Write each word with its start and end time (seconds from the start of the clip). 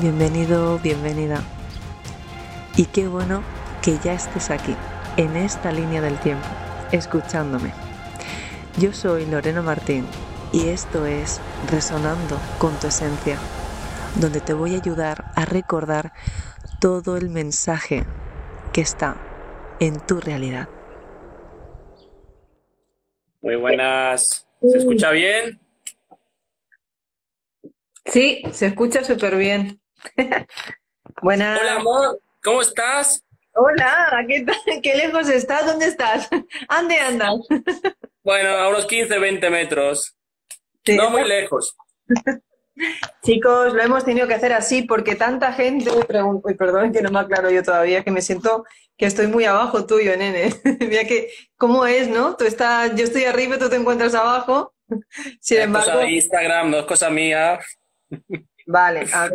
bienvenido, 0.00 0.78
bienvenida. 0.78 1.42
Y 2.76 2.84
qué 2.86 3.08
bueno 3.08 3.42
que 3.82 3.98
ya 3.98 4.12
estés 4.12 4.50
aquí, 4.50 4.76
en 5.16 5.36
esta 5.36 5.72
línea 5.72 6.00
del 6.00 6.18
tiempo, 6.20 6.46
escuchándome. 6.92 7.72
Yo 8.78 8.92
soy 8.92 9.26
Lorena 9.26 9.60
Martín 9.60 10.06
y 10.52 10.68
esto 10.68 11.04
es 11.04 11.40
Resonando 11.70 12.38
con 12.58 12.78
tu 12.78 12.86
Esencia, 12.86 13.38
donde 14.20 14.40
te 14.40 14.52
voy 14.52 14.76
a 14.76 14.78
ayudar 14.78 15.32
a 15.34 15.44
recordar 15.44 16.12
todo 16.80 17.16
el 17.16 17.28
mensaje 17.28 18.04
que 18.72 18.80
está 18.80 19.16
en 19.80 19.98
tu 19.98 20.20
realidad. 20.20 20.68
Muy 23.40 23.56
buenas. 23.56 24.46
¿Se 24.60 24.78
escucha 24.78 25.10
bien? 25.10 25.60
Sí, 28.04 28.42
se 28.52 28.66
escucha 28.66 29.02
súper 29.02 29.36
bien. 29.36 29.80
Buenas. 31.22 31.60
Hola, 31.60 31.74
amor. 31.76 32.20
¿Cómo 32.42 32.62
estás? 32.62 33.24
Hola, 33.54 34.24
¿qué, 34.28 34.46
¿qué 34.82 34.94
lejos 34.94 35.28
estás? 35.28 35.66
¿Dónde 35.66 35.86
estás? 35.86 36.28
¿Dónde 36.68 36.98
andas? 36.98 37.34
Bueno, 38.24 38.50
a 38.50 38.68
unos 38.68 38.84
15, 38.84 39.18
20 39.18 39.48
metros. 39.48 40.14
No 40.86 41.08
muy 41.08 41.26
lejos. 41.26 41.74
Chicos, 43.22 43.72
lo 43.72 43.82
hemos 43.82 44.04
tenido 44.04 44.28
que 44.28 44.34
hacer 44.34 44.52
así 44.52 44.82
porque 44.82 45.14
tanta 45.14 45.54
gente 45.54 45.90
me 45.90 46.04
pregunta, 46.04 46.52
y 46.52 46.54
perdón 46.54 46.92
que 46.92 47.00
no 47.00 47.10
me 47.10 47.20
aclaro 47.20 47.48
yo 47.48 47.62
todavía, 47.62 48.04
que 48.04 48.10
me 48.10 48.20
siento 48.20 48.64
que 48.98 49.06
estoy 49.06 49.28
muy 49.28 49.46
abajo 49.46 49.86
tuyo, 49.86 50.14
nene. 50.14 50.52
Mira 50.80 51.04
que, 51.04 51.30
¿cómo 51.56 51.86
es, 51.86 52.08
no? 52.08 52.36
Tú 52.36 52.44
estás, 52.44 52.94
yo 52.96 53.04
estoy 53.04 53.24
arriba 53.24 53.56
y 53.56 53.60
tú 53.60 53.70
te 53.70 53.76
encuentras 53.76 54.14
abajo. 54.14 54.74
Sin 55.40 55.60
embargo. 55.60 55.92
Cosa 55.92 55.98
de 56.00 56.10
Instagram, 56.10 56.70
no 56.70 56.78
es 56.80 56.84
cosa 56.84 57.08
mía. 57.08 57.58
Vale, 58.66 59.06
a 59.10 59.22
ver. 59.22 59.32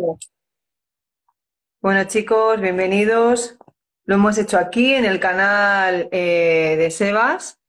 Bueno, 1.84 2.04
chicos, 2.04 2.62
bienvenidos. 2.62 3.58
Lo 4.06 4.14
hemos 4.14 4.38
hecho 4.38 4.56
aquí 4.56 4.94
en 4.94 5.04
el 5.04 5.20
canal 5.20 6.08
eh, 6.12 6.76
de 6.78 6.90
Sebas. 6.90 7.60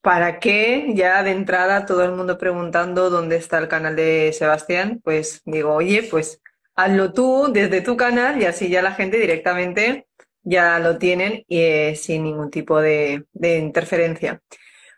¿Para 0.00 0.40
qué? 0.40 0.92
Ya 0.94 1.22
de 1.22 1.32
entrada 1.32 1.84
todo 1.84 2.02
el 2.02 2.12
mundo 2.12 2.38
preguntando 2.38 3.10
dónde 3.10 3.36
está 3.36 3.58
el 3.58 3.68
canal 3.68 3.94
de 3.94 4.32
Sebastián, 4.32 5.02
pues 5.04 5.42
digo, 5.44 5.74
oye, 5.74 6.02
pues 6.10 6.40
hazlo 6.76 7.12
tú 7.12 7.48
desde 7.52 7.82
tu 7.82 7.98
canal 7.98 8.40
y 8.40 8.46
así 8.46 8.70
ya 8.70 8.80
la 8.80 8.94
gente 8.94 9.18
directamente 9.18 10.06
ya 10.42 10.78
lo 10.78 10.96
tienen 10.96 11.44
y, 11.46 11.60
eh, 11.60 11.94
sin 11.94 12.24
ningún 12.24 12.48
tipo 12.50 12.80
de, 12.80 13.26
de 13.34 13.58
interferencia. 13.58 14.40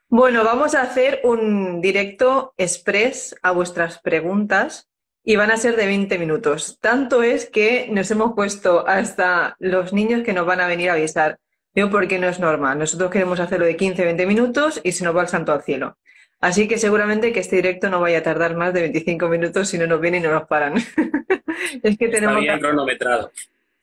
Bueno, 0.06 0.44
vamos 0.44 0.76
a 0.76 0.82
hacer 0.82 1.22
un 1.24 1.80
directo 1.80 2.54
express 2.56 3.34
a 3.42 3.50
vuestras 3.50 3.98
preguntas 3.98 4.89
y 5.22 5.36
van 5.36 5.50
a 5.50 5.56
ser 5.56 5.76
de 5.76 5.86
20 5.86 6.18
minutos. 6.18 6.78
Tanto 6.80 7.22
es 7.22 7.48
que 7.48 7.88
nos 7.90 8.10
hemos 8.10 8.34
puesto 8.34 8.86
hasta 8.86 9.56
los 9.58 9.92
niños 9.92 10.22
que 10.22 10.32
nos 10.32 10.46
van 10.46 10.60
a 10.60 10.66
venir 10.66 10.90
a 10.90 10.94
avisar. 10.94 11.38
Yo 11.74 11.90
porque 11.90 12.18
no 12.18 12.28
es 12.28 12.40
normal. 12.40 12.78
Nosotros 12.78 13.10
queremos 13.10 13.38
hacerlo 13.38 13.66
de 13.66 13.76
15, 13.76 14.04
20 14.04 14.26
minutos 14.26 14.80
y 14.82 14.92
se 14.92 15.04
nos 15.04 15.16
va 15.16 15.22
el 15.22 15.28
santo 15.28 15.52
al 15.52 15.62
cielo. 15.62 15.98
Así 16.40 16.66
que 16.66 16.78
seguramente 16.78 17.32
que 17.32 17.40
este 17.40 17.56
directo 17.56 17.90
no 17.90 18.00
vaya 18.00 18.18
a 18.18 18.22
tardar 18.22 18.56
más 18.56 18.72
de 18.72 18.80
25 18.80 19.28
minutos 19.28 19.68
si 19.68 19.76
no 19.76 19.86
nos 19.86 20.00
vienen 20.00 20.22
y 20.22 20.26
no 20.26 20.32
nos 20.32 20.48
paran. 20.48 20.74
es 21.82 21.98
que 21.98 22.08
tenemos... 22.08 22.38
Está 22.38 22.40
bien 22.40 22.58
cronometrado. 22.58 23.30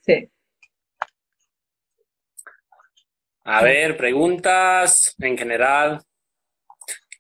Sí. 0.02 0.30
A 3.44 3.64
ver, 3.64 3.96
preguntas 3.96 5.16
en 5.20 5.38
general. 5.38 6.02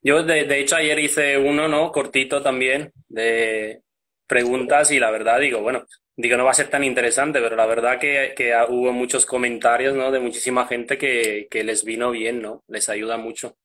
Yo, 0.01 0.23
de, 0.23 0.43
de, 0.45 0.59
hecho, 0.59 0.75
ayer 0.75 0.99
hice 0.99 1.37
uno, 1.37 1.67
¿no? 1.67 1.91
Cortito 1.91 2.41
también, 2.41 2.91
de 3.07 3.81
preguntas 4.27 4.91
y 4.91 4.99
la 4.99 5.09
verdad 5.09 5.39
digo, 5.39 5.61
bueno, 5.61 5.85
digo, 6.15 6.35
no 6.35 6.45
va 6.45 6.51
a 6.51 6.55
ser 6.55 6.69
tan 6.69 6.83
interesante, 6.83 7.39
pero 7.39 7.55
la 7.55 7.65
verdad 7.65 7.99
que, 7.99 8.33
hubo 8.69 8.91
muchos 8.91 9.25
comentarios, 9.25 9.95
¿no? 9.95 10.11
De 10.11 10.19
muchísima 10.19 10.67
gente 10.67 10.97
que, 10.97 11.47
les 11.63 11.83
vino 11.83 12.11
bien, 12.11 12.41
¿no? 12.41 12.63
Les 12.67 12.89
ayuda 12.89 13.17
mucho. 13.17 13.55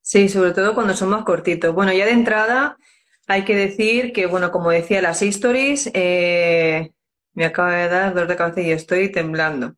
Sí, 0.00 0.28
sobre 0.28 0.52
todo 0.52 0.74
cuando 0.74 0.94
son 0.94 1.10
más 1.10 1.24
cortitos. 1.24 1.74
Bueno, 1.74 1.92
ya 1.92 2.06
de 2.06 2.12
entrada 2.12 2.76
hay 3.28 3.44
que 3.44 3.54
decir 3.54 4.12
que, 4.12 4.26
bueno, 4.26 4.50
como 4.50 4.70
decía, 4.70 5.00
las 5.00 5.22
stories, 5.22 5.90
eh, 5.94 6.90
me 7.34 7.44
acaba 7.44 7.76
de 7.76 7.88
dar 7.88 8.14
dolor 8.14 8.28
de 8.28 8.36
cabeza 8.36 8.60
y 8.62 8.72
estoy 8.72 9.10
temblando. 9.12 9.76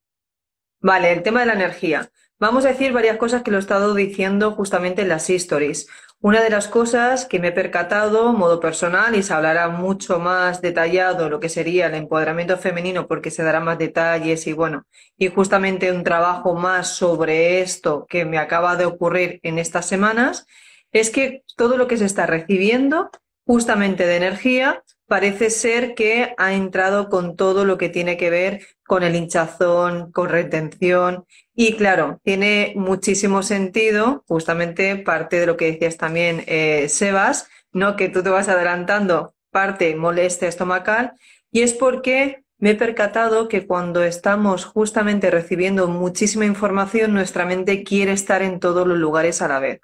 Vale, 0.81 1.13
el 1.13 1.23
tema 1.23 1.41
de 1.41 1.47
la 1.47 1.55
energía. 1.55 2.11
Vamos 2.39 2.65
a 2.65 2.69
decir 2.69 2.93
varias 2.93 3.17
cosas 3.17 3.43
que 3.43 3.51
lo 3.51 3.59
he 3.59 3.61
estado 3.61 3.95
diciendo 3.95 4.53
justamente 4.53 5.03
en 5.03 5.09
las 5.09 5.31
stories. 5.31 5.89
Una 6.25 6.41
de 6.41 6.49
las 6.49 6.69
cosas 6.69 7.27
que 7.27 7.39
me 7.39 7.49
he 7.49 7.53
percatado, 7.53 8.33
modo 8.33 8.59
personal, 8.59 9.15
y 9.15 9.23
se 9.23 9.35
hablará 9.35 9.69
mucho 9.69 10.19
más 10.19 10.63
detallado 10.63 11.29
lo 11.29 11.39
que 11.39 11.51
sería 11.51 11.89
el 11.89 11.95
empoderamiento 11.95 12.57
femenino 12.57 13.07
porque 13.07 13.31
se 13.31 13.43
dará 13.43 13.61
más 13.61 13.77
detalles 13.77 14.47
y 14.47 14.55
bueno, 14.55 14.87
y 15.19 15.29
justamente 15.29 15.93
un 15.93 16.03
trabajo 16.03 16.55
más 16.55 16.97
sobre 16.97 17.61
esto 17.61 18.07
que 18.09 18.25
me 18.25 18.39
acaba 18.39 18.77
de 18.77 18.87
ocurrir 18.87 19.39
en 19.43 19.59
estas 19.59 19.85
semanas, 19.85 20.47
es 20.93 21.11
que 21.11 21.43
todo 21.57 21.77
lo 21.77 21.89
que 21.89 21.99
se 21.99 22.07
está 22.07 22.25
recibiendo 22.25 23.11
justamente 23.45 24.07
de 24.07 24.17
energía 24.17 24.83
parece 25.07 25.51
ser 25.51 25.95
que 25.95 26.35
ha 26.39 26.55
entrado 26.55 27.09
con 27.09 27.37
todo 27.37 27.65
lo 27.65 27.79
que 27.79 27.89
tiene 27.89 28.17
que 28.17 28.31
ver 28.31 28.67
con 28.87 29.03
el 29.03 29.17
hinchazón, 29.17 30.13
con 30.13 30.29
retención. 30.29 31.25
Y 31.55 31.75
claro, 31.75 32.21
tiene 32.23 32.73
muchísimo 32.77 33.43
sentido, 33.43 34.25
justamente 34.27 34.97
parte 34.97 35.41
de 35.41 35.47
lo 35.47 35.57
que 35.57 35.73
decías 35.73 35.97
también, 35.97 36.45
eh, 36.47 36.89
Sebas, 36.89 37.49
¿no? 37.73 37.97
Que 37.97 38.09
tú 38.09 38.23
te 38.23 38.31
vas 38.31 38.49
adelantando 38.49 39.35
parte 39.51 39.95
molestia 39.95 40.49
estomacal, 40.49 41.13
y 41.51 41.63
es 41.63 41.73
porque 41.73 42.43
me 42.59 42.71
he 42.71 42.75
percatado 42.75 43.49
que 43.49 43.67
cuando 43.67 44.03
estamos 44.03 44.65
justamente 44.65 45.31
recibiendo 45.31 45.87
muchísima 45.87 46.45
información, 46.47 47.15
nuestra 47.15 47.47
mente 47.47 47.85
quiere 47.85 48.13
estar 48.13 48.43
en 48.43 48.59
todos 48.59 48.87
los 48.87 48.99
lugares 48.99 49.43
a 49.43 49.49
la 49.49 49.61
vez. 49.61 49.81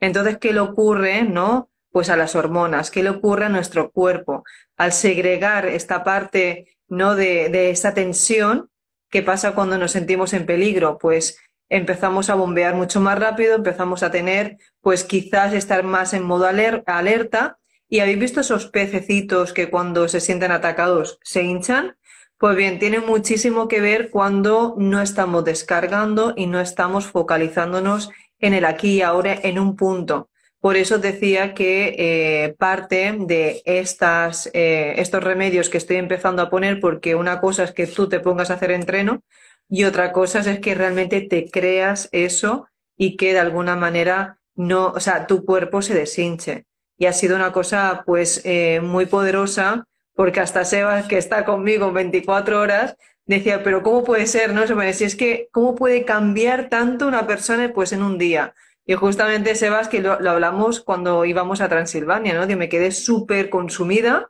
Entonces, 0.00 0.38
¿qué 0.38 0.52
le 0.52 0.60
ocurre, 0.60 1.24
no? 1.24 1.70
Pues 1.90 2.08
a 2.10 2.16
las 2.16 2.36
hormonas, 2.36 2.90
¿qué 2.90 3.02
le 3.02 3.10
ocurre 3.10 3.46
a 3.46 3.48
nuestro 3.48 3.90
cuerpo? 3.90 4.44
Al 4.76 4.92
segregar 4.92 5.66
esta 5.66 6.04
parte 6.04 6.66
¿no? 6.90 7.14
De, 7.14 7.48
de 7.48 7.70
esa 7.70 7.94
tensión. 7.94 8.68
¿Qué 9.08 9.22
pasa 9.22 9.54
cuando 9.54 9.78
nos 9.78 9.92
sentimos 9.92 10.34
en 10.34 10.44
peligro? 10.44 10.98
Pues 10.98 11.38
empezamos 11.68 12.28
a 12.28 12.34
bombear 12.34 12.74
mucho 12.74 13.00
más 13.00 13.18
rápido, 13.18 13.54
empezamos 13.54 14.02
a 14.02 14.10
tener, 14.10 14.58
pues 14.80 15.04
quizás 15.04 15.54
estar 15.54 15.84
más 15.84 16.12
en 16.12 16.24
modo 16.24 16.46
alerta. 16.46 17.58
¿Y 17.88 18.00
habéis 18.00 18.18
visto 18.18 18.40
esos 18.40 18.66
pececitos 18.66 19.52
que 19.52 19.70
cuando 19.70 20.06
se 20.08 20.20
sienten 20.20 20.52
atacados 20.52 21.18
se 21.22 21.42
hinchan? 21.42 21.96
Pues 22.38 22.56
bien, 22.56 22.78
tiene 22.78 23.00
muchísimo 23.00 23.68
que 23.68 23.80
ver 23.80 24.10
cuando 24.10 24.74
no 24.78 25.00
estamos 25.00 25.44
descargando 25.44 26.34
y 26.36 26.46
no 26.46 26.60
estamos 26.60 27.06
focalizándonos 27.06 28.10
en 28.38 28.54
el 28.54 28.64
aquí 28.64 28.96
y 28.96 29.02
ahora 29.02 29.34
en 29.34 29.58
un 29.58 29.76
punto. 29.76 30.30
Por 30.60 30.76
eso 30.76 30.98
decía 30.98 31.54
que 31.54 31.94
eh, 31.98 32.54
parte 32.58 33.14
de 33.18 33.62
estas, 33.64 34.50
eh, 34.52 34.94
estos 34.98 35.24
remedios 35.24 35.70
que 35.70 35.78
estoy 35.78 35.96
empezando 35.96 36.42
a 36.42 36.50
poner, 36.50 36.80
porque 36.80 37.14
una 37.14 37.40
cosa 37.40 37.64
es 37.64 37.72
que 37.72 37.86
tú 37.86 38.08
te 38.08 38.20
pongas 38.20 38.50
a 38.50 38.54
hacer 38.54 38.70
entreno 38.70 39.22
y 39.70 39.84
otra 39.84 40.12
cosa 40.12 40.40
es 40.40 40.60
que 40.60 40.74
realmente 40.74 41.22
te 41.22 41.50
creas 41.50 42.10
eso 42.12 42.68
y 42.96 43.16
que 43.16 43.32
de 43.32 43.38
alguna 43.38 43.74
manera 43.74 44.38
no, 44.54 44.88
o 44.88 45.00
sea, 45.00 45.26
tu 45.26 45.46
cuerpo 45.46 45.80
se 45.80 45.94
deshinche. 45.94 46.66
Y 46.98 47.06
ha 47.06 47.14
sido 47.14 47.36
una 47.36 47.52
cosa 47.52 48.02
pues 48.04 48.42
eh, 48.44 48.80
muy 48.82 49.06
poderosa 49.06 49.86
porque 50.14 50.40
hasta 50.40 50.66
Sebas, 50.66 51.06
que 51.06 51.16
está 51.16 51.46
conmigo 51.46 51.92
24 51.92 52.60
horas, 52.60 52.96
decía, 53.24 53.62
pero 53.62 53.82
¿cómo 53.82 54.04
puede 54.04 54.26
ser? 54.26 54.52
No, 54.52 54.66
si 54.92 55.04
es 55.04 55.16
que, 55.16 55.48
¿cómo 55.52 55.74
puede 55.74 56.04
cambiar 56.04 56.68
tanto 56.68 57.06
una 57.06 57.26
persona 57.26 57.72
pues 57.72 57.92
en 57.92 58.02
un 58.02 58.18
día? 58.18 58.52
Y 58.86 58.94
justamente, 58.94 59.54
Sebas, 59.54 59.88
que 59.88 60.00
lo, 60.00 60.12
hablamos 60.12 60.80
cuando 60.80 61.24
íbamos 61.24 61.60
a 61.60 61.68
Transilvania, 61.68 62.34
¿no? 62.34 62.46
Que 62.46 62.56
me 62.56 62.68
quedé 62.68 62.90
súper 62.90 63.50
consumida 63.50 64.28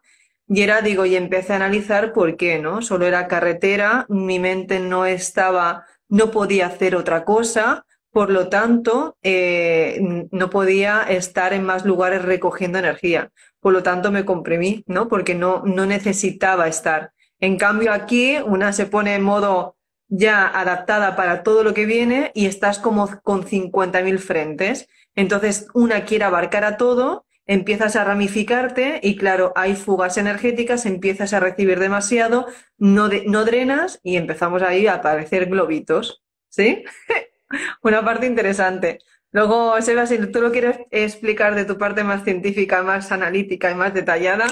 y 0.52 0.62
era, 0.62 0.82
digo, 0.82 1.06
y 1.06 1.14
empecé 1.14 1.52
a 1.52 1.56
analizar 1.56 2.12
por 2.12 2.36
qué, 2.36 2.58
¿no? 2.58 2.82
Solo 2.82 3.06
era 3.06 3.28
carretera, 3.28 4.06
mi 4.08 4.40
mente 4.40 4.80
no 4.80 5.06
estaba, 5.06 5.86
no 6.08 6.32
podía 6.32 6.66
hacer 6.66 6.96
otra 6.96 7.24
cosa, 7.24 7.86
por 8.10 8.30
lo 8.30 8.48
tanto, 8.48 9.16
eh, 9.22 10.26
no 10.32 10.50
podía 10.50 11.02
estar 11.02 11.52
en 11.52 11.62
más 11.62 11.84
lugares 11.84 12.22
recogiendo 12.22 12.78
energía. 12.78 13.30
Por 13.60 13.72
lo 13.72 13.84
tanto, 13.84 14.10
me 14.10 14.24
comprimí, 14.24 14.82
¿no? 14.88 15.06
Porque 15.06 15.36
no, 15.36 15.62
no 15.64 15.86
necesitaba 15.86 16.66
estar. 16.66 17.12
En 17.38 17.56
cambio, 17.56 17.92
aquí 17.92 18.36
una 18.44 18.72
se 18.72 18.86
pone 18.86 19.14
en 19.14 19.22
modo 19.22 19.76
ya 20.10 20.46
adaptada 20.46 21.16
para 21.16 21.42
todo 21.42 21.64
lo 21.64 21.72
que 21.72 21.86
viene 21.86 22.32
y 22.34 22.46
estás 22.46 22.78
como 22.78 23.08
con 23.22 23.44
50.000 23.44 24.18
frentes. 24.18 24.88
Entonces, 25.14 25.68
una 25.72 26.04
quiere 26.04 26.24
abarcar 26.24 26.64
a 26.64 26.76
todo, 26.76 27.24
empiezas 27.46 27.96
a 27.96 28.04
ramificarte 28.04 29.00
y 29.02 29.16
claro, 29.16 29.52
hay 29.56 29.76
fugas 29.76 30.18
energéticas, 30.18 30.84
empiezas 30.84 31.32
a 31.32 31.40
recibir 31.40 31.78
demasiado, 31.78 32.46
no, 32.76 33.08
no 33.26 33.44
drenas 33.44 34.00
y 34.02 34.16
empezamos 34.16 34.62
ahí 34.62 34.86
a 34.86 34.94
aparecer 34.94 35.46
globitos. 35.46 36.22
¿Sí? 36.48 36.84
una 37.82 38.04
parte 38.04 38.26
interesante. 38.26 38.98
Luego, 39.32 39.80
Seba, 39.80 40.06
si 40.06 40.18
tú 40.18 40.40
lo 40.40 40.50
quieres 40.50 40.78
explicar 40.90 41.54
de 41.54 41.64
tu 41.64 41.78
parte 41.78 42.02
más 42.02 42.24
científica, 42.24 42.82
más 42.82 43.12
analítica 43.12 43.70
y 43.70 43.76
más 43.76 43.94
detallada. 43.94 44.46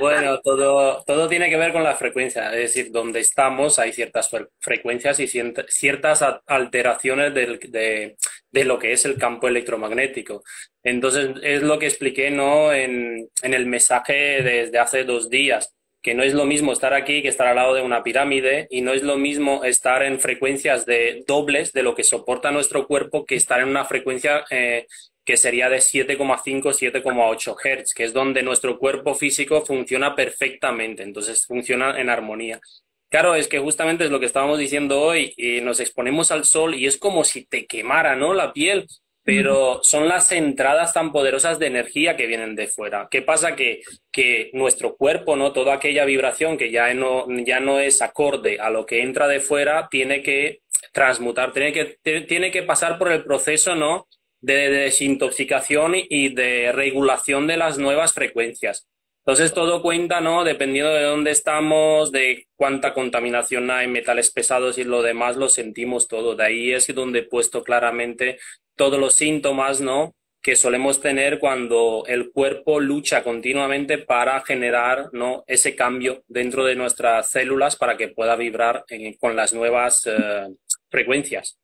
Bueno, 0.00 0.40
todo, 0.40 1.02
todo 1.04 1.28
tiene 1.28 1.50
que 1.50 1.56
ver 1.56 1.72
con 1.72 1.82
la 1.82 1.96
frecuencia, 1.96 2.52
es 2.52 2.74
decir, 2.74 2.92
donde 2.92 3.20
estamos 3.20 3.78
hay 3.78 3.92
ciertas 3.92 4.30
frecuencias 4.60 5.18
y 5.18 5.26
ciertas 5.26 6.24
alteraciones 6.46 7.34
de, 7.34 8.16
lo 8.64 8.78
que 8.78 8.92
es 8.92 9.04
el 9.04 9.18
campo 9.18 9.48
electromagnético. 9.48 10.42
Entonces, 10.82 11.30
es 11.42 11.62
lo 11.62 11.78
que 11.78 11.86
expliqué 11.86 12.30
¿no? 12.30 12.72
en, 12.72 13.28
en 13.42 13.54
el 13.54 13.66
mensaje 13.66 14.42
desde 14.42 14.78
hace 14.78 15.04
dos 15.04 15.28
días 15.28 15.74
que 16.04 16.14
no 16.14 16.22
es 16.22 16.34
lo 16.34 16.44
mismo 16.44 16.70
estar 16.70 16.92
aquí 16.92 17.22
que 17.22 17.28
estar 17.28 17.46
al 17.46 17.56
lado 17.56 17.74
de 17.74 17.80
una 17.80 18.02
pirámide 18.02 18.66
y 18.70 18.82
no 18.82 18.92
es 18.92 19.02
lo 19.02 19.16
mismo 19.16 19.64
estar 19.64 20.02
en 20.02 20.20
frecuencias 20.20 20.84
de 20.84 21.24
dobles 21.26 21.72
de 21.72 21.82
lo 21.82 21.94
que 21.94 22.04
soporta 22.04 22.50
nuestro 22.50 22.86
cuerpo 22.86 23.24
que 23.24 23.36
estar 23.36 23.60
en 23.60 23.68
una 23.68 23.86
frecuencia 23.86 24.44
eh, 24.50 24.86
que 25.24 25.36
sería 25.36 25.68
de 25.68 25.78
7,5, 25.78 26.72
7,8 26.72 27.56
Hz, 27.56 27.94
que 27.94 28.04
es 28.04 28.12
donde 28.12 28.42
nuestro 28.42 28.78
cuerpo 28.78 29.14
físico 29.14 29.64
funciona 29.64 30.14
perfectamente, 30.14 31.02
entonces 31.02 31.46
funciona 31.46 31.98
en 32.00 32.10
armonía. 32.10 32.60
Claro, 33.08 33.34
es 33.34 33.48
que 33.48 33.58
justamente 33.58 34.04
es 34.04 34.10
lo 34.10 34.20
que 34.20 34.26
estábamos 34.26 34.58
diciendo 34.58 35.00
hoy, 35.00 35.32
y 35.36 35.60
nos 35.60 35.80
exponemos 35.80 36.30
al 36.30 36.44
sol 36.44 36.74
y 36.74 36.86
es 36.86 36.96
como 36.96 37.24
si 37.24 37.44
te 37.44 37.66
quemara, 37.66 38.16
¿no? 38.16 38.34
La 38.34 38.52
piel 38.52 38.86
pero 39.24 39.80
son 39.82 40.06
las 40.06 40.30
entradas 40.32 40.92
tan 40.92 41.10
poderosas 41.10 41.58
de 41.58 41.66
energía 41.66 42.14
que 42.14 42.26
vienen 42.26 42.54
de 42.54 42.68
fuera. 42.68 43.08
¿Qué 43.10 43.22
pasa? 43.22 43.56
Que, 43.56 43.80
que 44.12 44.50
nuestro 44.52 44.96
cuerpo, 44.96 45.34
¿no? 45.34 45.52
Toda 45.52 45.74
aquella 45.74 46.04
vibración 46.04 46.58
que 46.58 46.70
ya 46.70 46.92
no, 46.92 47.26
ya 47.42 47.58
no 47.58 47.80
es 47.80 48.02
acorde 48.02 48.60
a 48.60 48.68
lo 48.68 48.84
que 48.84 49.02
entra 49.02 49.26
de 49.26 49.40
fuera, 49.40 49.88
tiene 49.90 50.22
que 50.22 50.60
transmutar, 50.92 51.52
tiene 51.52 51.72
que, 51.72 51.96
tiene 52.22 52.50
que 52.50 52.62
pasar 52.64 52.98
por 52.98 53.10
el 53.10 53.24
proceso, 53.24 53.74
¿no? 53.74 54.06
De 54.44 54.68
desintoxicación 54.68 55.94
y 55.96 56.34
de 56.34 56.72
regulación 56.72 57.46
de 57.46 57.56
las 57.56 57.78
nuevas 57.78 58.12
frecuencias. 58.12 58.86
Entonces 59.20 59.54
todo 59.54 59.80
cuenta, 59.80 60.20
¿no? 60.20 60.44
Dependiendo 60.44 60.92
de 60.92 61.04
dónde 61.04 61.30
estamos, 61.30 62.12
de 62.12 62.46
cuánta 62.56 62.92
contaminación 62.92 63.70
hay, 63.70 63.88
metales 63.88 64.30
pesados 64.30 64.76
y 64.76 64.84
lo 64.84 65.00
demás, 65.00 65.36
lo 65.36 65.48
sentimos 65.48 66.08
todo. 66.08 66.36
De 66.36 66.44
ahí 66.44 66.72
es 66.72 66.94
donde 66.94 67.20
he 67.20 67.22
puesto 67.22 67.64
claramente 67.64 68.38
todos 68.76 69.00
los 69.00 69.14
síntomas, 69.14 69.80
¿no? 69.80 70.14
que 70.44 70.56
solemos 70.56 71.00
tener 71.00 71.38
cuando 71.38 72.04
el 72.06 72.30
cuerpo 72.30 72.78
lucha 72.78 73.24
continuamente 73.24 73.96
para 73.96 74.42
generar 74.42 75.08
¿no? 75.12 75.42
ese 75.46 75.74
cambio 75.74 76.22
dentro 76.28 76.66
de 76.66 76.76
nuestras 76.76 77.30
células 77.30 77.76
para 77.76 77.96
que 77.96 78.08
pueda 78.08 78.36
vibrar 78.36 78.84
con 79.18 79.36
las 79.36 79.54
nuevas 79.54 80.06
eh, 80.06 80.48
frecuencias. 80.90 81.58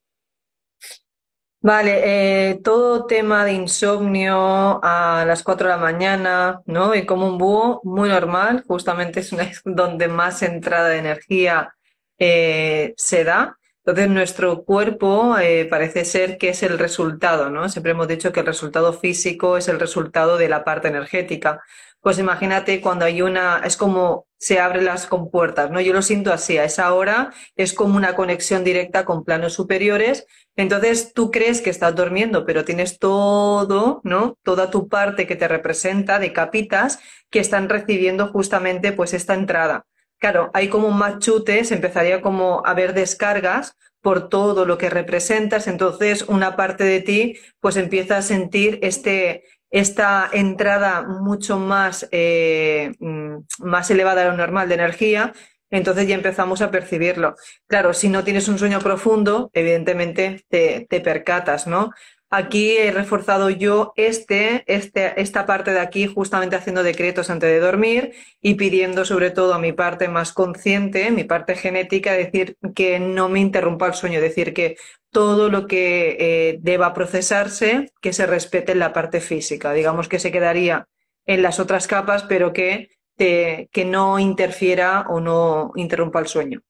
Vale, 1.62 2.50
eh, 2.50 2.60
todo 2.64 3.04
tema 3.06 3.44
de 3.44 3.52
insomnio 3.52 4.80
a 4.82 5.24
las 5.26 5.42
4 5.42 5.68
de 5.68 5.74
la 5.74 5.80
mañana, 5.80 6.62
¿no? 6.64 6.94
Y 6.94 7.04
como 7.04 7.26
un 7.26 7.36
búho, 7.36 7.82
muy 7.84 8.08
normal, 8.08 8.64
justamente 8.66 9.20
es 9.20 9.30
donde 9.66 10.08
más 10.08 10.42
entrada 10.42 10.88
de 10.88 10.98
energía 10.98 11.74
eh, 12.18 12.94
se 12.96 13.24
da. 13.24 13.58
Entonces, 13.84 14.08
nuestro 14.08 14.64
cuerpo 14.64 15.36
eh, 15.38 15.66
parece 15.66 16.04
ser 16.06 16.38
que 16.38 16.50
es 16.50 16.62
el 16.62 16.78
resultado, 16.78 17.50
¿no? 17.50 17.68
Siempre 17.68 17.92
hemos 17.92 18.08
dicho 18.08 18.32
que 18.32 18.40
el 18.40 18.46
resultado 18.46 18.94
físico 18.94 19.58
es 19.58 19.68
el 19.68 19.80
resultado 19.80 20.38
de 20.38 20.48
la 20.48 20.64
parte 20.64 20.88
energética. 20.88 21.60
Pues 22.00 22.18
imagínate 22.18 22.80
cuando 22.80 23.04
hay 23.04 23.20
una, 23.20 23.60
es 23.64 23.76
como 23.76 24.26
se 24.38 24.58
abren 24.58 24.86
las 24.86 25.06
compuertas, 25.06 25.70
¿no? 25.70 25.80
Yo 25.82 25.92
lo 25.92 26.00
siento 26.00 26.32
así, 26.32 26.56
a 26.56 26.64
esa 26.64 26.94
hora 26.94 27.30
es 27.56 27.74
como 27.74 27.96
una 27.96 28.14
conexión 28.16 28.64
directa 28.64 29.04
con 29.04 29.24
planos 29.24 29.52
superiores. 29.52 30.26
Entonces 30.60 31.14
tú 31.14 31.30
crees 31.30 31.62
que 31.62 31.70
estás 31.70 31.94
durmiendo, 31.96 32.44
pero 32.44 32.66
tienes 32.66 32.98
todo, 32.98 34.02
¿no? 34.04 34.36
Toda 34.42 34.70
tu 34.70 34.88
parte 34.88 35.26
que 35.26 35.34
te 35.34 35.48
representa 35.48 36.18
de 36.18 36.34
capitas 36.34 36.98
que 37.30 37.40
están 37.40 37.70
recibiendo 37.70 38.28
justamente 38.28 38.92
pues 38.92 39.14
esta 39.14 39.32
entrada. 39.32 39.86
Claro, 40.18 40.50
hay 40.52 40.68
como 40.68 40.88
un 40.88 41.22
se 41.22 41.74
empezaría 41.74 42.20
como 42.20 42.62
a 42.66 42.74
ver 42.74 42.92
descargas 42.92 43.74
por 44.02 44.28
todo 44.28 44.66
lo 44.66 44.76
que 44.76 44.90
representas, 44.90 45.66
entonces 45.66 46.26
una 46.28 46.56
parte 46.56 46.84
de 46.84 47.00
ti 47.00 47.38
pues 47.60 47.76
empieza 47.78 48.18
a 48.18 48.22
sentir 48.22 48.78
este, 48.82 49.44
esta 49.70 50.28
entrada 50.30 51.02
mucho 51.02 51.58
más, 51.58 52.06
eh, 52.12 52.92
mm, 52.98 53.36
más 53.60 53.90
elevada 53.90 54.22
a 54.22 54.30
lo 54.30 54.36
normal 54.36 54.68
de 54.68 54.74
energía, 54.74 55.32
entonces 55.70 56.06
ya 56.08 56.14
empezamos 56.14 56.62
a 56.62 56.70
percibirlo. 56.70 57.36
Claro, 57.66 57.94
si 57.94 58.08
no 58.08 58.24
tienes 58.24 58.48
un 58.48 58.58
sueño 58.58 58.80
profundo, 58.80 59.50
evidentemente 59.54 60.44
te, 60.48 60.86
te 60.88 61.00
percatas, 61.00 61.66
¿no? 61.66 61.90
Aquí 62.32 62.76
he 62.76 62.92
reforzado 62.92 63.50
yo 63.50 63.92
este, 63.96 64.62
este, 64.68 65.20
esta 65.20 65.46
parte 65.46 65.72
de 65.72 65.80
aquí, 65.80 66.06
justamente 66.06 66.54
haciendo 66.54 66.84
decretos 66.84 67.28
antes 67.28 67.50
de 67.50 67.58
dormir 67.58 68.12
y 68.40 68.54
pidiendo 68.54 69.04
sobre 69.04 69.32
todo 69.32 69.52
a 69.52 69.58
mi 69.58 69.72
parte 69.72 70.06
más 70.06 70.32
consciente, 70.32 71.10
mi 71.10 71.24
parte 71.24 71.56
genética, 71.56 72.12
decir 72.12 72.56
que 72.76 73.00
no 73.00 73.28
me 73.28 73.40
interrumpa 73.40 73.88
el 73.88 73.94
sueño, 73.94 74.20
decir 74.20 74.54
que 74.54 74.76
todo 75.10 75.48
lo 75.48 75.66
que 75.66 76.16
eh, 76.20 76.58
deba 76.60 76.94
procesarse, 76.94 77.90
que 78.00 78.12
se 78.12 78.26
respete 78.26 78.72
en 78.72 78.78
la 78.78 78.92
parte 78.92 79.20
física. 79.20 79.72
Digamos 79.72 80.08
que 80.08 80.20
se 80.20 80.30
quedaría 80.30 80.86
en 81.26 81.42
las 81.42 81.58
otras 81.58 81.88
capas, 81.88 82.22
pero 82.22 82.52
que, 82.52 82.90
que 83.20 83.84
no 83.84 84.18
interfiera 84.18 85.06
o 85.08 85.20
no 85.20 85.72
interrumpa 85.76 86.20
el 86.20 86.26
sueño. 86.26 86.62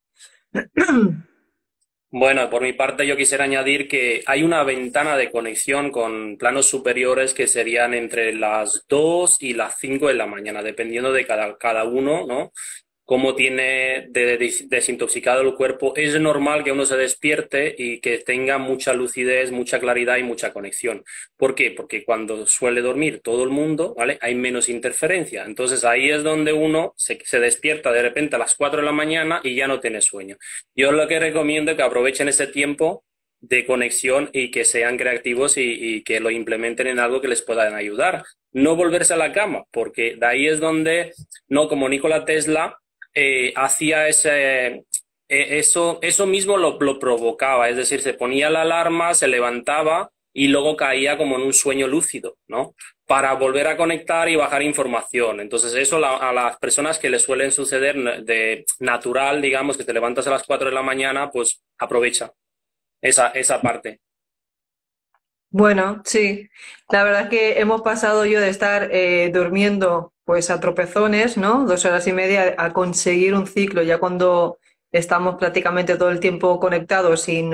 Bueno, 2.12 2.50
por 2.50 2.62
mi 2.62 2.72
parte 2.72 3.06
yo 3.06 3.16
quisiera 3.16 3.44
añadir 3.44 3.86
que 3.86 4.24
hay 4.26 4.42
una 4.42 4.64
ventana 4.64 5.16
de 5.16 5.30
conexión 5.30 5.92
con 5.92 6.36
planos 6.38 6.66
superiores 6.66 7.34
que 7.34 7.46
serían 7.46 7.94
entre 7.94 8.34
las 8.34 8.84
2 8.88 9.36
y 9.40 9.54
las 9.54 9.78
5 9.78 10.08
de 10.08 10.14
la 10.14 10.26
mañana, 10.26 10.60
dependiendo 10.60 11.12
de 11.12 11.24
cada, 11.24 11.56
cada 11.56 11.84
uno, 11.84 12.26
¿no? 12.26 12.50
Cómo 13.10 13.34
tiene 13.34 14.06
desintoxicado 14.08 15.40
el 15.40 15.54
cuerpo, 15.54 15.94
es 15.96 16.20
normal 16.20 16.62
que 16.62 16.70
uno 16.70 16.86
se 16.86 16.96
despierte 16.96 17.74
y 17.76 17.98
que 17.98 18.18
tenga 18.18 18.58
mucha 18.58 18.94
lucidez, 18.94 19.50
mucha 19.50 19.80
claridad 19.80 20.18
y 20.18 20.22
mucha 20.22 20.52
conexión. 20.52 21.02
¿Por 21.36 21.56
qué? 21.56 21.72
Porque 21.72 22.04
cuando 22.04 22.46
suele 22.46 22.82
dormir 22.82 23.18
todo 23.20 23.42
el 23.42 23.50
mundo, 23.50 23.96
¿vale? 23.98 24.16
Hay 24.20 24.36
menos 24.36 24.68
interferencia. 24.68 25.42
Entonces 25.44 25.84
ahí 25.84 26.08
es 26.08 26.22
donde 26.22 26.52
uno 26.52 26.94
se, 26.96 27.18
despierta 27.40 27.90
de 27.90 28.00
repente 28.00 28.36
a 28.36 28.38
las 28.38 28.54
4 28.54 28.78
de 28.78 28.86
la 28.86 28.92
mañana 28.92 29.40
y 29.42 29.56
ya 29.56 29.66
no 29.66 29.80
tiene 29.80 30.00
sueño. 30.02 30.36
Yo 30.76 30.92
lo 30.92 31.08
que 31.08 31.18
recomiendo 31.18 31.72
es 31.72 31.76
que 31.76 31.82
aprovechen 31.82 32.28
ese 32.28 32.46
tiempo 32.46 33.02
de 33.40 33.66
conexión 33.66 34.30
y 34.32 34.52
que 34.52 34.64
sean 34.64 34.96
creativos 34.96 35.56
y, 35.56 35.62
y, 35.62 36.04
que 36.04 36.20
lo 36.20 36.30
implementen 36.30 36.86
en 36.86 37.00
algo 37.00 37.20
que 37.20 37.26
les 37.26 37.42
pueda 37.42 37.74
ayudar. 37.74 38.22
No 38.52 38.76
volverse 38.76 39.14
a 39.14 39.16
la 39.16 39.32
cama, 39.32 39.64
porque 39.72 40.14
de 40.14 40.26
ahí 40.26 40.46
es 40.46 40.60
donde, 40.60 41.12
no 41.48 41.66
como 41.66 41.88
Nikola 41.88 42.24
Tesla, 42.24 42.76
eh, 43.14 43.52
hacía 43.56 44.08
ese, 44.08 44.84
eh, 45.30 45.58
eso, 45.58 46.00
eso 46.02 46.26
mismo 46.26 46.56
lo, 46.56 46.78
provocaba, 46.98 47.68
es 47.68 47.76
decir, 47.76 48.02
se 48.02 48.14
ponía 48.14 48.50
la 48.50 48.62
alarma, 48.62 49.14
se 49.14 49.28
levantaba 49.28 50.10
y 50.32 50.48
luego 50.48 50.76
caía 50.76 51.16
como 51.16 51.36
en 51.36 51.42
un 51.42 51.52
sueño 51.52 51.86
lúcido, 51.86 52.36
¿no? 52.48 52.74
Para 53.06 53.34
volver 53.34 53.68
a 53.68 53.76
conectar 53.76 54.28
y 54.28 54.36
bajar 54.36 54.62
información. 54.62 55.40
Entonces, 55.40 55.74
eso 55.74 56.04
a 56.04 56.32
las 56.32 56.56
personas 56.58 56.98
que 56.98 57.10
les 57.10 57.22
suelen 57.22 57.52
suceder 57.52 58.24
de 58.24 58.64
natural, 58.80 59.40
digamos, 59.40 59.76
que 59.76 59.84
te 59.84 59.92
levantas 59.92 60.26
a 60.26 60.30
las 60.30 60.42
4 60.44 60.68
de 60.68 60.74
la 60.74 60.82
mañana, 60.82 61.30
pues 61.30 61.62
aprovecha 61.78 62.32
esa, 63.00 63.28
esa 63.28 63.60
parte. 63.60 64.00
Bueno, 65.50 66.00
sí. 66.04 66.48
La 66.90 67.02
verdad 67.02 67.22
es 67.22 67.28
que 67.28 67.60
hemos 67.60 67.82
pasado 67.82 68.24
yo 68.24 68.40
de 68.40 68.48
estar 68.48 68.88
eh, 68.92 69.30
durmiendo 69.32 70.12
pues 70.30 70.48
a 70.48 70.60
tropezones, 70.60 71.36
¿no? 71.36 71.64
Dos 71.64 71.84
horas 71.84 72.06
y 72.06 72.12
media 72.12 72.54
a 72.56 72.72
conseguir 72.72 73.34
un 73.34 73.48
ciclo 73.48 73.82
ya 73.82 73.98
cuando 73.98 74.58
estamos 74.92 75.34
prácticamente 75.34 75.96
todo 75.96 76.10
el 76.10 76.20
tiempo 76.20 76.60
conectados 76.60 77.28
y 77.28 77.44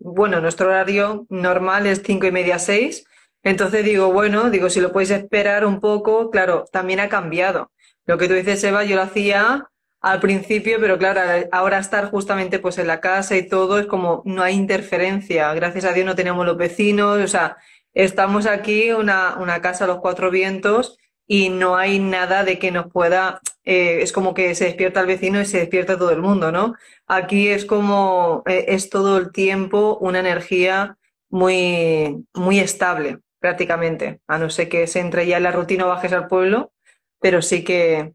bueno, 0.00 0.40
nuestro 0.40 0.66
horario 0.66 1.24
normal 1.28 1.86
es 1.86 2.02
cinco 2.04 2.26
y 2.26 2.32
media, 2.32 2.58
seis. 2.58 3.06
Entonces 3.44 3.84
digo, 3.84 4.12
bueno, 4.12 4.50
digo, 4.50 4.68
si 4.70 4.80
lo 4.80 4.90
podéis 4.90 5.12
esperar 5.12 5.64
un 5.64 5.78
poco, 5.78 6.28
claro, 6.32 6.64
también 6.72 6.98
ha 6.98 7.08
cambiado. 7.08 7.70
Lo 8.06 8.18
que 8.18 8.26
tú 8.26 8.34
dices, 8.34 8.64
Eva, 8.64 8.82
yo 8.82 8.96
lo 8.96 9.02
hacía 9.02 9.70
al 10.00 10.18
principio, 10.18 10.78
pero 10.80 10.98
claro, 10.98 11.20
ahora 11.52 11.78
estar 11.78 12.10
justamente 12.10 12.58
pues 12.58 12.76
en 12.78 12.88
la 12.88 13.00
casa 13.00 13.36
y 13.36 13.46
todo 13.46 13.78
es 13.78 13.86
como 13.86 14.22
no 14.24 14.42
hay 14.42 14.56
interferencia. 14.56 15.54
Gracias 15.54 15.84
a 15.84 15.92
Dios 15.92 16.04
no 16.04 16.16
tenemos 16.16 16.44
los 16.44 16.56
vecinos, 16.56 17.20
o 17.20 17.28
sea, 17.28 17.56
estamos 17.94 18.46
aquí, 18.46 18.90
una, 18.90 19.36
una 19.38 19.62
casa 19.62 19.84
a 19.84 19.86
los 19.86 20.00
cuatro 20.00 20.32
vientos 20.32 20.98
y 21.26 21.48
no 21.48 21.76
hay 21.76 21.98
nada 21.98 22.44
de 22.44 22.58
que 22.58 22.70
nos 22.70 22.90
pueda, 22.90 23.40
eh, 23.64 24.02
es 24.02 24.12
como 24.12 24.32
que 24.34 24.54
se 24.54 24.66
despierta 24.66 25.00
el 25.00 25.06
vecino 25.06 25.40
y 25.40 25.44
se 25.44 25.58
despierta 25.58 25.98
todo 25.98 26.10
el 26.10 26.22
mundo, 26.22 26.52
¿no? 26.52 26.74
Aquí 27.06 27.48
es 27.48 27.64
como, 27.64 28.42
eh, 28.46 28.66
es 28.68 28.90
todo 28.90 29.18
el 29.18 29.32
tiempo 29.32 29.98
una 30.00 30.20
energía 30.20 30.96
muy, 31.28 32.24
muy 32.32 32.60
estable, 32.60 33.18
prácticamente, 33.40 34.20
a 34.28 34.38
no 34.38 34.50
ser 34.50 34.68
que 34.68 34.86
se 34.86 35.00
entre 35.00 35.26
ya 35.26 35.38
en 35.38 35.42
la 35.42 35.52
rutina 35.52 35.86
o 35.86 35.88
bajes 35.88 36.12
al 36.12 36.28
pueblo, 36.28 36.72
pero 37.20 37.42
sí 37.42 37.64
que... 37.64 38.12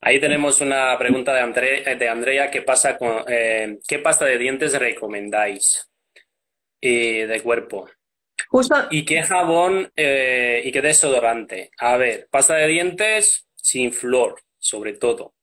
Ahí 0.00 0.20
tenemos 0.20 0.60
una 0.60 0.96
pregunta 0.98 1.34
de, 1.34 1.96
de 1.96 2.08
Andrea, 2.08 2.50
¿qué 2.50 2.62
pasa 2.62 2.96
con, 2.96 3.24
eh, 3.26 3.78
¿qué 3.88 3.98
pasta 3.98 4.26
de 4.26 4.38
dientes 4.38 4.78
recomendáis 4.78 5.90
de 6.80 7.40
cuerpo? 7.42 7.88
¿Y 8.90 9.04
qué 9.04 9.22
jabón 9.22 9.92
eh, 9.96 10.62
y 10.64 10.72
qué 10.72 10.80
desodorante? 10.80 11.70
A 11.78 11.96
ver, 11.96 12.28
pasta 12.30 12.54
de 12.54 12.66
dientes, 12.66 13.46
sin 13.54 13.92
flor, 13.92 14.40
sobre 14.58 14.94
todo, 14.94 15.34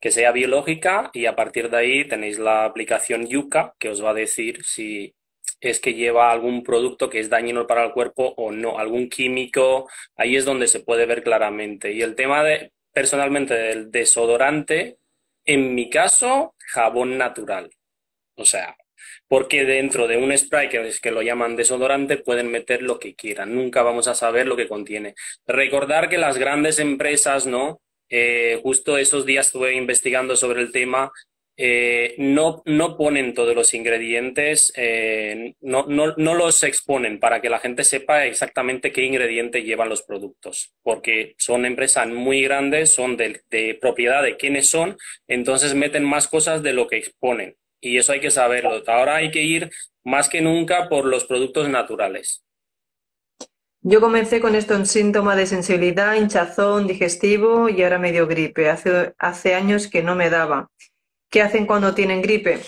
que 0.00 0.10
sea 0.10 0.32
biológica 0.32 1.10
y 1.12 1.26
a 1.26 1.36
partir 1.36 1.70
de 1.70 1.76
ahí 1.76 2.08
tenéis 2.08 2.38
la 2.38 2.64
aplicación 2.64 3.26
Yuca 3.26 3.74
que 3.78 3.90
os 3.90 4.04
va 4.04 4.10
a 4.10 4.14
decir 4.14 4.64
si 4.64 5.14
es 5.60 5.78
que 5.78 5.94
lleva 5.94 6.32
algún 6.32 6.62
producto 6.62 7.10
que 7.10 7.20
es 7.20 7.28
dañino 7.28 7.66
para 7.66 7.84
el 7.84 7.92
cuerpo 7.92 8.34
o 8.36 8.50
no, 8.50 8.78
algún 8.78 9.08
químico, 9.08 9.88
ahí 10.16 10.36
es 10.36 10.44
donde 10.44 10.66
se 10.66 10.80
puede 10.80 11.06
ver 11.06 11.22
claramente. 11.22 11.92
Y 11.92 12.02
el 12.02 12.14
tema 12.14 12.42
de, 12.42 12.72
personalmente, 12.92 13.54
del 13.54 13.90
desodorante, 13.90 14.98
en 15.44 15.74
mi 15.74 15.90
caso, 15.90 16.54
jabón 16.58 17.18
natural. 17.18 17.70
O 18.36 18.44
sea, 18.46 18.74
porque 19.28 19.64
dentro 19.64 20.06
de 20.06 20.16
un 20.16 20.36
spray 20.36 20.68
que, 20.68 21.10
lo 21.10 21.22
llaman 21.22 21.56
desodorante 21.56 22.16
pueden 22.16 22.50
meter 22.50 22.82
lo 22.82 22.98
que 22.98 23.14
quieran, 23.14 23.54
nunca 23.54 23.82
vamos 23.82 24.08
a 24.08 24.14
saber 24.14 24.46
lo 24.46 24.56
que 24.56 24.68
contiene. 24.68 25.14
Recordar 25.46 26.08
que 26.08 26.18
las 26.18 26.38
grandes 26.38 26.78
empresas, 26.78 27.46
¿no? 27.46 27.80
Eh, 28.08 28.58
justo 28.62 28.98
esos 28.98 29.24
días 29.24 29.46
estuve 29.46 29.74
investigando 29.74 30.34
sobre 30.34 30.60
el 30.60 30.72
tema 30.72 31.12
eh, 31.62 32.14
no, 32.16 32.62
no, 32.64 32.96
ponen 32.96 33.34
todos 33.34 33.54
los 33.54 33.74
ingredientes, 33.74 34.72
eh, 34.76 35.52
no, 35.60 35.84
no, 35.86 36.14
no, 36.16 36.34
los 36.34 36.62
exponen 36.62 37.20
para 37.20 37.42
que 37.42 37.50
la 37.50 37.58
gente 37.58 37.84
sepa 37.84 38.24
exactamente 38.24 38.92
qué 38.92 39.02
ingrediente 39.04 39.62
llevan 39.62 39.90
los 39.90 40.02
productos, 40.02 40.72
porque 40.82 41.34
son 41.36 41.66
empresas 41.66 42.08
muy 42.08 42.40
grandes, 42.40 42.94
son 42.94 43.18
de, 43.18 43.42
de, 43.50 43.74
propiedad 43.78 44.22
de 44.22 44.38
quiénes 44.38 44.70
son, 44.70 44.96
entonces 45.28 45.74
meten 45.74 46.02
más 46.02 46.28
cosas 46.28 46.62
de 46.62 46.72
lo 46.72 46.86
que 46.86 46.96
exponen. 46.96 47.56
Y 47.80 47.98
eso 47.98 48.12
hay 48.12 48.20
que 48.20 48.30
saberlo. 48.30 48.82
Ahora 48.86 49.16
hay 49.16 49.30
que 49.30 49.42
ir 49.42 49.70
más 50.04 50.28
que 50.28 50.40
nunca 50.40 50.88
por 50.88 51.04
los 51.04 51.24
productos 51.24 51.68
naturales. 51.68 52.44
Yo 53.82 54.00
comencé 54.00 54.40
con 54.40 54.54
esto 54.54 54.74
en 54.74 54.84
síntoma 54.84 55.36
de 55.36 55.46
sensibilidad, 55.46 56.14
hinchazón, 56.14 56.86
digestivo 56.86 57.70
y 57.70 57.82
ahora 57.82 57.98
medio 57.98 58.26
gripe. 58.26 58.68
Hace, 58.68 59.14
hace 59.18 59.54
años 59.54 59.88
que 59.88 60.02
no 60.02 60.14
me 60.14 60.28
daba. 60.28 60.70
¿Qué 61.30 61.40
hacen 61.40 61.66
cuando 61.66 61.94
tienen 61.94 62.20
gripe? 62.20 62.60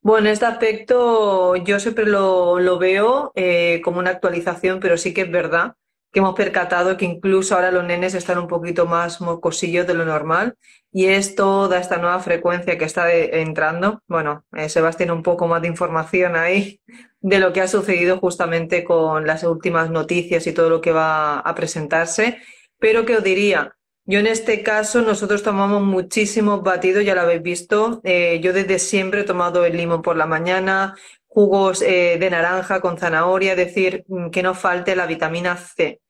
Bueno, 0.00 0.26
en 0.26 0.32
este 0.32 0.46
aspecto 0.46 1.56
yo 1.56 1.78
siempre 1.78 2.06
lo, 2.06 2.78
veo 2.78 3.32
eh, 3.34 3.80
como 3.84 3.98
una 3.98 4.10
actualización, 4.10 4.80
pero 4.80 4.96
sí 4.96 5.14
que 5.14 5.22
es 5.22 5.30
verdad 5.30 5.74
que 6.16 6.20
hemos 6.20 6.34
percatado 6.34 6.96
que 6.96 7.04
incluso 7.04 7.54
ahora 7.54 7.70
los 7.70 7.84
nenes 7.84 8.14
están 8.14 8.38
un 8.38 8.46
poquito 8.48 8.86
más 8.86 9.20
mocosillos 9.20 9.86
de 9.86 9.92
lo 9.92 10.06
normal 10.06 10.56
y 10.90 11.08
esto 11.08 11.68
da 11.68 11.78
esta 11.78 11.98
nueva 11.98 12.20
frecuencia 12.20 12.78
que 12.78 12.86
está 12.86 13.12
entrando. 13.12 14.02
Bueno, 14.08 14.46
eh, 14.56 14.70
Sebastián, 14.70 15.10
un 15.10 15.22
poco 15.22 15.46
más 15.46 15.60
de 15.60 15.68
información 15.68 16.34
ahí 16.34 16.80
de 17.20 17.38
lo 17.38 17.52
que 17.52 17.60
ha 17.60 17.68
sucedido 17.68 18.16
justamente 18.18 18.82
con 18.82 19.26
las 19.26 19.44
últimas 19.44 19.90
noticias 19.90 20.46
y 20.46 20.54
todo 20.54 20.70
lo 20.70 20.80
que 20.80 20.90
va 20.90 21.40
a 21.40 21.54
presentarse. 21.54 22.38
Pero 22.78 23.04
que 23.04 23.16
os 23.16 23.22
diría, 23.22 23.76
yo 24.06 24.18
en 24.18 24.26
este 24.26 24.62
caso, 24.62 25.02
nosotros 25.02 25.42
tomamos 25.42 25.82
muchísimos 25.82 26.62
batidos, 26.62 27.04
ya 27.04 27.14
lo 27.14 27.20
habéis 27.20 27.42
visto. 27.42 28.00
Eh, 28.04 28.40
yo 28.42 28.54
desde 28.54 28.78
siempre 28.78 29.20
he 29.20 29.24
tomado 29.24 29.66
el 29.66 29.76
limón 29.76 30.00
por 30.00 30.16
la 30.16 30.24
mañana, 30.24 30.96
jugos 31.26 31.82
eh, 31.82 32.16
de 32.18 32.30
naranja 32.30 32.80
con 32.80 32.96
zanahoria, 32.96 33.50
es 33.52 33.58
decir, 33.58 34.04
mm, 34.08 34.30
que 34.30 34.42
no 34.42 34.54
falte 34.54 34.96
la 34.96 35.06
vitamina 35.06 35.58
C 35.58 36.00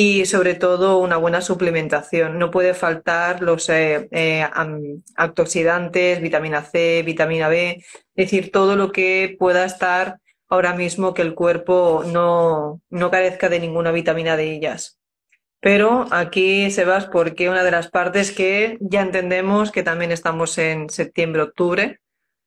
y 0.00 0.26
sobre 0.26 0.54
todo 0.54 0.98
una 0.98 1.16
buena 1.16 1.40
suplementación. 1.40 2.38
No 2.38 2.52
puede 2.52 2.72
faltar 2.72 3.42
los 3.42 3.68
eh, 3.68 4.48
antioxidantes, 5.16 6.22
vitamina 6.22 6.62
C, 6.62 7.02
vitamina 7.04 7.48
B, 7.48 7.78
es 7.78 7.84
decir, 8.14 8.52
todo 8.52 8.76
lo 8.76 8.92
que 8.92 9.34
pueda 9.40 9.64
estar 9.64 10.20
ahora 10.48 10.72
mismo 10.76 11.14
que 11.14 11.22
el 11.22 11.34
cuerpo 11.34 12.04
no, 12.06 12.80
no 12.90 13.10
carezca 13.10 13.48
de 13.48 13.58
ninguna 13.58 13.90
vitamina 13.90 14.36
de 14.36 14.52
ellas. 14.52 15.00
Pero 15.58 16.06
aquí, 16.12 16.70
Sebas, 16.70 17.06
porque 17.06 17.50
una 17.50 17.64
de 17.64 17.72
las 17.72 17.90
partes 17.90 18.30
que 18.30 18.78
ya 18.80 19.02
entendemos 19.02 19.72
que 19.72 19.82
también 19.82 20.12
estamos 20.12 20.58
en 20.58 20.90
septiembre-octubre, 20.90 21.98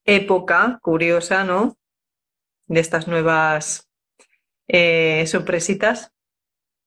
época 0.05 0.79
curiosa, 0.81 1.43
¿no? 1.43 1.75
De 2.67 2.79
estas 2.79 3.09
nuevas 3.09 3.89
eh, 4.69 5.25
sorpresitas. 5.27 6.13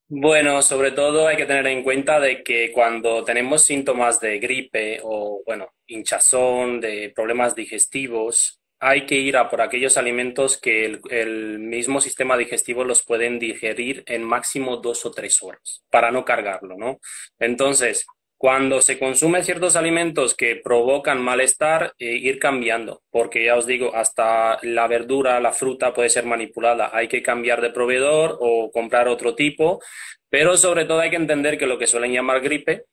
Bueno, 0.08 0.60
sobre 0.60 0.92
todo 0.92 1.26
hay 1.26 1.36
que 1.36 1.46
tener 1.46 1.66
en 1.66 1.82
cuenta 1.82 2.20
de 2.20 2.42
que 2.42 2.70
cuando 2.72 3.24
tenemos 3.24 3.64
síntomas 3.64 4.20
de 4.20 4.38
gripe 4.38 5.00
o, 5.02 5.42
bueno, 5.46 5.72
hinchazón, 5.86 6.80
de 6.80 7.10
problemas 7.14 7.54
digestivos, 7.54 8.60
hay 8.78 9.06
que 9.06 9.14
ir 9.14 9.36
a 9.38 9.48
por 9.48 9.62
aquellos 9.62 9.96
alimentos 9.96 10.58
que 10.58 11.00
el, 11.10 11.58
mismo 11.58 12.02
sistema 12.02 12.36
digestivo 12.36 12.84
los 12.84 13.02
pueden 13.02 13.38
digerir 13.38 14.04
en 14.06 14.22
máximo 14.22 14.76
dos 14.76 15.06
o 15.06 15.10
tres 15.10 15.42
horas 15.42 15.82
para 15.90 16.10
no 16.10 16.24
cargarlo, 16.24 16.76
¿no? 16.76 17.00
Entonces, 17.38 18.06
cuando 18.44 18.82
se 18.82 18.98
consumen 18.98 19.42
ciertos 19.42 19.74
alimentos 19.74 20.34
que 20.34 20.56
provocan 20.56 21.18
malestar, 21.22 21.94
eh, 21.98 22.16
ir 22.16 22.38
cambiando, 22.38 23.02
porque 23.10 23.42
ya 23.42 23.56
os 23.56 23.66
digo, 23.66 23.96
hasta 23.96 24.58
la 24.60 24.86
verdura, 24.86 25.40
la 25.40 25.52
fruta 25.52 25.94
puede 25.94 26.10
ser 26.10 26.26
manipulada. 26.26 26.90
Hay 26.92 27.08
que 27.08 27.22
cambiar 27.22 27.62
de 27.62 27.70
proveedor 27.70 28.36
o 28.38 28.70
comprar 28.70 29.08
otro 29.08 29.34
tipo, 29.34 29.80
pero 30.28 30.58
sobre 30.58 30.84
todo 30.84 31.00
hay 31.00 31.08
que 31.08 31.16
entender 31.16 31.56
que 31.56 31.66
lo 31.66 31.78
que 31.78 31.86
suelen 31.86 32.12
llamar 32.12 32.42
gripe 32.42 32.84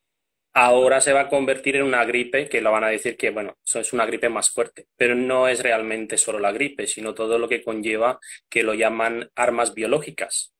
ahora 0.54 1.02
se 1.02 1.12
va 1.12 1.22
a 1.24 1.28
convertir 1.28 1.76
en 1.76 1.84
una 1.84 2.06
gripe 2.06 2.48
que 2.48 2.62
lo 2.62 2.72
van 2.72 2.86
a 2.86 2.88
decir 2.88 3.18
que, 3.18 3.32
bueno, 3.32 3.58
eso 3.66 3.82
es 3.82 3.92
una 3.92 4.06
gripe 4.06 4.30
más 4.30 4.52
fuerte, 4.52 4.88
pero 4.96 5.16
no 5.16 5.50
es 5.50 5.62
realmente 5.62 6.18
solo 6.18 6.40
la 6.40 6.54
gripe, 6.54 6.88
sino 6.88 7.14
todo 7.14 7.38
lo 7.38 7.50
que 7.50 7.62
conlleva 7.62 8.22
que 8.50 8.64
lo 8.64 8.74
llaman 8.74 9.30
armas 9.36 9.74
biológicas. 9.74 10.51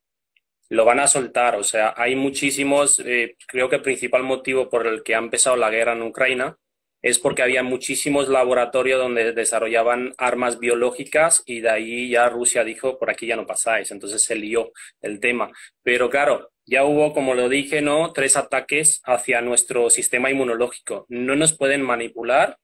Lo 0.72 0.86
van 0.86 1.00
a 1.00 1.06
soltar, 1.06 1.56
o 1.56 1.62
sea, 1.62 1.92
hay 1.98 2.16
muchísimos, 2.16 2.98
eh, 3.00 3.36
creo 3.46 3.68
que 3.68 3.76
el 3.76 3.82
principal 3.82 4.22
motivo 4.22 4.70
por 4.70 4.86
el 4.86 5.02
que 5.02 5.14
ha 5.14 5.18
empezado 5.18 5.54
la 5.54 5.68
guerra 5.68 5.92
en 5.92 6.00
Ucrania 6.00 6.56
es 7.02 7.18
porque 7.18 7.42
había 7.42 7.62
muchísimos 7.62 8.28
laboratorios 8.28 8.98
donde 8.98 9.34
desarrollaban 9.34 10.14
armas 10.16 10.58
biológicas 10.58 11.42
y 11.44 11.60
de 11.60 11.68
ahí 11.68 12.08
ya 12.08 12.26
Rusia 12.30 12.64
dijo, 12.64 12.98
por 12.98 13.10
aquí 13.10 13.26
ya 13.26 13.36
no 13.36 13.46
pasáis, 13.46 13.90
entonces 13.90 14.22
se 14.22 14.34
lió 14.34 14.72
el 15.02 15.20
tema. 15.20 15.50
Pero 15.82 16.08
claro, 16.08 16.52
ya 16.64 16.84
hubo, 16.84 17.12
como 17.12 17.34
lo 17.34 17.50
dije, 17.50 17.82
¿no? 17.82 18.14
Tres 18.14 18.38
ataques 18.38 19.02
hacia 19.04 19.42
nuestro 19.42 19.90
sistema 19.90 20.30
inmunológico. 20.30 21.04
No 21.10 21.36
nos 21.36 21.54
pueden 21.54 21.82
manipular 21.82 22.56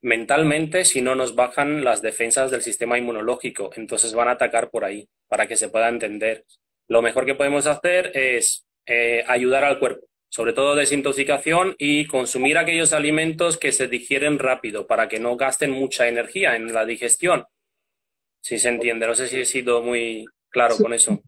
mentalmente 0.00 0.86
si 0.86 1.02
no 1.02 1.14
nos 1.14 1.34
bajan 1.34 1.84
las 1.84 2.00
defensas 2.00 2.50
del 2.50 2.62
sistema 2.62 2.96
inmunológico. 2.96 3.70
Entonces 3.76 4.14
van 4.14 4.28
a 4.28 4.32
atacar 4.32 4.70
por 4.70 4.86
ahí, 4.86 5.06
para 5.28 5.46
que 5.46 5.58
se 5.58 5.68
pueda 5.68 5.90
entender. 5.90 6.46
Lo 6.90 7.02
mejor 7.02 7.24
que 7.24 7.36
podemos 7.36 7.68
hacer 7.68 8.10
es 8.14 8.66
eh, 8.84 9.22
ayudar 9.28 9.62
al 9.62 9.78
cuerpo, 9.78 10.08
sobre 10.28 10.52
todo 10.52 10.74
desintoxicación 10.74 11.76
y 11.78 12.06
consumir 12.06 12.58
aquellos 12.58 12.92
alimentos 12.92 13.58
que 13.58 13.70
se 13.70 13.86
digieren 13.86 14.40
rápido 14.40 14.88
para 14.88 15.08
que 15.08 15.20
no 15.20 15.36
gasten 15.36 15.70
mucha 15.70 16.08
energía 16.08 16.56
en 16.56 16.74
la 16.74 16.84
digestión. 16.84 17.44
Si 18.42 18.58
se 18.58 18.70
entiende, 18.70 19.06
no 19.06 19.14
sé 19.14 19.28
si 19.28 19.40
he 19.40 19.44
sido 19.44 19.82
muy 19.82 20.24
claro 20.48 20.76
con 20.78 20.92
eso. 20.92 21.20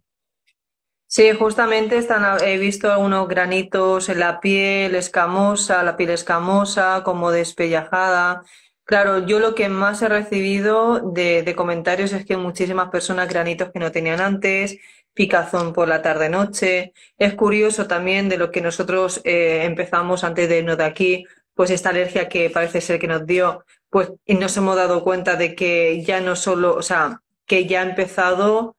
Sí, 1.07 1.31
justamente 1.31 1.97
están, 1.97 2.43
he 2.43 2.59
visto 2.59 2.91
algunos 2.91 3.29
granitos 3.29 4.09
en 4.09 4.19
la 4.19 4.41
piel 4.41 4.97
escamosa, 4.97 5.85
la 5.85 5.97
piel 5.97 6.11
escamosa, 6.11 7.03
como 7.05 7.31
despellajada. 7.31 8.43
Claro, 8.83 9.25
yo 9.27 9.39
lo 9.39 9.55
que 9.55 9.69
más 9.69 10.03
he 10.03 10.09
recibido 10.09 11.13
de, 11.13 11.55
comentarios 11.55 12.13
es 12.13 12.27
que 12.27 12.37
muchísimas 12.37 12.91
personas 12.91 13.29
granitos 13.29 13.71
que 13.71 13.79
no 13.79 13.93
tenían 13.93 14.21
antes, 14.21 14.79
picazón 15.15 15.73
por 15.73 15.89
la 15.89 16.03
tarde-noche. 16.03 16.93
Es 17.19 17.35
curioso 17.35 17.87
también 17.87 18.29
de 18.29 18.39
lo 18.39 18.51
que 18.51 18.61
nosotros 18.61 19.21
eh, 19.25 19.65
empezamos 19.65 20.25
antes 20.25 20.49
de 20.49 20.59
irnos 20.59 20.79
de 20.79 20.85
aquí, 20.85 21.25
pues 21.55 21.71
esta 21.71 21.91
alergia 21.91 22.29
que 22.29 22.51
parece 22.51 22.81
ser 22.81 22.99
que 22.99 23.09
nos 23.09 23.27
dio, 23.27 23.65
pues 23.91 24.13
y 24.25 24.35
nos 24.35 24.57
hemos 24.57 24.77
dado 24.77 25.05
cuenta 25.05 25.37
de 25.37 25.55
que 25.55 26.03
ya 26.03 26.21
no 26.21 26.37
solo, 26.37 26.75
o 26.75 26.83
sea, 26.83 27.21
que 27.47 27.67
ya 27.67 27.81
ha 27.83 27.89
empezado 27.89 28.77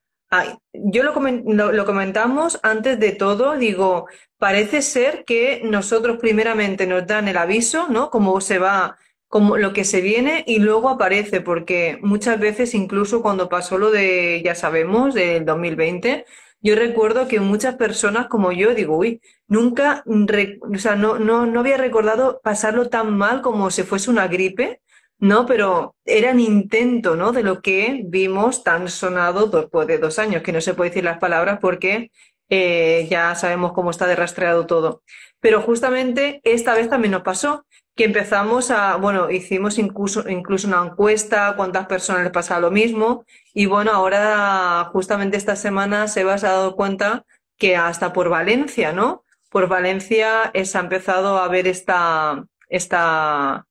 yo 0.74 1.04
lo, 1.04 1.72
lo, 1.72 1.86
comentamos 1.86 2.60
antes 2.63 3.00
de 3.00 3.12
todo, 3.12 3.56
digo, 3.56 4.08
parece 4.38 4.82
ser 4.82 5.24
que 5.25 5.62
nosotros 5.63 6.18
primeramente 6.20 6.88
nos 6.88 7.06
dan 7.06 7.28
el 7.28 7.38
aviso, 7.38 7.88
¿no? 7.90 8.10
Cómo 8.10 8.42
se 8.42 8.60
va, 8.60 8.98
como 9.34 9.58
lo 9.58 9.74
que 9.74 9.84
se 9.84 10.00
viene 10.00 10.44
y 10.46 10.60
luego 10.60 10.90
aparece, 10.90 11.42
porque 11.42 11.98
muchas 12.04 12.40
veces 12.40 12.75
incluso 12.75 13.24
cuando 13.24 13.50
pasó 13.50 13.80
lo 13.80 13.90
de, 13.90 14.44
ya 14.46 14.54
sabemos, 14.54 15.16
del 15.16 15.44
2020, 15.44 16.25
yo 16.62 16.75
recuerdo 16.75 17.28
que 17.28 17.40
muchas 17.40 17.74
personas 17.74 18.28
como 18.28 18.52
yo 18.52 18.75
digo, 18.75 18.96
uy, 18.96 19.22
nunca, 19.48 20.04
o 20.06 20.78
sea, 20.78 20.96
no, 20.96 21.18
no, 21.18 21.48
no 21.48 21.62
había 21.62 21.78
recordado 21.78 22.42
pasarlo 22.44 22.90
tan 22.90 23.18
mal 23.18 23.42
como 23.42 23.72
si 23.72 23.82
fuese 23.82 24.12
una 24.12 24.28
gripe 24.28 24.82
no, 25.18 25.48
pero 25.48 25.96
era 26.06 26.32
un 26.32 26.40
intento, 26.40 27.16
¿no? 27.16 27.32
De 27.32 27.42
lo 27.42 27.62
que 27.63 28.02
vimos 28.06 28.63
tan 28.63 28.88
sonado 28.88 29.48
después 29.48 29.88
de 29.88 29.98
dos 29.98 30.20
años, 30.20 30.44
que 30.44 30.52
no 30.52 30.62
se 30.62 30.75
puede 30.75 30.92
decir 30.92 31.06
las 31.06 31.18
palabras 31.18 31.58
porque 31.60 32.12
eh, 32.50 33.08
ya 33.10 33.34
sabemos 33.34 33.74
cómo 33.74 33.90
está 33.90 34.06
de 34.06 34.16
rastreado 34.16 34.68
todo. 34.68 35.02
Pero 35.40 35.62
justamente 35.62 36.40
esta 36.44 36.75
vez 36.75 36.88
también 36.90 37.13
nos 37.13 37.24
pasó 37.24 37.66
que 37.95 38.05
empezamos 38.05 38.71
a, 38.71 38.95
bueno, 38.95 39.29
hicimos 39.29 39.77
incluso, 39.77 40.27
incluso 40.29 40.67
una 40.67 40.83
encuesta, 40.83 41.53
cuántas 41.55 41.85
personas 41.85 42.23
les 42.23 42.31
pasaba 42.31 42.62
lo 42.62 42.71
mismo, 42.71 43.25
y 43.53 43.67
bueno, 43.67 43.91
ahora 43.91 44.89
justamente 44.91 45.38
esta 45.38 45.55
semana 45.55 46.07
se 46.07 46.21
ha 46.21 46.35
dado 46.35 46.75
cuenta 46.75 47.25
que 47.57 47.75
hasta 47.75 48.13
por 48.13 48.29
Valencia, 48.29 48.93
¿no? 48.93 49.23
por 49.53 49.67
Valencia 49.67 50.51
se 50.51 50.77
ha 50.77 50.81
empezado 50.81 51.38
a 51.38 51.47
ver 51.47 51.67
esta, 51.67 52.43
esta 52.67 53.67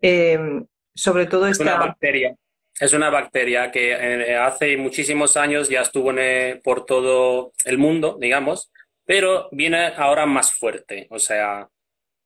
em, 0.00 0.66
sobre 0.92 1.26
todo 1.26 1.46
esta... 1.46 1.62
Una 1.62 1.76
bacteria. 1.76 2.34
Es 2.80 2.92
una 2.92 3.10
bacteria 3.10 3.70
que 3.70 3.92
eh, 3.92 4.36
hace 4.36 4.76
muchísimos 4.76 5.36
años 5.36 5.68
ya 5.68 5.82
estuvo 5.82 6.12
por 6.64 6.84
todo 6.84 7.52
el 7.64 7.78
mundo, 7.78 8.18
digamos, 8.20 8.72
pero 9.04 9.48
viene 9.52 9.92
ahora 9.96 10.26
más 10.26 10.52
fuerte. 10.52 11.06
O 11.10 11.20
sea, 11.20 11.68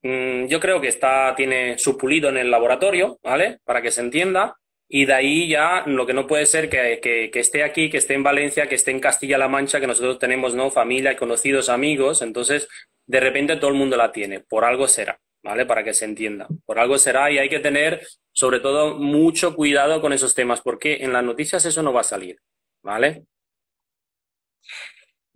mm, 0.05 0.47
yo 0.47 0.61
creo 0.61 0.81
que 0.81 0.89
está, 0.89 1.35
tiene 1.37 1.77
su 1.79 1.99
pulido 1.99 2.29
en 2.29 2.37
el 2.37 2.51
laboratorio, 2.51 3.19
¿vale? 3.23 3.59
Para 3.65 3.83
que 3.83 3.91
se 3.91 4.01
entienda. 4.01 4.57
Y 4.89 5.07
de 5.07 5.15
ahí 5.15 5.49
ya 5.49 5.83
lo 5.87 6.07
que 6.07 6.15
no 6.15 6.27
puede 6.29 6.47
ser 6.47 6.69
que, 6.69 7.01
que, 7.03 7.31
que 7.33 7.41
esté 7.41 7.65
aquí, 7.65 7.91
que 7.91 7.97
esté 7.97 8.15
en 8.15 8.23
Valencia, 8.23 8.69
que 8.69 8.77
esté 8.77 8.93
en 8.93 9.01
Castilla-La 9.01 9.49
Mancha, 9.49 9.81
que 9.81 9.89
nosotros 9.89 10.21
tenemos, 10.21 10.55
¿no? 10.55 10.71
Familia, 10.71 11.17
conocidos, 11.17 11.69
amigos. 11.69 12.23
Entonces, 12.23 12.69
de 13.07 13.21
repente 13.21 13.57
todo 13.57 13.71
el 13.71 13.77
mundo 13.77 13.97
la 13.97 14.13
tiene. 14.13 14.41
Por 14.41 14.65
algo 14.65 14.87
será. 14.87 15.19
¿vale? 15.45 15.67
Para 15.67 15.85
que 15.85 15.95
se 15.95 16.07
entienda. 16.07 16.49
Por 16.65 16.79
algo 16.79 16.99
será 16.99 17.31
y 17.31 17.39
hay 17.39 17.49
que 17.49 17.61
tener, 17.61 18.05
sobre 18.33 18.61
todo, 18.61 18.97
mucho 18.99 19.55
cuidado 19.55 20.01
con 20.01 20.13
esos 20.13 20.35
temas, 20.35 20.63
porque 20.63 21.05
en 21.05 21.13
las 21.13 21.23
noticias 21.23 21.65
eso 21.67 21.83
no 21.83 21.93
va 21.93 22.01
a 22.01 22.05
salir, 22.05 22.41
¿vale? 22.83 23.27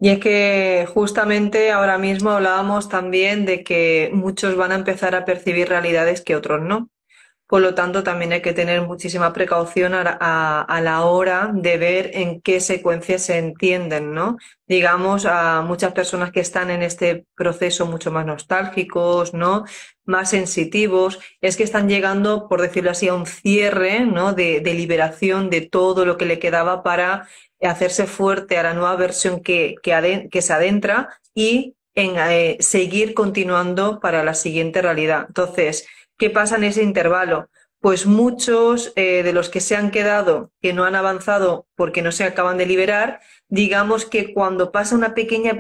Y 0.01 0.11
es 0.11 0.21
que 0.21 0.87
justamente 0.95 1.73
ahora 1.73 1.99
mismo 1.99 2.31
hablábamos 2.31 2.89
también 2.89 3.47
de 3.47 3.65
que 3.65 4.11
muchos 4.13 4.57
van 4.57 4.73
a 4.73 4.77
empezar 4.77 5.15
a 5.17 5.25
percibir 5.25 5.69
realidades 5.69 6.21
que 6.23 6.37
otros 6.37 6.63
no. 6.63 6.91
Por 7.49 7.63
lo 7.63 7.75
tanto, 7.75 8.03
también 8.03 8.33
hay 8.33 8.43
que 8.43 8.53
tener 8.53 8.83
muchísima 8.83 9.33
precaución 9.33 9.95
a, 9.95 10.81
la 10.83 11.05
hora 11.07 11.51
de 11.55 11.79
ver 11.79 12.11
en 12.13 12.43
qué 12.43 12.61
secuencias 12.61 13.23
se 13.23 13.39
entienden, 13.39 14.13
¿no? 14.13 14.37
Digamos, 14.67 15.25
a 15.25 15.63
muchas 15.63 15.95
personas 15.95 16.31
que 16.31 16.41
están 16.41 16.71
en 16.71 16.83
este 16.83 17.25
proceso 17.35 17.87
mucho 17.87 18.13
más 18.13 18.27
nostálgicos, 18.27 19.33
¿no? 19.33 19.65
Más 20.05 20.29
sensitivos, 20.29 21.21
es 21.41 21.57
que 21.57 21.63
están 21.63 21.89
llegando, 21.89 22.49
por 22.51 22.61
decirlo 22.61 22.91
así, 22.91 23.09
a 23.09 23.15
un 23.15 23.25
cierre, 23.25 24.01
¿no? 24.01 24.35
De, 24.35 24.61
liberación 24.61 25.49
de 25.49 25.63
todo 25.63 26.05
lo 26.05 26.19
que 26.19 26.27
le 26.27 26.39
quedaba 26.39 26.83
para 26.83 27.29
hacerse 27.63 28.07
fuerte 28.07 28.59
a 28.59 28.63
la 28.63 28.75
nueva 28.75 28.97
versión 28.97 29.43
que, 29.43 29.75
que, 29.83 30.43
se 30.43 30.53
adentra 30.53 31.09
y 31.35 31.75
en 31.95 32.15
eh, 32.17 32.57
seguir 32.61 33.15
continuando 33.15 33.99
para 34.01 34.23
la 34.23 34.35
siguiente 34.35 34.81
realidad. 34.83 35.25
Entonces, 35.29 35.87
¿Qué 36.19 36.31
pasa 36.31 36.57
en 36.57 36.65
ese 36.65 36.83
intervalo? 36.83 37.49
Pues 37.81 38.05
muchos 38.05 38.93
eh, 38.97 39.23
de 39.23 39.33
los 39.33 39.49
que 39.49 39.61
se 39.61 39.77
han 39.77 39.93
quedado, 39.93 40.51
que 40.61 40.73
no 40.73 40.85
han 40.85 40.97
avanzado 40.97 41.69
porque 41.77 42.03
no 42.03 42.11
se 42.11 42.25
acaban 42.25 42.59
de 42.59 42.67
liberar, 42.67 43.21
digamos 43.49 44.05
que 44.05 44.35
cuando 44.35 44.73
pasa 44.73 44.97
una 44.97 45.15
pequeña 45.15 45.57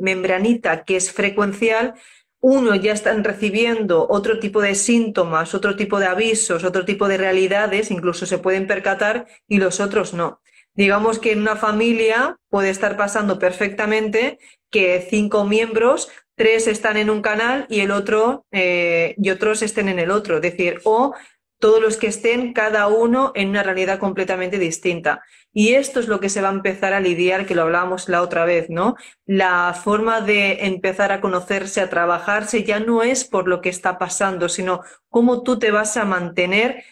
membranita 0.00 0.84
que 0.84 0.96
es 0.96 1.12
frecuencial, 1.12 1.92
uno 2.40 2.74
ya 2.74 2.92
están 2.92 3.22
recibiendo 3.22 4.06
otro 4.08 4.38
tipo 4.38 4.62
de 4.62 4.74
síntomas, 4.74 5.54
otro 5.54 5.76
tipo 5.76 6.00
de 6.00 6.06
avisos, 6.06 6.64
otro 6.64 6.86
tipo 6.86 7.06
de 7.06 7.18
realidades, 7.18 7.90
incluso 7.90 8.24
se 8.24 8.38
pueden 8.38 8.66
percatar 8.66 9.26
y 9.46 9.58
los 9.58 9.78
otros 9.78 10.14
no. 10.14 10.40
Digamos 10.78 11.18
que 11.18 11.32
en 11.32 11.40
una 11.40 11.56
familia 11.56 12.38
puede 12.50 12.70
estar 12.70 12.96
pasando 12.96 13.40
perfectamente 13.40 14.38
que 14.70 15.04
cinco 15.10 15.44
miembros 15.44 16.08
tres 16.36 16.68
están 16.68 16.96
en 16.96 17.10
un 17.10 17.20
canal 17.20 17.66
y 17.68 17.80
el 17.80 17.90
otro 17.90 18.46
eh, 18.52 19.16
y 19.18 19.30
otros 19.30 19.62
estén 19.62 19.88
en 19.88 19.98
el 19.98 20.12
otro, 20.12 20.36
es 20.36 20.42
decir, 20.42 20.80
o 20.84 21.14
todos 21.58 21.82
los 21.82 21.96
que 21.96 22.06
estén 22.06 22.52
cada 22.52 22.86
uno 22.86 23.32
en 23.34 23.48
una 23.48 23.64
realidad 23.64 23.98
completamente 23.98 24.56
distinta. 24.56 25.20
Y 25.52 25.74
esto 25.74 25.98
es 25.98 26.06
lo 26.06 26.20
que 26.20 26.28
se 26.28 26.42
va 26.42 26.50
a 26.50 26.52
empezar 26.52 26.92
a 26.92 27.00
lidiar, 27.00 27.44
que 27.44 27.56
lo 27.56 27.62
hablábamos 27.62 28.08
la 28.08 28.22
otra 28.22 28.44
vez, 28.44 28.70
¿no? 28.70 28.94
La 29.26 29.74
forma 29.74 30.20
de 30.20 30.66
empezar 30.66 31.10
a 31.10 31.20
conocerse, 31.20 31.80
a 31.80 31.90
trabajarse, 31.90 32.62
ya 32.62 32.78
no 32.78 33.02
es 33.02 33.24
por 33.24 33.48
lo 33.48 33.60
que 33.60 33.68
está 33.68 33.98
pasando, 33.98 34.48
sino 34.48 34.82
cómo 35.08 35.42
tú 35.42 35.58
te 35.58 35.72
vas 35.72 35.96
a 35.96 36.04
mantener 36.04 36.84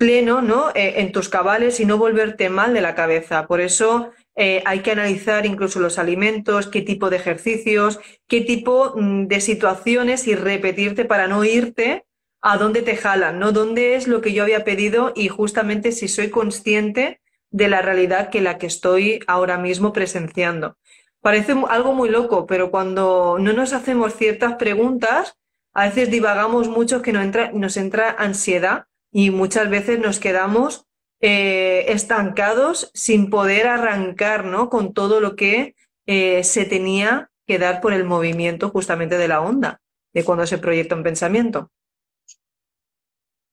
pleno, 0.00 0.40
¿no? 0.40 0.70
Eh, 0.70 0.94
en 1.02 1.12
tus 1.12 1.28
cabales 1.28 1.78
y 1.78 1.84
no 1.84 1.98
volverte 1.98 2.48
mal 2.48 2.72
de 2.72 2.80
la 2.80 2.94
cabeza. 2.94 3.46
Por 3.46 3.60
eso 3.60 4.12
eh, 4.34 4.62
hay 4.64 4.80
que 4.80 4.92
analizar 4.92 5.44
incluso 5.44 5.78
los 5.78 5.98
alimentos, 5.98 6.68
qué 6.68 6.80
tipo 6.80 7.10
de 7.10 7.16
ejercicios, 7.16 8.00
qué 8.26 8.40
tipo 8.40 8.94
mm, 8.96 9.26
de 9.26 9.42
situaciones 9.42 10.26
y 10.26 10.34
repetirte 10.34 11.04
para 11.04 11.28
no 11.28 11.44
irte 11.44 12.06
a 12.40 12.56
dónde 12.56 12.80
te 12.80 12.96
jalan, 12.96 13.38
¿no? 13.38 13.52
¿Dónde 13.52 13.94
es 13.94 14.08
lo 14.08 14.22
que 14.22 14.32
yo 14.32 14.42
había 14.42 14.64
pedido 14.64 15.12
y 15.14 15.28
justamente 15.28 15.92
si 15.92 16.08
soy 16.08 16.30
consciente 16.30 17.20
de 17.50 17.68
la 17.68 17.82
realidad 17.82 18.30
que 18.30 18.40
la 18.40 18.56
que 18.56 18.68
estoy 18.68 19.20
ahora 19.26 19.58
mismo 19.58 19.92
presenciando? 19.92 20.78
Parece 21.20 21.54
algo 21.68 21.92
muy 21.92 22.08
loco, 22.08 22.46
pero 22.46 22.70
cuando 22.70 23.36
no 23.38 23.52
nos 23.52 23.74
hacemos 23.74 24.14
ciertas 24.14 24.54
preguntas, 24.54 25.34
a 25.74 25.84
veces 25.84 26.10
divagamos 26.10 26.68
mucho 26.68 27.02
que 27.02 27.12
nos 27.12 27.76
entra 27.76 28.16
ansiedad 28.18 28.86
y 29.12 29.30
muchas 29.30 29.70
veces 29.70 29.98
nos 29.98 30.20
quedamos 30.20 30.86
eh, 31.20 31.86
estancados 31.88 32.90
sin 32.94 33.28
poder 33.28 33.66
arrancar 33.66 34.44
¿no? 34.44 34.70
con 34.70 34.94
todo 34.94 35.20
lo 35.20 35.36
que 35.36 35.74
eh, 36.06 36.42
se 36.44 36.64
tenía 36.64 37.30
que 37.46 37.58
dar 37.58 37.80
por 37.80 37.92
el 37.92 38.04
movimiento 38.04 38.70
justamente 38.70 39.18
de 39.18 39.28
la 39.28 39.40
onda, 39.40 39.80
de 40.14 40.24
cuando 40.24 40.46
se 40.46 40.58
proyecta 40.58 40.94
un 40.94 41.02
pensamiento. 41.02 41.70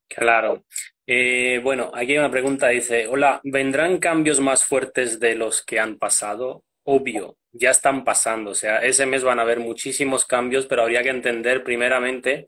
Claro. 0.08 0.64
Eh, 1.06 1.60
bueno, 1.64 1.92
aquí 1.94 2.14
hay 2.14 2.18
una 2.18 2.32
pregunta, 2.32 2.68
dice, 2.68 3.08
hola, 3.08 3.40
¿vendrán 3.44 3.98
cambios 3.98 4.40
más 4.40 4.66
fuertes 4.66 5.20
de 5.20 5.36
los 5.36 5.64
que 5.64 5.80
han 5.80 5.98
pasado? 5.98 6.64
Obvio, 6.84 7.38
ya 7.52 7.72
están 7.72 8.04
pasando, 8.04 8.52
o 8.52 8.56
sea, 8.56 8.80
ese 8.80 9.06
mes 9.06 9.24
van 9.24 9.40
a 9.40 9.42
haber 9.42 9.60
muchísimos 9.60 10.26
cambios, 10.26 10.66
pero 10.68 10.84
habría 10.84 11.04
que 11.04 11.10
entender 11.10 11.64
primeramente 11.64 12.48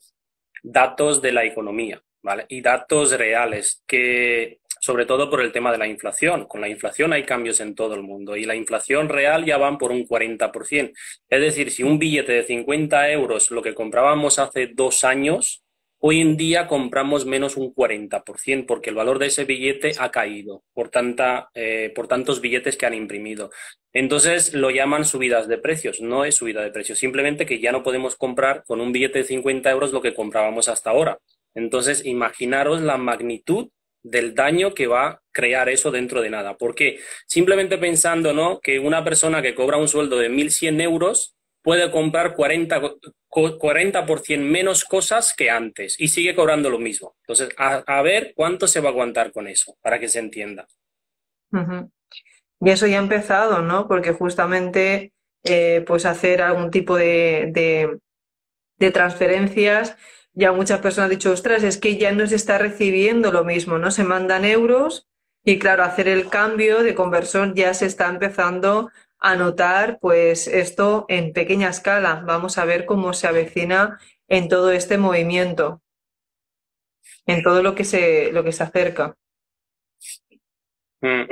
datos 0.63 1.21
de 1.21 1.31
la 1.31 1.45
economía, 1.45 2.01
¿vale? 2.21 2.45
Y 2.49 2.61
datos 2.61 3.11
reales, 3.17 3.83
que 3.87 4.59
sobre 4.79 5.05
todo 5.05 5.29
por 5.29 5.41
el 5.41 5.51
tema 5.51 5.71
de 5.71 5.77
la 5.77 5.87
inflación. 5.87 6.45
Con 6.45 6.61
la 6.61 6.69
inflación 6.69 7.13
hay 7.13 7.23
cambios 7.23 7.59
en 7.59 7.75
todo 7.75 7.95
el 7.95 8.01
mundo 8.01 8.35
y 8.35 8.45
la 8.45 8.55
inflación 8.55 9.09
real 9.09 9.45
ya 9.45 9.57
van 9.57 9.77
por 9.77 9.91
un 9.91 10.05
40%. 10.05 10.91
Es 11.29 11.41
decir, 11.41 11.71
si 11.71 11.83
un 11.83 11.99
billete 11.99 12.33
de 12.33 12.43
50 12.43 13.11
euros, 13.11 13.51
lo 13.51 13.61
que 13.61 13.73
comprábamos 13.73 14.39
hace 14.39 14.67
dos 14.67 15.03
años, 15.03 15.63
hoy 16.01 16.21
en 16.21 16.37
día 16.37 16.67
compramos 16.67 17.25
menos 17.25 17.57
un 17.57 17.73
40% 17.73 18.65
porque 18.65 18.89
el 18.89 18.95
valor 18.95 19.19
de 19.19 19.27
ese 19.27 19.43
billete 19.43 19.91
ha 19.99 20.11
caído 20.11 20.63
por, 20.73 20.89
tanta, 20.89 21.49
eh, 21.53 21.91
por 21.93 22.07
tantos 22.07 22.39
billetes 22.39 22.77
que 22.77 22.85
han 22.85 22.93
imprimido. 22.93 23.51
Entonces 23.91 24.53
lo 24.53 24.69
llaman 24.69 25.03
subidas 25.03 25.47
de 25.47 25.57
precios. 25.57 25.99
No 25.99 26.23
es 26.23 26.35
subida 26.35 26.61
de 26.61 26.71
precios, 26.71 26.99
simplemente 26.99 27.45
que 27.45 27.59
ya 27.59 27.71
no 27.71 27.83
podemos 27.83 28.15
comprar 28.15 28.63
con 28.65 28.79
un 28.79 28.93
billete 28.93 29.19
de 29.19 29.25
50 29.25 29.69
euros 29.69 29.91
lo 29.91 30.01
que 30.01 30.13
comprábamos 30.13 30.69
hasta 30.69 30.91
ahora. 30.91 31.19
Entonces, 31.55 32.05
imaginaros 32.05 32.81
la 32.81 32.97
magnitud 32.97 33.69
del 34.03 34.33
daño 34.33 34.73
que 34.73 34.87
va 34.87 35.07
a 35.07 35.21
crear 35.31 35.69
eso 35.69 35.91
dentro 35.91 36.21
de 36.21 36.29
nada. 36.29 36.57
Porque 36.57 36.99
simplemente 37.27 37.77
pensando 37.77 38.33
¿no? 38.33 38.59
que 38.59 38.79
una 38.79 39.03
persona 39.03 39.41
que 39.41 39.55
cobra 39.55 39.77
un 39.77 39.87
sueldo 39.87 40.17
de 40.17 40.29
1.100 40.29 40.81
euros 40.81 41.35
puede 41.61 41.91
comprar 41.91 42.35
40, 42.35 42.81
40 43.27 44.05
menos 44.37 44.85
cosas 44.85 45.33
que 45.35 45.49
antes 45.49 45.99
y 45.99 46.07
sigue 46.07 46.35
cobrando 46.35 46.69
lo 46.69 46.79
mismo. 46.79 47.15
Entonces, 47.23 47.49
a, 47.57 48.01
ver 48.01 48.33
cuánto 48.35 48.67
se 48.67 48.79
va 48.79 48.89
a 48.89 48.91
aguantar 48.91 49.31
con 49.31 49.47
eso, 49.47 49.77
para 49.81 49.99
que 49.99 50.07
se 50.07 50.19
entienda. 50.19 50.67
Y 52.61 52.69
eso 52.69 52.87
ya 52.87 52.97
ha 52.97 53.03
empezado, 53.03 53.61
¿no? 53.61 53.87
Porque 53.87 54.13
justamente, 54.13 55.13
eh, 55.43 55.83
pues 55.85 56.05
hacer 56.05 56.41
algún 56.41 56.71
tipo 56.71 56.95
de, 56.95 57.49
de, 57.51 57.99
de 58.77 58.91
transferencias 58.91 59.97
ya 60.33 60.51
muchas 60.51 60.79
personas 60.79 61.05
han 61.05 61.17
dicho, 61.17 61.31
ostras, 61.31 61.63
es 61.63 61.77
que 61.77 61.97
ya 61.97 62.11
no 62.11 62.25
se 62.27 62.35
está 62.35 62.57
recibiendo 62.57 63.31
lo 63.31 63.43
mismo, 63.43 63.77
¿no? 63.77 63.91
Se 63.91 64.03
mandan 64.03 64.45
euros 64.45 65.07
y 65.43 65.59
claro, 65.59 65.83
hacer 65.83 66.07
el 66.07 66.29
cambio 66.29 66.83
de 66.83 66.95
conversión 66.95 67.55
ya 67.55 67.73
se 67.73 67.85
está 67.85 68.07
empezando 68.07 68.89
a 69.19 69.35
notar, 69.35 69.99
pues 69.99 70.47
esto 70.47 71.05
en 71.09 71.33
pequeña 71.33 71.69
escala. 71.69 72.23
Vamos 72.25 72.57
a 72.57 72.65
ver 72.65 72.85
cómo 72.85 73.13
se 73.13 73.27
avecina 73.27 73.99
en 74.27 74.47
todo 74.47 74.71
este 74.71 74.97
movimiento, 74.97 75.81
en 77.25 77.43
todo 77.43 77.63
lo 77.63 77.75
que 77.75 77.83
se, 77.83 78.31
lo 78.31 78.43
que 78.43 78.51
se 78.51 78.63
acerca. 78.63 79.15
Mm. 81.01 81.23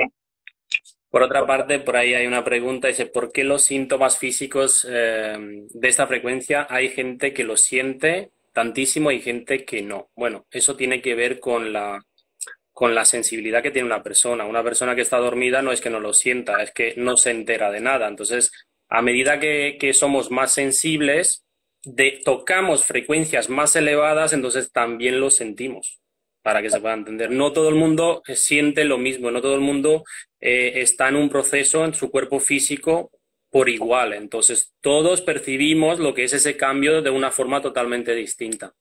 Por 1.10 1.22
otra 1.22 1.46
parte, 1.46 1.78
por 1.78 1.96
ahí 1.96 2.12
hay 2.12 2.26
una 2.26 2.44
pregunta, 2.44 2.88
dice, 2.88 3.06
¿por 3.06 3.32
qué 3.32 3.42
los 3.42 3.62
síntomas 3.62 4.18
físicos 4.18 4.86
eh, 4.88 5.66
de 5.70 5.88
esta 5.88 6.06
frecuencia 6.06 6.66
hay 6.68 6.90
gente 6.90 7.32
que 7.32 7.44
lo 7.44 7.56
siente 7.56 8.30
tantísimo, 8.58 9.10
hay 9.10 9.20
gente 9.20 9.64
que 9.64 9.82
no. 9.82 10.10
Bueno, 10.16 10.44
eso 10.50 10.74
tiene 10.74 11.00
que 11.00 11.14
ver 11.14 11.38
con 11.38 11.72
la, 11.72 12.04
con 12.72 12.92
la 12.92 13.04
sensibilidad 13.04 13.62
que 13.62 13.70
tiene 13.70 13.86
una 13.86 14.02
persona. 14.02 14.46
Una 14.46 14.64
persona 14.64 14.96
que 14.96 15.02
está 15.02 15.18
dormida 15.18 15.62
no 15.62 15.70
es 15.70 15.80
que 15.80 15.90
no 15.90 16.00
lo 16.00 16.12
sienta, 16.12 16.60
es 16.60 16.72
que 16.72 16.94
no 16.96 17.16
se 17.16 17.30
entera 17.30 17.70
de 17.70 17.78
nada. 17.78 18.08
Entonces, 18.08 18.50
a 18.88 19.00
medida 19.00 19.38
que, 19.38 19.92
somos 19.94 20.32
más 20.32 20.54
sensibles, 20.54 21.44
de, 21.84 22.20
tocamos 22.24 22.84
frecuencias 22.84 23.48
más 23.48 23.76
elevadas, 23.76 24.32
entonces 24.32 24.72
también 24.72 25.20
lo 25.20 25.30
sentimos, 25.30 26.00
para 26.42 26.60
que 26.60 26.70
se 26.70 26.80
pueda 26.80 26.94
entender. 26.94 27.30
No 27.30 27.52
todo 27.52 27.68
el 27.68 27.76
mundo 27.76 28.22
siente 28.26 28.84
lo 28.84 28.98
mismo, 28.98 29.30
no 29.30 29.40
todo 29.40 29.54
el 29.54 29.60
mundo 29.60 30.02
eh, 30.40 30.72
está 30.82 31.08
en 31.08 31.14
un 31.14 31.28
proceso 31.28 31.84
en 31.84 31.94
su 31.94 32.10
cuerpo 32.10 32.40
físico 32.40 33.12
por 33.50 33.68
igual. 33.68 34.12
Entonces, 34.12 34.74
todos 34.80 35.22
percibimos 35.22 35.98
lo 35.98 36.14
que 36.14 36.24
es 36.24 36.32
ese 36.32 36.56
cambio 36.56 37.02
de 37.02 37.10
una 37.10 37.30
forma 37.30 37.60
totalmente 37.60 38.14
distinta. 38.14 38.74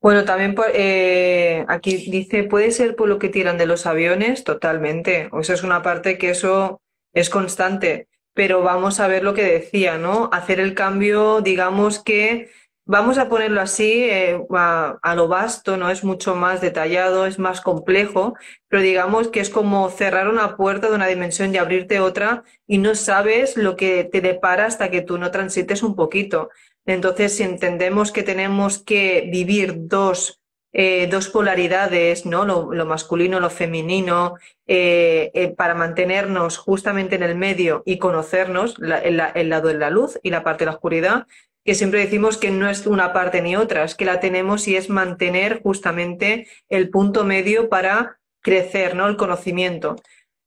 Bueno, 0.00 0.24
también 0.24 0.54
eh, 0.74 1.64
aquí 1.68 1.96
dice, 1.96 2.44
puede 2.44 2.70
ser 2.70 2.94
por 2.94 3.08
lo 3.08 3.18
que 3.18 3.28
tiran 3.28 3.58
de 3.58 3.66
los 3.66 3.86
aviones, 3.86 4.44
totalmente. 4.44 5.28
O 5.32 5.42
sea, 5.42 5.54
es 5.54 5.62
una 5.62 5.82
parte 5.82 6.18
que 6.18 6.30
eso 6.30 6.80
es 7.12 7.30
constante. 7.30 8.08
Pero 8.34 8.62
vamos 8.62 9.00
a 9.00 9.08
ver 9.08 9.24
lo 9.24 9.32
que 9.34 9.42
decía, 9.42 9.96
¿no? 9.96 10.28
Hacer 10.32 10.60
el 10.60 10.74
cambio, 10.74 11.40
digamos 11.40 12.04
que 12.04 12.50
Vamos 12.88 13.18
a 13.18 13.28
ponerlo 13.28 13.60
así, 13.60 14.04
eh, 14.04 14.40
a, 14.48 15.14
lo 15.16 15.26
vasto, 15.26 15.76
¿no? 15.76 15.90
Es 15.90 16.04
mucho 16.04 16.36
más 16.36 16.60
detallado, 16.60 17.26
es 17.26 17.36
más 17.40 17.60
complejo, 17.60 18.34
pero 18.68 18.80
digamos 18.80 19.26
que 19.26 19.40
es 19.40 19.50
como 19.50 19.90
cerrar 19.90 20.28
una 20.28 20.56
puerta 20.56 20.88
de 20.88 20.94
una 20.94 21.08
dimensión 21.08 21.52
y 21.52 21.58
abrirte 21.58 21.98
otra 21.98 22.44
y 22.64 22.78
no 22.78 22.94
sabes 22.94 23.56
lo 23.56 23.74
que 23.74 24.04
te 24.04 24.20
depara 24.20 24.66
hasta 24.66 24.88
que 24.88 25.02
tú 25.02 25.18
no 25.18 25.32
transites 25.32 25.82
un 25.82 25.96
poquito. 25.96 26.48
Entonces, 26.84 27.36
si 27.36 27.42
entendemos 27.42 28.12
que 28.12 28.22
tenemos 28.22 28.78
que 28.78 29.28
vivir 29.32 29.88
dos, 29.88 30.40
eh, 30.72 31.08
dos 31.08 31.28
polaridades, 31.28 32.24
¿no? 32.24 32.44
Lo, 32.44 32.86
masculino, 32.86 33.40
lo 33.40 33.50
femenino, 33.50 34.36
eh, 34.68 35.54
para 35.56 35.74
mantenernos 35.74 36.56
justamente 36.56 37.16
en 37.16 37.24
el 37.24 37.34
medio 37.34 37.82
y 37.84 37.98
conocernos 37.98 38.76
el 38.78 39.48
lado 39.48 39.68
de 39.68 39.74
la 39.74 39.90
luz 39.90 40.20
y 40.22 40.30
la 40.30 40.44
parte 40.44 40.64
de 40.64 40.70
la 40.70 40.76
oscuridad, 40.76 41.26
que 41.66 41.74
siempre 41.74 42.00
decimos 42.00 42.38
que 42.38 42.50
no 42.50 42.70
es 42.70 42.86
una 42.86 43.12
parte 43.12 43.42
ni 43.42 43.56
otra, 43.56 43.84
es 43.84 43.96
que 43.96 44.04
la 44.04 44.20
tenemos 44.20 44.68
y 44.68 44.76
es 44.76 44.88
mantener 44.88 45.60
justamente 45.62 46.46
el 46.68 46.88
punto 46.90 47.24
medio 47.24 47.68
para 47.68 48.18
crecer, 48.40 48.94
¿no? 48.94 49.08
El 49.08 49.16
conocimiento. 49.16 49.96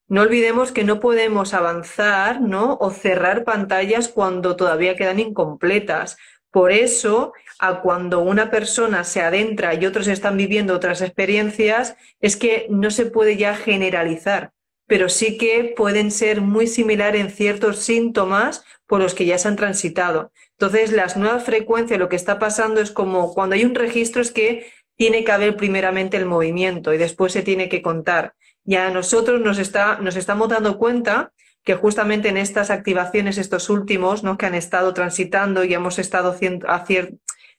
No 0.08 0.22
olvidemos 0.22 0.72
que 0.72 0.86
no 0.86 1.00
podemos 1.02 1.54
avanzar, 1.54 2.42
¿no? 2.42 2.78
O 2.80 2.90
cerrar 2.90 3.44
pantallas 3.44 4.08
cuando 4.08 4.56
todavía 4.56 4.96
quedan 4.96 5.20
incompletas. 5.20 6.18
Por 6.52 6.72
eso, 6.72 7.34
a 7.60 7.82
cuando 7.82 8.22
una 8.22 8.50
persona 8.50 9.04
se 9.04 9.22
adentra 9.22 9.76
y 9.76 9.86
otros 9.86 10.08
están 10.08 10.38
viviendo 10.38 10.74
otras 10.74 11.02
experiencias, 11.02 11.98
es 12.22 12.38
que 12.38 12.66
no 12.70 12.90
se 12.92 13.06
puede 13.06 13.36
ya 13.36 13.56
generalizar, 13.56 14.54
pero 14.90 15.08
sí 15.08 15.38
que 15.38 15.74
pueden 15.78 16.10
ser 16.10 16.42
muy 16.42 16.66
similares 16.66 17.22
en 17.22 17.30
ciertos 17.30 17.78
síntomas 17.78 18.66
por 18.88 19.00
los 19.00 19.14
que 19.14 19.26
ya 19.26 19.38
se 19.38 19.48
han 19.48 19.56
transitado. 19.56 20.32
Entonces, 20.54 20.92
las 20.92 21.16
nuevas 21.16 21.44
frecuencias, 21.44 22.00
lo 22.00 22.10
que 22.10 22.16
está 22.16 22.40
pasando 22.40 22.82
es 22.82 22.90
como 22.90 23.36
cuando 23.36 23.56
hay 23.56 23.64
un 23.66 23.76
registro 23.76 24.22
es 24.24 24.32
que 24.32 24.72
tiene 24.98 25.24
que 25.24 25.32
haber 25.32 25.56
primeramente 25.56 26.18
el 26.18 26.26
movimiento 26.26 26.92
y 26.92 26.98
después 26.98 27.32
se 27.32 27.44
tiene 27.44 27.70
que 27.70 27.84
contar. 27.84 28.34
Y 28.66 28.76
a 28.78 28.90
nosotros 28.90 29.40
nos, 29.40 29.60
está, 29.60 30.00
nos 30.00 30.16
estamos 30.16 30.50
dando 30.50 30.80
cuenta 30.80 31.34
que 31.64 31.76
justamente 31.76 32.30
en 32.30 32.38
estas 32.38 32.72
activaciones, 32.72 33.38
estos 33.38 33.70
últimos, 33.70 34.24
¿no? 34.24 34.40
que 34.40 34.48
han 34.48 34.56
estado 34.56 34.96
transitando 34.96 35.64
y 35.64 35.74
hemos 35.76 36.00
estado 36.00 36.32
haciendo, 36.68 36.68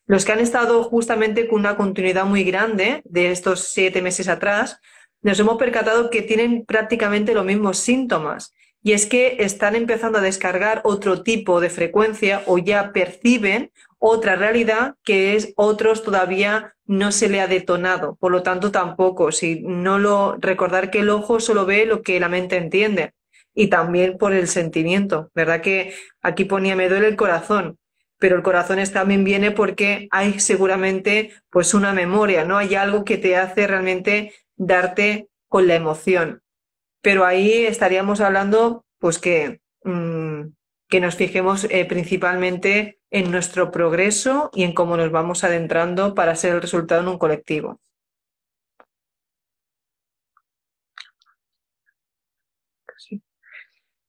los 0.07 0.25
que 0.25 0.33
han 0.33 0.41
estado 0.41 0.83
justamente 0.83 1.47
con 1.47 1.61
una 1.61 1.77
continuidad 1.77 2.25
muy 2.25 2.43
grande 2.43 3.03
de 3.05 3.31
estos 3.31 3.69
siete 3.69 4.03
meses 4.03 4.27
atrás, 4.27 4.81
nos 5.23 5.39
hemos 5.39 5.57
percatado 5.57 6.11
que 6.11 6.23
tienen 6.23 6.65
prácticamente 6.65 7.35
los 7.35 7.45
mismos 7.45 7.79
síntomas 7.79 8.55
y 8.83 8.93
es 8.93 9.07
que 9.07 9.37
están 9.41 9.77
empezando 9.77 10.19
a 10.19 10.23
descargar 10.23 10.81
otro 10.85 11.23
tipo 11.23 11.61
de 11.61 11.71
frecuencia 11.71 12.43
o 12.47 12.59
ya 12.59 12.93
perciben 12.93 13.73
otra 13.99 14.37
realidad 14.37 14.95
que 15.05 15.37
es 15.37 15.53
otros 15.57 16.03
todavía 16.03 16.75
no 16.87 17.13
se 17.13 17.29
le 17.29 17.41
ha 17.41 17.47
detonado. 17.47 18.17
Por 18.19 18.33
lo 18.33 18.43
tanto, 18.43 18.73
tampoco, 18.73 19.31
si 19.33 19.61
no 19.61 19.99
lo 19.99 20.37
recordar 20.39 20.91
que 20.91 21.01
el 21.01 21.11
ojo 21.11 21.39
solo 21.39 21.67
ve 21.67 21.85
lo 21.85 22.03
que 22.03 22.19
la 22.19 22.29
mente 22.29 22.57
entiende 22.57 23.13
y 23.55 23.69
también 23.69 24.17
por 24.17 24.33
el 24.33 24.49
sentimiento, 24.49 25.31
¿verdad? 25.35 25.61
Que 25.61 25.95
aquí 26.23 26.47
ponía 26.47 26.75
me 26.75 26.89
duele 26.89 27.09
el 27.09 27.17
corazón, 27.17 27.79
pero 28.19 28.37
el 28.37 28.43
corazón 28.43 28.79
también 28.93 29.25
viene 29.25 29.51
porque 29.51 30.09
hay 30.11 30.41
seguramente 30.41 31.33
pues 31.51 31.75
una 31.75 31.93
memoria, 31.93 32.45
¿no? 32.45 32.57
Hay 32.57 32.75
algo 32.75 33.05
que 33.05 33.19
te 33.19 33.37
hace 33.37 33.67
realmente 33.67 34.33
darte 34.61 35.29
con 35.49 35.67
la 35.67 35.75
emoción 35.75 36.43
pero 37.03 37.25
ahí 37.25 37.67
estaríamos 37.67 38.21
hablando, 38.21 38.85
pues 38.99 39.19
que, 39.19 39.61
mm, 39.85 40.53
que 40.89 41.01
nos 41.01 41.17
fijemos 41.17 41.65
eh, 41.71 41.85
principalmente 41.87 43.01
en 43.11 43.31
nuestro 43.31 43.71
progreso 43.71 44.51
y 44.55 44.65
en 44.65 44.75
cómo 44.75 44.97
nos 44.97 45.11
vamos 45.11 45.45
adentrando 45.45 46.15
para 46.15 46.37
ser 46.37 46.55
el 46.55 46.63
resultado 46.63 47.03
en 47.03 47.09
un 47.09 47.19
colectivo. 47.19 47.81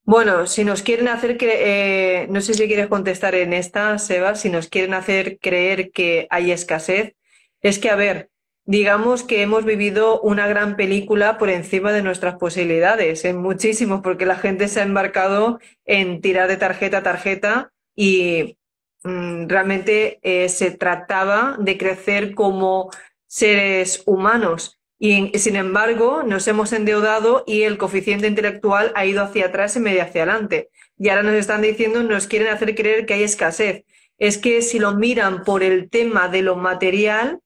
Bueno, 0.03 0.45
si 0.47 0.65
nos 0.65 0.81
quieren 0.81 1.07
hacer 1.07 1.37
que, 1.37 2.23
eh, 2.23 2.27
no 2.29 2.41
sé 2.41 2.53
si 2.53 2.67
quieres 2.67 2.87
contestar 2.87 3.35
en 3.35 3.53
esta, 3.53 3.97
Seba, 3.97 4.35
si 4.35 4.49
nos 4.49 4.67
quieren 4.67 4.93
hacer 4.93 5.37
creer 5.39 5.91
que 5.91 6.27
hay 6.29 6.51
escasez, 6.51 7.15
es 7.61 7.79
que, 7.79 7.89
a 7.89 7.95
ver, 7.95 8.30
digamos 8.65 9.24
que 9.24 9.41
hemos 9.41 9.65
vivido 9.65 10.21
una 10.21 10.47
gran 10.47 10.76
película 10.76 11.38
por 11.38 11.50
encima 11.50 11.91
de 11.91 12.04
nuestras 12.04 12.36
posibilidades, 12.36 13.26
en 13.26 13.38
muchísimo, 13.38 14.02
porque 14.02 14.26
la 14.26 14.36
gente 14.36 14.67
se 14.67 14.80
ha 14.80 14.84
embarcado 14.84 15.60
en 15.86 16.21
tirar 16.21 16.47
de 16.47 16.58
tarjeta 16.58 16.97
a 16.97 17.04
tarjeta 17.04 17.71
y 17.95 18.58
mm, 19.04 19.47
realmente 19.47 20.19
eh, 20.21 20.50
se 20.50 20.71
trataba 20.71 21.56
de 21.60 21.78
crecer 21.78 22.36
como 22.36 22.89
seres 23.28 24.04
humanos. 24.06 24.78
Y 25.00 25.36
sin 25.39 25.56
embargo, 25.56 26.21
nos 26.21 26.47
hemos 26.47 26.74
endeudado 26.74 27.43
y 27.47 27.63
el 27.63 27.80
coeficiente 27.80 28.28
intelectual 28.28 28.91
ha 28.93 29.04
ido 29.04 29.24
hacia 29.24 29.47
atrás 29.47 29.76
en 29.76 29.86
vez 29.86 29.95
de 29.95 30.02
hacia 30.02 30.21
adelante. 30.21 30.69
Y 31.00 31.10
ahora 31.10 31.24
nos 31.24 31.34
están 31.34 31.63
diciendo, 31.63 32.04
nos 32.04 32.28
quieren 32.28 32.50
hacer 32.50 32.76
creer 32.76 33.08
que 33.08 33.15
hay 33.15 33.24
escasez. 33.24 33.84
Es 34.19 34.38
que 34.38 34.62
si 34.62 34.78
lo 34.78 34.93
miran 34.93 35.43
por 35.43 35.63
el 35.63 35.89
tema 35.89 36.28
de 36.28 36.43
lo 36.43 36.56
material, 36.56 37.39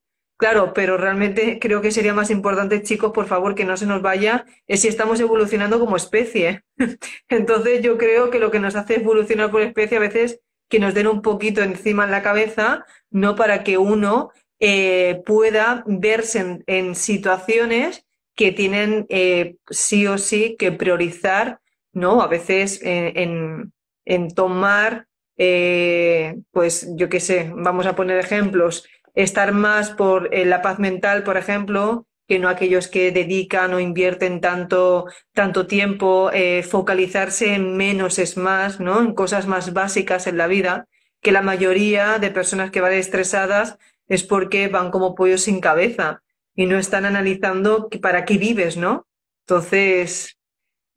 Claro, 0.46 0.76
pero 0.76 0.96
realmente 0.96 1.58
creo 1.60 1.82
que 1.82 1.90
sería 1.90 2.14
más 2.14 2.30
importante, 2.30 2.84
chicos, 2.84 3.12
por 3.14 3.26
favor, 3.26 3.56
que 3.56 3.66
no 3.66 3.78
se 3.78 3.88
nos 3.88 4.04
vaya, 4.04 4.46
es 4.68 4.82
si 4.82 4.88
estamos 4.88 5.20
evolucionando 5.20 5.80
como 5.80 5.96
especie. 5.96 6.64
Entonces 7.30 7.82
yo 7.82 7.98
creo 7.98 8.30
que 8.30 8.38
lo 8.38 8.52
que 8.52 8.60
nos 8.60 8.76
hace 8.76 8.98
evolucionar 8.98 9.50
por 9.50 9.64
especie 9.64 9.98
a 9.98 10.02
veces 10.02 10.42
que 10.70 10.80
nos 10.80 10.94
den 10.94 11.08
un 11.08 11.24
poquito 11.24 11.64
encima 11.64 12.04
en 12.04 12.12
la 12.12 12.22
cabeza, 12.22 12.86
no 13.10 13.36
para 13.36 13.64
que 13.64 13.80
uno 13.80 14.30
eh, 14.60 15.24
pueda 15.26 15.84
verse 15.88 16.62
en, 16.68 16.94
situaciones 16.94 18.06
que 18.36 18.52
tienen 18.52 19.08
eh, 19.10 19.56
sí 19.72 20.06
o 20.06 20.20
sí 20.20 20.58
que 20.60 20.72
priorizar, 20.72 21.60
¿no? 21.92 22.22
A 22.22 22.28
veces 22.28 22.80
en, 22.84 23.74
en 24.06 24.36
tomar, 24.36 25.08
eh, 25.38 26.36
pues 26.52 26.88
yo 26.96 27.10
qué 27.10 27.20
sé, 27.20 27.52
vamos 27.56 27.88
a 27.88 27.96
poner 27.96 28.20
ejemplos, 28.20 28.88
estar 29.16 29.54
más 29.54 29.92
por 29.92 30.34
eh, 30.34 30.46
la 30.46 30.62
paz 30.62 30.80
mental, 30.80 31.24
por 31.24 31.38
ejemplo, 31.38 32.06
que 32.28 32.40
no 32.40 32.50
aquellos 32.50 32.88
que 32.88 33.12
dedican 33.12 33.74
o 33.74 33.80
invierten 33.80 34.42
tanto, 34.42 35.06
tanto 35.34 35.68
tiempo, 35.68 36.32
eh, 36.34 36.64
focalizarse 36.64 37.54
en 37.54 37.78
menos 37.78 38.20
es 38.20 38.36
más, 38.38 38.80
¿no? 38.80 39.02
En 39.02 39.14
cosas 39.14 39.48
más 39.48 39.74
básicas 39.74 40.28
en 40.28 40.38
la 40.38 40.48
vida, 40.48 40.88
que 41.22 41.32
la 41.32 41.42
mayoría 41.42 42.20
de 42.20 42.32
personas 42.32 42.72
que 42.72 42.82
van 42.82 42.94
estresadas 42.94 43.78
es 44.08 44.24
porque 44.24 44.68
van 44.68 44.92
como 44.92 45.16
pollos 45.16 45.42
sin 45.42 45.60
cabeza 45.60 46.22
y 46.56 46.66
no 46.66 46.78
están 46.78 47.06
analizando 47.06 47.90
para 48.02 48.26
qué 48.26 48.38
vives, 48.38 48.78
¿no? 48.78 49.08
Entonces, 49.48 50.38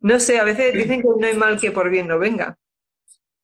no 0.01 0.21
sé, 0.21 0.39
a 0.39 0.45
veces 0.45 0.73
dicen 0.73 1.03
que 1.03 1.09
no 1.19 1.27
hay 1.27 1.35
mal 1.35 1.61
que 1.61 1.73
por 1.73 1.91
bien 1.91 2.09
no 2.09 2.19
venga. 2.19 2.57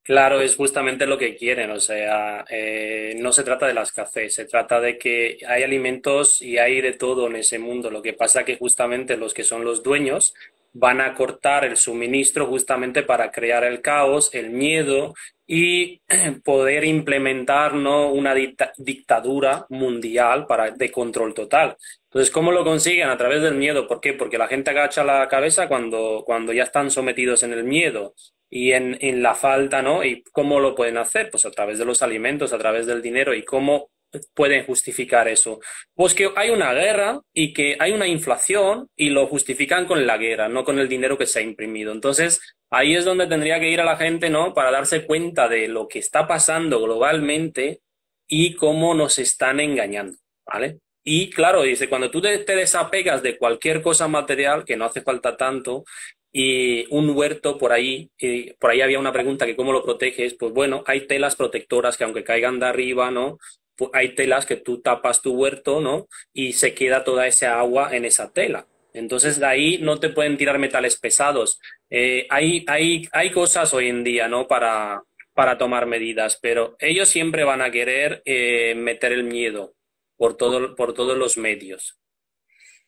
Claro, 0.05 0.43
es 0.43 0.55
justamente 0.57 1.07
lo 1.07 1.17
que 1.17 1.35
quieren, 1.35 1.71
o 1.71 1.81
sea, 1.81 2.45
eh, 2.51 3.15
no 3.19 3.33
se 3.33 3.43
trata 3.43 3.67
de 3.67 3.73
la 3.73 3.85
escasez, 3.85 4.35
se 4.35 4.45
trata 4.45 4.79
de 4.79 4.99
que 4.99 5.39
hay 5.49 5.63
alimentos 5.63 6.43
y 6.43 6.59
hay 6.59 6.83
de 6.83 6.93
todo 6.93 7.27
en 7.27 7.37
ese 7.37 7.59
mundo. 7.59 7.91
Lo 7.91 8.03
que 8.03 8.13
pasa 8.13 8.45
que 8.45 8.59
justamente 8.59 9.17
los 9.17 9.33
que 9.33 9.45
son 9.45 9.65
los 9.65 9.83
dueños 9.83 10.35
van 10.75 11.01
a 11.01 11.15
cortar 11.15 11.65
el 11.65 11.79
suministro 11.79 12.47
justamente 12.47 13.03
para 13.03 13.31
crear 13.31 13.65
el 13.65 13.81
caos, 13.81 14.29
el 14.35 14.51
miedo 14.51 15.15
y 15.47 16.03
poder 16.45 16.85
implementar 16.85 17.73
¿no? 17.73 18.11
una 18.11 18.35
dictadura 18.77 19.65
mundial 19.71 20.47
para, 20.47 20.71
de 20.71 20.91
control 20.91 21.33
total. 21.33 21.79
Entonces, 22.05 22.31
¿cómo 22.31 22.53
lo 22.53 22.63
consiguen? 22.63 23.09
A 23.09 23.17
través 23.17 23.41
del 23.41 23.55
miedo. 23.55 23.89
¿Por 23.89 24.03
qué? 24.03 24.13
Porque 24.13 24.37
la 24.37 24.49
gente 24.49 24.71
agacha 24.71 25.03
la 25.03 25.27
cabeza 25.29 25.67
cuando, 25.67 26.25
cuando 26.27 26.53
ya 26.53 26.65
están 26.65 26.91
sometidos 26.91 27.43
en 27.43 27.55
el 27.55 27.65
miedo 27.65 28.15
y 28.55 28.71
en, 28.71 28.97
en, 29.01 29.21
la 29.21 29.35
falta, 29.35 29.83
¿no? 29.83 30.05
¿Y 30.05 30.23
cómo 30.31 30.61
lo 30.61 30.77
pueden 30.77 30.97
hacer? 30.97 31.29
Pues 31.29 31.45
a 31.45 31.51
través 31.51 31.77
de 31.77 31.85
los 31.85 32.03
alimentos, 32.03 32.53
a 32.53 32.59
través 32.59 32.87
del 32.87 33.03
dinero. 33.03 33.35
¿Y 33.35 33.43
cómo 33.43 33.91
pueden 34.33 34.65
justificar 34.65 35.27
eso? 35.27 35.59
Pues 35.93 36.15
que 36.15 36.31
hay 36.37 36.51
una 36.51 36.73
guerra 36.73 37.21
y 37.33 37.53
que 37.53 37.77
hay 37.81 37.91
una 37.91 38.07
inflación 38.07 38.87
y 38.95 39.11
lo 39.11 39.27
justifican 39.27 39.87
con 39.87 40.07
la 40.07 40.19
guerra, 40.19 40.49
no 40.49 40.63
con 40.63 40.79
el 40.79 40.89
dinero 40.89 41.19
que 41.19 41.27
se 41.27 41.41
ha 41.41 41.43
imprimido. 41.43 41.91
Entonces, 41.91 42.41
ahí 42.71 42.95
es 42.95 43.05
donde 43.05 43.27
tendría 43.27 43.59
que 43.59 43.71
ir 43.71 43.81
a 43.81 43.85
la 43.85 43.97
gente, 43.97 44.31
¿no? 44.31 44.55
Para 44.55 44.71
darse 44.71 45.05
cuenta 45.05 45.49
de 45.49 45.67
lo 45.67 45.89
que 45.89 45.99
está 45.99 46.29
pasando 46.29 46.81
globalmente 46.81 47.81
y 48.29 48.55
cómo 48.55 48.95
nos 48.95 49.19
están 49.19 49.59
engañando, 49.59 50.17
¿vale? 50.47 50.79
Y 51.03 51.29
claro, 51.31 51.63
dice, 51.63 51.89
cuando 51.89 52.09
tú 52.09 52.21
te, 52.21 52.39
te 52.39 52.55
desapegas 52.55 53.21
de 53.21 53.37
cualquier 53.37 53.83
cosa 53.83 54.07
material, 54.07 54.65
que 54.65 54.77
no 54.77 54.85
hace 54.85 55.03
falta 55.03 55.37
tanto, 55.37 55.85
y 56.37 56.87
un 56.91 57.11
huerto 57.11 57.59
por 57.59 57.73
ahí, 57.73 58.11
por 58.59 58.73
ahí 58.73 58.81
había 58.81 58.99
una 58.99 59.13
pregunta 59.13 59.47
que 59.47 59.55
cómo 59.55 59.73
lo 59.73 59.85
proteges, 59.85 60.35
pues 60.35 60.53
bueno, 60.53 60.83
hay 60.85 61.07
telas 61.07 61.37
protectoras 61.37 61.97
que 61.97 62.03
aunque 62.03 62.25
caigan 62.25 62.59
de 62.59 62.67
arriba, 62.67 63.13
¿no? 63.13 63.39
Hay 63.93 64.17
telas 64.17 64.45
que 64.45 64.57
tú 64.57 64.81
tapas 64.81 65.23
tu 65.23 65.33
huerto, 65.35 65.81
¿no? 65.81 66.09
Y 66.33 66.55
se 66.55 66.75
queda 66.75 67.05
toda 67.05 67.29
esa 67.29 67.61
agua 67.61 67.95
en 67.95 68.05
esa 68.05 68.33
tela. 68.33 68.67
Entonces 68.93 69.39
de 69.39 69.47
ahí 69.47 69.79
no 69.79 70.01
te 70.01 70.09
pueden 70.09 70.37
tirar 70.37 70.59
metales 70.59 70.99
pesados. 70.99 71.61
Eh, 71.89 72.27
hay, 72.31 72.65
hay, 72.67 73.09
hay 73.13 73.31
cosas 73.31 73.73
hoy 73.73 73.89
en 73.89 74.03
día, 74.03 74.27
¿no? 74.27 74.49
Para, 74.49 75.05
para 75.35 75.57
tomar 75.57 75.87
medidas, 75.87 76.41
pero 76.43 76.75
ellos 76.81 77.09
siempre 77.09 77.45
van 77.45 77.63
a 77.63 77.71
querer 77.71 78.23
eh, 78.25 78.75
meter 78.75 79.13
el 79.13 79.23
miedo 79.23 79.75
por, 80.17 80.37
todo, 80.37 80.75
por 80.75 80.95
todos 80.95 81.17
los 81.17 81.37
medios. 81.37 81.97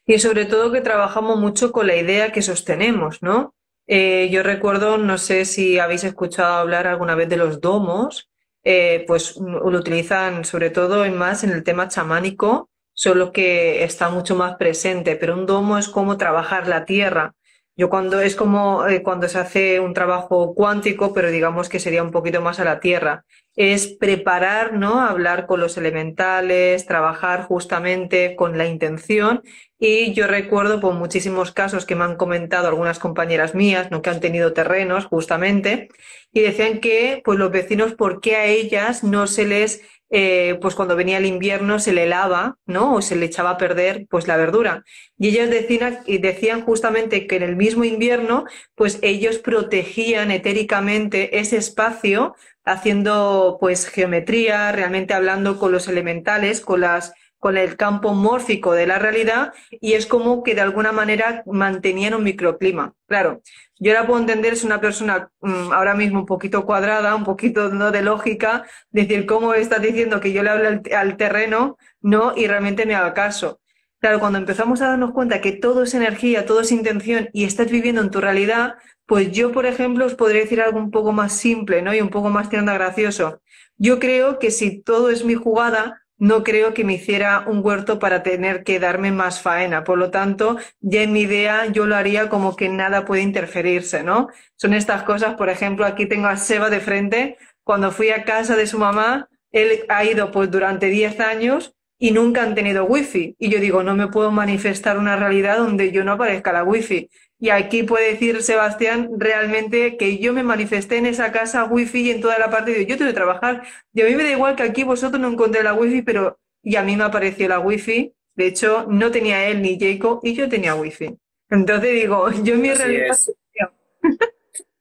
Y 0.06 0.20
sobre 0.20 0.44
todo 0.44 0.70
que 0.70 0.80
trabajamos 0.80 1.38
mucho 1.38 1.72
con 1.72 1.88
la 1.88 1.96
idea 1.96 2.30
que 2.30 2.40
sostenemos, 2.40 3.22
¿no? 3.22 3.54
Eh, 3.88 4.28
yo 4.30 4.42
recuerdo, 4.44 4.98
no 4.98 5.18
sé 5.18 5.44
si 5.44 5.78
habéis 5.80 6.04
escuchado 6.04 6.54
hablar 6.54 6.86
alguna 6.86 7.16
vez 7.16 7.28
de 7.28 7.36
los 7.36 7.60
domos, 7.60 8.30
eh, 8.62 9.04
pues 9.06 9.36
lo 9.36 9.78
utilizan 9.78 10.44
sobre 10.44 10.70
todo 10.70 11.04
en 11.04 11.16
más 11.16 11.42
en 11.44 11.50
el 11.50 11.64
tema 11.64 11.88
chamánico, 11.88 12.70
solo 12.92 13.32
que 13.32 13.82
está 13.84 14.08
mucho 14.08 14.36
más 14.36 14.56
presente, 14.56 15.16
pero 15.16 15.34
un 15.34 15.46
domo 15.46 15.76
es 15.76 15.88
como 15.88 16.16
trabajar 16.16 16.68
la 16.68 16.84
tierra. 16.84 17.34
Yo 17.76 17.90
cuando 17.90 18.20
es 18.20 18.36
como 18.36 18.86
eh, 18.86 19.02
cuando 19.02 19.28
se 19.28 19.38
hace 19.38 19.80
un 19.80 19.92
trabajo 19.92 20.54
cuántico, 20.54 21.12
pero 21.12 21.30
digamos 21.30 21.68
que 21.68 21.80
sería 21.80 22.02
un 22.02 22.10
poquito 22.12 22.40
más 22.40 22.58
a 22.60 22.64
la 22.64 22.80
tierra 22.80 23.24
es 23.56 23.88
preparar, 23.88 24.74
¿no? 24.74 25.00
Hablar 25.00 25.46
con 25.46 25.60
los 25.60 25.76
elementales, 25.78 26.86
trabajar 26.86 27.44
justamente 27.44 28.36
con 28.36 28.58
la 28.58 28.66
intención. 28.66 29.42
Y 29.78 30.14
yo 30.14 30.26
recuerdo 30.26 30.80
por 30.80 30.94
muchísimos 30.94 31.52
casos 31.52 31.84
que 31.84 31.94
me 31.94 32.04
han 32.04 32.16
comentado 32.16 32.68
algunas 32.68 32.98
compañeras 32.98 33.54
mías, 33.54 33.90
¿no? 33.90 34.00
Que 34.00 34.10
han 34.10 34.20
tenido 34.20 34.52
terrenos 34.54 35.04
justamente, 35.04 35.88
y 36.32 36.40
decían 36.40 36.80
que, 36.80 37.20
pues 37.24 37.38
los 37.38 37.50
vecinos, 37.50 37.94
¿por 37.94 38.20
qué 38.20 38.36
a 38.36 38.46
ellas 38.46 39.04
no 39.04 39.26
se 39.26 39.46
les 39.46 39.82
eh, 40.08 40.56
pues 40.60 40.76
cuando 40.76 40.94
venía 40.94 41.18
el 41.18 41.26
invierno 41.26 41.80
se 41.80 41.92
le 41.92 42.04
helaba, 42.04 42.58
¿no? 42.66 42.94
O 42.94 43.02
se 43.02 43.16
le 43.16 43.26
echaba 43.26 43.50
a 43.50 43.58
perder, 43.58 44.06
pues 44.08 44.28
la 44.28 44.36
verdura. 44.36 44.84
Y 45.18 45.28
ellas 45.28 45.50
decían, 45.50 45.98
y 46.06 46.18
decían 46.18 46.62
justamente 46.62 47.26
que 47.26 47.36
en 47.36 47.42
el 47.42 47.56
mismo 47.56 47.84
invierno, 47.84 48.44
pues 48.74 48.98
ellos 49.02 49.38
protegían 49.38 50.30
etéricamente 50.30 51.38
ese 51.40 51.56
espacio 51.56 52.36
haciendo 52.64 53.58
pues 53.60 53.88
geometría, 53.88 54.70
realmente 54.72 55.14
hablando 55.14 55.58
con 55.58 55.72
los 55.72 55.88
elementales, 55.88 56.60
con 56.60 56.80
las 56.82 57.12
con 57.46 57.56
el 57.56 57.76
campo 57.76 58.12
mórfico 58.12 58.72
de 58.72 58.88
la 58.88 58.98
realidad 58.98 59.54
y 59.70 59.92
es 59.92 60.06
como 60.06 60.42
que 60.42 60.56
de 60.56 60.62
alguna 60.62 60.90
manera 60.90 61.44
mantenían 61.46 62.14
un 62.14 62.24
microclima. 62.24 62.92
Claro, 63.06 63.40
yo 63.78 63.92
la 63.92 64.04
puedo 64.04 64.18
entender, 64.18 64.54
es 64.54 64.64
una 64.64 64.80
persona 64.80 65.30
mm, 65.42 65.72
ahora 65.72 65.94
mismo 65.94 66.18
un 66.18 66.26
poquito 66.26 66.66
cuadrada, 66.66 67.14
un 67.14 67.22
poquito 67.22 67.68
no 67.68 67.92
de 67.92 68.02
lógica, 68.02 68.66
decir 68.90 69.26
cómo 69.26 69.54
estás 69.54 69.80
diciendo 69.80 70.18
que 70.18 70.32
yo 70.32 70.42
le 70.42 70.50
hablo 70.50 70.80
al, 70.92 71.16
terreno, 71.16 71.78
no, 72.00 72.32
y 72.36 72.48
realmente 72.48 72.84
me 72.84 72.96
haga 72.96 73.14
caso. 73.14 73.60
Claro, 74.00 74.18
cuando 74.18 74.40
empezamos 74.40 74.82
a 74.82 74.88
darnos 74.88 75.12
cuenta 75.12 75.40
que 75.40 75.52
todo 75.52 75.84
es 75.84 75.94
energía, 75.94 76.46
todo 76.46 76.62
es 76.62 76.72
intención 76.72 77.28
y 77.32 77.44
estás 77.44 77.70
viviendo 77.70 78.00
en 78.00 78.10
tu 78.10 78.20
realidad, 78.20 78.74
pues 79.06 79.30
yo, 79.30 79.52
por 79.52 79.66
ejemplo, 79.66 80.04
os 80.04 80.16
podría 80.16 80.40
decir 80.40 80.60
algo 80.60 80.80
un 80.80 80.90
poco 80.90 81.12
más 81.12 81.32
simple, 81.32 81.80
¿no? 81.80 81.94
Y 81.94 82.00
un 82.00 82.10
poco 82.10 82.28
más 82.28 82.50
tirando 82.50 82.74
gracioso. 82.74 83.40
Yo 83.76 84.00
creo 84.00 84.40
que 84.40 84.50
si 84.50 84.82
todo 84.82 85.10
es 85.10 85.24
mi 85.24 85.34
jugada, 85.36 86.02
no 86.18 86.42
creo 86.44 86.74
que 86.74 86.84
me 86.84 86.94
hiciera 86.94 87.44
un 87.46 87.60
huerto 87.64 87.98
para 87.98 88.22
tener 88.22 88.64
que 88.64 88.80
darme 88.80 89.12
más 89.12 89.40
faena. 89.40 89.84
Por 89.84 89.98
lo 89.98 90.10
tanto, 90.10 90.56
ya 90.80 91.02
en 91.02 91.12
mi 91.12 91.22
idea 91.22 91.66
yo 91.66 91.86
lo 91.86 91.96
haría 91.96 92.28
como 92.28 92.56
que 92.56 92.68
nada 92.68 93.04
puede 93.04 93.22
interferirse, 93.22 94.02
¿no? 94.02 94.28
Son 94.56 94.74
estas 94.74 95.02
cosas, 95.02 95.34
por 95.34 95.50
ejemplo, 95.50 95.84
aquí 95.84 96.06
tengo 96.06 96.26
a 96.28 96.36
Seba 96.36 96.70
de 96.70 96.80
frente. 96.80 97.36
Cuando 97.64 97.90
fui 97.92 98.10
a 98.10 98.24
casa 98.24 98.56
de 98.56 98.66
su 98.66 98.78
mamá, 98.78 99.28
él 99.52 99.84
ha 99.88 100.04
ido 100.04 100.30
pues 100.30 100.50
durante 100.50 100.86
10 100.86 101.20
años 101.20 101.74
y 101.98 102.10
nunca 102.10 102.42
han 102.42 102.54
tenido 102.54 102.84
wifi. 102.84 103.36
Y 103.38 103.48
yo 103.48 103.58
digo, 103.58 103.82
no 103.82 103.94
me 103.94 104.08
puedo 104.08 104.30
manifestar 104.30 104.98
una 104.98 105.16
realidad 105.16 105.58
donde 105.58 105.92
yo 105.92 106.04
no 106.04 106.12
aparezca 106.12 106.52
la 106.52 106.64
wifi. 106.64 107.08
Y 107.38 107.50
aquí 107.50 107.82
puede 107.82 108.12
decir 108.12 108.42
Sebastián 108.42 109.10
realmente 109.18 109.96
que 109.96 110.18
yo 110.18 110.32
me 110.32 110.42
manifesté 110.42 110.96
en 110.96 111.06
esa 111.06 111.32
casa 111.32 111.64
wifi 111.64 112.00
y 112.00 112.10
en 112.10 112.20
toda 112.20 112.38
la 112.38 112.50
parte 112.50 112.72
de 112.72 112.86
yo 112.86 112.96
tengo 112.96 113.10
que 113.10 113.14
trabajar. 113.14 113.62
Y 113.92 114.00
a 114.00 114.06
mí 114.06 114.14
me 114.14 114.22
da 114.22 114.30
igual 114.30 114.56
que 114.56 114.62
aquí 114.62 114.84
vosotros 114.84 115.20
no 115.20 115.28
encontré 115.28 115.62
la 115.62 115.74
wifi, 115.74 116.02
pero 116.02 116.38
y 116.62 116.76
a 116.76 116.82
mí 116.82 116.96
me 116.96 117.04
apareció 117.04 117.48
la 117.48 117.60
wifi. 117.60 118.12
De 118.34 118.46
hecho, 118.46 118.86
no 118.88 119.10
tenía 119.10 119.48
él 119.48 119.62
ni 119.62 119.78
Jacob 119.78 120.20
y 120.22 120.34
yo 120.34 120.48
tenía 120.48 120.74
wifi. 120.74 121.16
Entonces 121.50 121.92
digo, 121.92 122.30
yo 122.42 122.54
en 122.54 122.62
mi 122.62 122.72
realidad. 122.72 123.16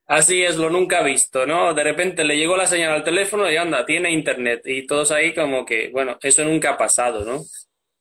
Así 0.07 0.43
es, 0.43 0.55
lo 0.55 0.69
nunca 0.69 1.01
visto, 1.01 1.47
¿no? 1.47 1.73
De 1.73 1.83
repente 1.83 2.23
le 2.23 2.37
llegó 2.37 2.55
la 2.55 2.67
señal 2.67 2.93
al 2.93 3.03
teléfono 3.03 3.51
y 3.51 3.57
anda, 3.57 3.85
tiene 3.85 4.11
internet. 4.11 4.61
Y 4.65 4.85
todos 4.85 5.11
ahí 5.11 5.33
como 5.33 5.65
que, 5.65 5.89
bueno, 5.89 6.17
eso 6.21 6.43
nunca 6.45 6.71
ha 6.71 6.77
pasado, 6.77 7.25
¿no? 7.25 7.41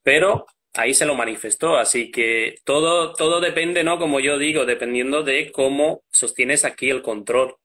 Pero 0.03 0.47
ahí 0.75 0.95
se 0.95 1.07
lo 1.07 1.15
manifestó. 1.15 1.77
Así 1.77 2.11
que 2.11 2.57
todo, 2.65 3.15
todo 3.15 3.41
depende, 3.41 3.85
¿no? 3.85 3.99
Como 3.99 4.21
yo 4.21 4.39
digo, 4.39 4.67
dependiendo 4.67 5.23
de 5.23 5.51
cómo 5.53 6.03
sostienes 6.13 6.65
aquí 6.65 6.91
el 6.91 7.03
control. 7.03 7.57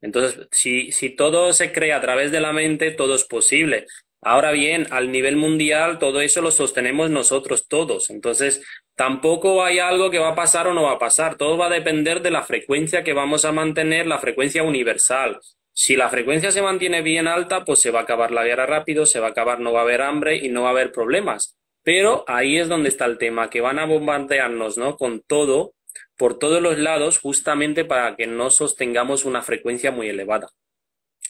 Entonces, 0.00 0.46
si, 0.52 0.92
si 0.92 1.10
todo 1.10 1.52
se 1.52 1.72
crea 1.72 1.96
a 1.96 2.00
través 2.00 2.30
de 2.30 2.40
la 2.40 2.52
mente, 2.52 2.90
todo 2.90 3.14
es 3.14 3.24
posible. 3.24 3.86
Ahora 4.22 4.50
bien, 4.50 4.86
al 4.90 5.12
nivel 5.12 5.36
mundial, 5.36 5.98
todo 5.98 6.20
eso 6.20 6.42
lo 6.42 6.50
sostenemos 6.50 7.10
nosotros 7.10 7.68
todos. 7.68 8.10
Entonces, 8.10 8.62
tampoco 8.94 9.64
hay 9.64 9.78
algo 9.78 10.10
que 10.10 10.18
va 10.18 10.30
a 10.30 10.34
pasar 10.34 10.66
o 10.66 10.74
no 10.74 10.82
va 10.82 10.92
a 10.92 10.98
pasar. 10.98 11.36
Todo 11.36 11.56
va 11.56 11.66
a 11.66 11.70
depender 11.70 12.22
de 12.22 12.30
la 12.30 12.42
frecuencia 12.42 13.04
que 13.04 13.12
vamos 13.12 13.44
a 13.44 13.52
mantener, 13.52 14.06
la 14.06 14.18
frecuencia 14.18 14.62
universal. 14.62 15.38
Si 15.72 15.94
la 15.94 16.08
frecuencia 16.08 16.50
se 16.50 16.62
mantiene 16.62 17.02
bien 17.02 17.28
alta, 17.28 17.64
pues 17.64 17.80
se 17.80 17.90
va 17.90 18.00
a 18.00 18.02
acabar 18.02 18.30
la 18.30 18.44
guerra 18.44 18.66
rápido, 18.66 19.06
se 19.06 19.20
va 19.20 19.28
a 19.28 19.30
acabar, 19.30 19.60
no 19.60 19.72
va 19.72 19.80
a 19.80 19.82
haber 19.82 20.02
hambre 20.02 20.36
y 20.36 20.48
no 20.48 20.62
va 20.62 20.68
a 20.68 20.72
haber 20.72 20.90
problemas. 20.90 21.56
Pero 21.86 22.24
ahí 22.26 22.58
es 22.58 22.68
donde 22.68 22.88
está 22.88 23.04
el 23.04 23.16
tema, 23.16 23.48
que 23.48 23.60
van 23.60 23.78
a 23.78 23.86
bombardearnos, 23.86 24.76
¿no? 24.76 24.96
Con 24.96 25.20
todo, 25.20 25.74
por 26.16 26.36
todos 26.36 26.60
los 26.60 26.78
lados, 26.78 27.18
justamente 27.18 27.84
para 27.84 28.16
que 28.16 28.26
no 28.26 28.50
sostengamos 28.50 29.24
una 29.24 29.40
frecuencia 29.40 29.92
muy 29.92 30.08
elevada. 30.08 30.48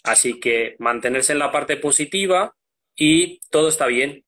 Así 0.03 0.40
que 0.40 0.75
mantenerse 0.79 1.35
en 1.35 1.40
la 1.40 1.53
parte 1.53 1.77
positiva 1.77 2.55
y 2.97 3.38
todo 3.51 3.69
está 3.69 3.85
bien. 3.85 4.25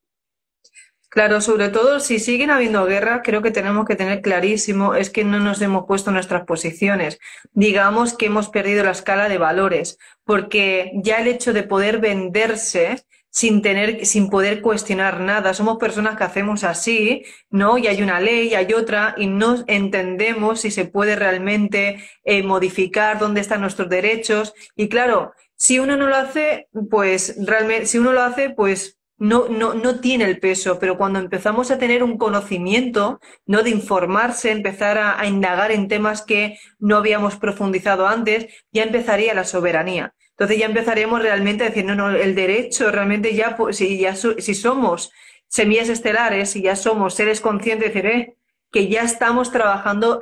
Claro, 1.08 1.40
sobre 1.40 1.70
todo 1.70 1.98
si 1.98 2.18
siguen 2.18 2.50
habiendo 2.50 2.84
guerras, 2.84 3.22
creo 3.24 3.40
que 3.40 3.50
tenemos 3.50 3.86
que 3.86 3.96
tener 3.96 4.20
clarísimo 4.20 4.94
es 4.94 5.08
que 5.08 5.24
no 5.24 5.40
nos 5.40 5.62
hemos 5.62 5.86
puesto 5.86 6.10
nuestras 6.10 6.44
posiciones. 6.44 7.18
Digamos 7.52 8.14
que 8.14 8.26
hemos 8.26 8.50
perdido 8.50 8.84
la 8.84 8.90
escala 8.90 9.30
de 9.30 9.38
valores, 9.38 9.96
porque 10.24 10.92
ya 10.96 11.22
el 11.22 11.28
hecho 11.28 11.54
de 11.54 11.62
poder 11.62 12.00
venderse 12.00 13.02
sin 13.30 13.62
tener, 13.62 14.06
sin 14.06 14.30
poder 14.30 14.60
cuestionar 14.62 15.20
nada. 15.20 15.54
Somos 15.54 15.78
personas 15.78 16.16
que 16.16 16.24
hacemos 16.24 16.64
así, 16.64 17.24
¿no? 17.50 17.78
Y 17.78 17.86
hay 17.86 18.02
una 18.02 18.20
ley, 18.20 18.54
hay 18.54 18.72
otra, 18.72 19.14
y 19.18 19.26
no 19.26 19.64
entendemos 19.66 20.60
si 20.62 20.70
se 20.70 20.86
puede 20.86 21.16
realmente 21.16 22.02
eh, 22.24 22.42
modificar 22.42 23.18
dónde 23.18 23.40
están 23.40 23.60
nuestros 23.60 23.88
derechos. 23.88 24.54
Y 24.76 24.88
claro, 24.88 25.32
si 25.56 25.78
uno 25.78 25.96
no 25.96 26.06
lo 26.06 26.16
hace, 26.16 26.68
pues 26.90 27.36
realmente, 27.44 27.86
si 27.86 27.98
uno 27.98 28.12
lo 28.12 28.22
hace, 28.22 28.50
pues 28.50 28.98
no, 29.18 29.48
no, 29.48 29.74
no 29.74 30.00
tiene 30.00 30.24
el 30.24 30.38
peso, 30.38 30.78
pero 30.78 30.96
cuando 30.96 31.18
empezamos 31.18 31.70
a 31.70 31.78
tener 31.78 32.04
un 32.04 32.18
conocimiento, 32.18 33.20
¿no? 33.46 33.62
De 33.62 33.70
informarse, 33.70 34.52
empezar 34.52 34.98
a 34.98 35.26
indagar 35.26 35.72
en 35.72 35.88
temas 35.88 36.22
que 36.22 36.58
no 36.78 36.96
habíamos 36.96 37.36
profundizado 37.36 38.06
antes, 38.06 38.46
ya 38.72 38.84
empezaría 38.84 39.34
la 39.34 39.44
soberanía. 39.44 40.14
Entonces 40.38 40.58
ya 40.58 40.66
empezaremos 40.66 41.20
realmente 41.20 41.64
a 41.64 41.68
decir, 41.68 41.84
no, 41.84 41.96
no, 41.96 42.10
el 42.10 42.36
derecho 42.36 42.92
realmente 42.92 43.34
ya, 43.34 43.56
si, 43.72 43.98
ya 43.98 44.14
si 44.14 44.54
somos 44.54 45.10
semillas 45.48 45.88
estelares, 45.88 46.50
si 46.50 46.62
ya 46.62 46.76
somos 46.76 47.14
seres 47.14 47.40
conscientes, 47.40 47.92
decir, 47.92 48.06
eh, 48.06 48.36
que 48.70 48.86
ya 48.86 49.02
estamos 49.02 49.50
trabajando 49.50 50.20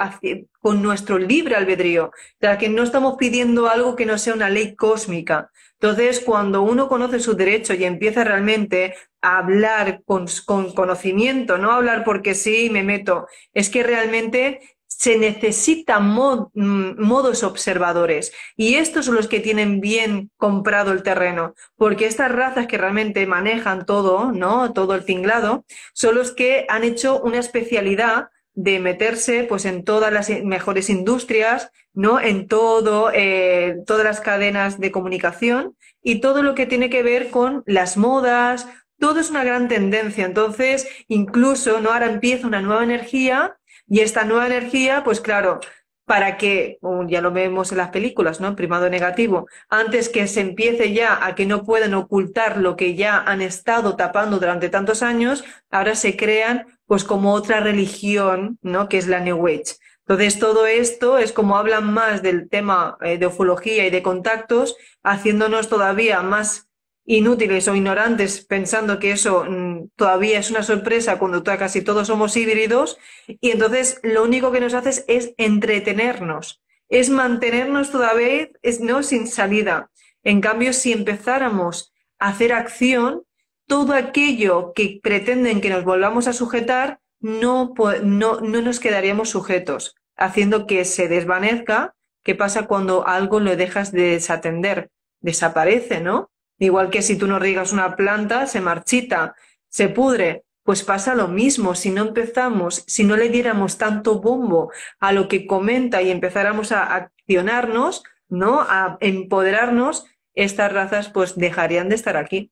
con 0.60 0.82
nuestro 0.82 1.18
libre 1.18 1.56
albedrío, 1.56 2.06
o 2.06 2.12
sea, 2.40 2.56
que 2.56 2.70
no 2.70 2.82
estamos 2.82 3.16
pidiendo 3.18 3.68
algo 3.68 3.94
que 3.94 4.06
no 4.06 4.16
sea 4.16 4.34
una 4.34 4.48
ley 4.48 4.74
cósmica. 4.74 5.50
Entonces, 5.74 6.20
cuando 6.20 6.62
uno 6.62 6.88
conoce 6.88 7.20
sus 7.20 7.36
derechos 7.36 7.76
y 7.78 7.84
empieza 7.84 8.24
realmente 8.24 8.94
a 9.20 9.38
hablar 9.38 10.02
con, 10.06 10.26
con 10.46 10.72
conocimiento, 10.72 11.58
no 11.58 11.72
hablar 11.72 12.04
porque 12.04 12.34
sí 12.34 12.70
me 12.70 12.82
meto, 12.82 13.26
es 13.52 13.68
que 13.68 13.82
realmente 13.82 14.60
se 14.98 15.18
necesitan 15.18 16.08
mm, 16.08 17.00
modos 17.02 17.42
observadores 17.42 18.32
y 18.56 18.76
estos 18.76 19.04
son 19.04 19.16
los 19.16 19.28
que 19.28 19.40
tienen 19.40 19.80
bien 19.80 20.30
comprado 20.38 20.92
el 20.92 21.02
terreno, 21.02 21.54
porque 21.76 22.06
estas 22.06 22.32
razas 22.32 22.66
que 22.66 22.78
realmente 22.78 23.26
manejan 23.26 23.84
todo, 23.84 24.32
¿no? 24.32 24.72
Todo 24.72 24.94
el 24.94 25.04
tinglado, 25.04 25.66
son 25.92 26.14
los 26.14 26.32
que 26.32 26.64
han 26.70 26.82
hecho 26.82 27.20
una 27.20 27.38
especialidad 27.38 28.28
de 28.54 28.80
meterse 28.80 29.44
pues 29.44 29.66
en 29.66 29.84
todas 29.84 30.10
las 30.10 30.30
mejores 30.42 30.88
industrias, 30.88 31.70
¿no? 31.92 32.18
En 32.18 32.48
todo, 32.48 33.10
eh, 33.12 33.76
todas 33.86 34.04
las 34.04 34.20
cadenas 34.20 34.80
de 34.80 34.92
comunicación 34.92 35.76
y 36.02 36.20
todo 36.20 36.42
lo 36.42 36.54
que 36.54 36.64
tiene 36.64 36.88
que 36.88 37.02
ver 37.02 37.28
con 37.28 37.62
las 37.66 37.98
modas, 37.98 38.66
todo 38.98 39.20
es 39.20 39.28
una 39.28 39.44
gran 39.44 39.68
tendencia. 39.68 40.24
Entonces, 40.24 40.88
incluso, 41.06 41.82
¿no? 41.82 41.90
Ahora 41.90 42.06
empieza 42.06 42.46
una 42.46 42.62
nueva 42.62 42.82
energía 42.82 43.58
y 43.88 44.00
esta 44.00 44.24
nueva 44.24 44.46
energía, 44.46 45.02
pues 45.04 45.20
claro, 45.20 45.60
para 46.06 46.36
que, 46.38 46.78
ya 47.08 47.20
lo 47.20 47.32
vemos 47.32 47.72
en 47.72 47.78
las 47.78 47.90
películas, 47.90 48.40
¿no? 48.40 48.54
Primado 48.54 48.88
negativo, 48.88 49.48
antes 49.68 50.08
que 50.08 50.28
se 50.28 50.40
empiece 50.40 50.92
ya 50.92 51.26
a 51.26 51.34
que 51.34 51.46
no 51.46 51.64
puedan 51.64 51.94
ocultar 51.94 52.58
lo 52.58 52.76
que 52.76 52.94
ya 52.94 53.18
han 53.18 53.42
estado 53.42 53.96
tapando 53.96 54.38
durante 54.38 54.68
tantos 54.68 55.02
años, 55.02 55.44
ahora 55.70 55.96
se 55.96 56.16
crean 56.16 56.66
pues 56.86 57.02
como 57.02 57.32
otra 57.32 57.58
religión, 57.58 58.58
¿no? 58.62 58.88
Que 58.88 58.98
es 58.98 59.08
la 59.08 59.18
New 59.18 59.46
Age. 59.48 59.76
Entonces, 60.08 60.38
todo 60.38 60.66
esto 60.66 61.18
es 61.18 61.32
como 61.32 61.56
hablan 61.56 61.92
más 61.92 62.22
del 62.22 62.48
tema 62.48 62.96
eh, 63.00 63.18
de 63.18 63.26
ufología 63.26 63.84
y 63.84 63.90
de 63.90 64.02
contactos, 64.02 64.76
haciéndonos 65.02 65.68
todavía 65.68 66.22
más 66.22 66.68
inútiles 67.06 67.68
o 67.68 67.76
ignorantes 67.76 68.44
pensando 68.44 68.98
que 68.98 69.12
eso 69.12 69.44
mm, 69.48 69.90
todavía 69.96 70.40
es 70.40 70.50
una 70.50 70.64
sorpresa 70.64 71.18
cuando 71.18 71.44
casi 71.44 71.80
todos 71.80 72.08
somos 72.08 72.36
híbridos 72.36 72.98
y 73.26 73.52
entonces 73.52 74.00
lo 74.02 74.24
único 74.24 74.50
que 74.50 74.60
nos 74.60 74.74
hace 74.74 75.04
es 75.06 75.32
entretenernos, 75.38 76.60
es 76.88 77.08
mantenernos 77.08 77.90
todavía 77.90 78.48
es, 78.62 78.80
no 78.80 79.02
sin 79.02 79.28
salida. 79.28 79.90
En 80.24 80.40
cambio, 80.40 80.72
si 80.72 80.92
empezáramos 80.92 81.92
a 82.18 82.28
hacer 82.28 82.52
acción, 82.52 83.22
todo 83.68 83.94
aquello 83.94 84.72
que 84.74 84.98
pretenden 85.02 85.60
que 85.60 85.70
nos 85.70 85.84
volvamos 85.84 86.26
a 86.26 86.32
sujetar, 86.32 87.00
no, 87.20 87.72
no, 88.02 88.40
no 88.40 88.62
nos 88.62 88.80
quedaríamos 88.80 89.30
sujetos, 89.30 89.94
haciendo 90.16 90.66
que 90.66 90.84
se 90.84 91.08
desvanezca. 91.08 91.94
¿Qué 92.24 92.34
pasa 92.34 92.66
cuando 92.66 93.06
algo 93.06 93.38
lo 93.38 93.56
dejas 93.56 93.92
de 93.92 94.10
desatender? 94.10 94.90
Desaparece, 95.20 96.00
¿no? 96.00 96.30
Igual 96.58 96.90
que 96.90 97.02
si 97.02 97.16
tú 97.16 97.26
no 97.26 97.38
riegas 97.38 97.72
una 97.72 97.96
planta, 97.96 98.46
se 98.46 98.60
marchita, 98.60 99.34
se 99.68 99.88
pudre. 99.88 100.44
Pues 100.62 100.82
pasa 100.82 101.14
lo 101.14 101.28
mismo, 101.28 101.76
si 101.76 101.90
no 101.90 102.02
empezamos, 102.02 102.82
si 102.88 103.04
no 103.04 103.16
le 103.16 103.28
diéramos 103.28 103.78
tanto 103.78 104.20
bombo 104.20 104.72
a 104.98 105.12
lo 105.12 105.28
que 105.28 105.46
comenta 105.46 106.02
y 106.02 106.10
empezáramos 106.10 106.72
a 106.72 106.92
accionarnos, 106.92 108.02
¿no? 108.28 108.60
A 108.62 108.96
empoderarnos, 109.00 110.06
estas 110.34 110.72
razas 110.72 111.08
pues 111.08 111.36
dejarían 111.36 111.88
de 111.88 111.94
estar 111.94 112.16
aquí. 112.16 112.50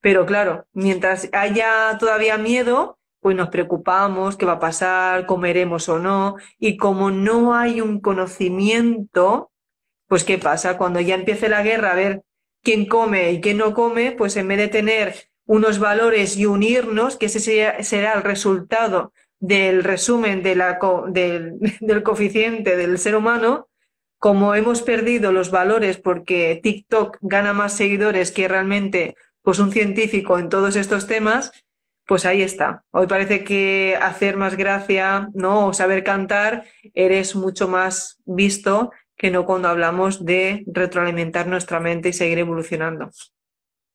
Pero 0.00 0.26
claro, 0.26 0.66
mientras 0.72 1.28
haya 1.32 1.96
todavía 1.98 2.38
miedo, 2.38 3.00
pues 3.18 3.34
nos 3.34 3.48
preocupamos, 3.48 4.36
qué 4.36 4.46
va 4.46 4.52
a 4.52 4.60
pasar, 4.60 5.26
comeremos 5.26 5.88
o 5.88 5.98
no, 5.98 6.36
y 6.60 6.76
como 6.76 7.10
no 7.10 7.56
hay 7.56 7.80
un 7.80 8.00
conocimiento, 8.00 9.50
pues 10.06 10.22
qué 10.22 10.38
pasa 10.38 10.78
cuando 10.78 11.00
ya 11.00 11.16
empiece 11.16 11.48
la 11.48 11.64
guerra, 11.64 11.90
a 11.90 11.96
ver 11.96 12.22
quién 12.66 12.86
come 12.86 13.30
y 13.30 13.40
quién 13.40 13.58
no 13.58 13.72
come, 13.74 14.10
pues 14.10 14.36
en 14.36 14.48
vez 14.48 14.58
de 14.58 14.66
tener 14.66 15.14
unos 15.44 15.78
valores 15.78 16.36
y 16.36 16.46
unirnos, 16.46 17.16
que 17.16 17.26
ese 17.26 17.38
será, 17.38 18.14
el 18.14 18.24
resultado 18.24 19.12
del 19.38 19.84
resumen 19.84 20.42
del, 20.42 20.60
del 21.80 22.02
coeficiente 22.02 22.76
del 22.76 22.98
ser 22.98 23.14
humano, 23.14 23.68
como 24.18 24.56
hemos 24.56 24.82
perdido 24.82 25.30
los 25.30 25.52
valores 25.52 25.98
porque 25.98 26.58
TikTok 26.60 27.18
gana 27.20 27.52
más 27.52 27.72
seguidores 27.72 28.32
que 28.32 28.48
realmente 28.48 29.14
pues 29.42 29.60
un 29.60 29.70
científico 29.70 30.40
en 30.40 30.48
todos 30.48 30.74
estos 30.74 31.06
temas, 31.06 31.52
pues 32.04 32.26
ahí 32.26 32.42
está. 32.42 32.82
Hoy 32.90 33.06
parece 33.06 33.44
que 33.44 33.96
hacer 34.02 34.36
más 34.36 34.56
gracia, 34.56 35.28
¿no? 35.34 35.68
O 35.68 35.72
saber 35.72 36.02
cantar, 36.02 36.64
eres 36.94 37.36
mucho 37.36 37.68
más 37.68 38.18
visto 38.24 38.90
que 39.16 39.30
no 39.30 39.44
cuando 39.44 39.68
hablamos 39.68 40.24
de 40.24 40.64
retroalimentar 40.66 41.46
nuestra 41.46 41.80
mente 41.80 42.10
y 42.10 42.12
seguir 42.12 42.38
evolucionando. 42.38 43.10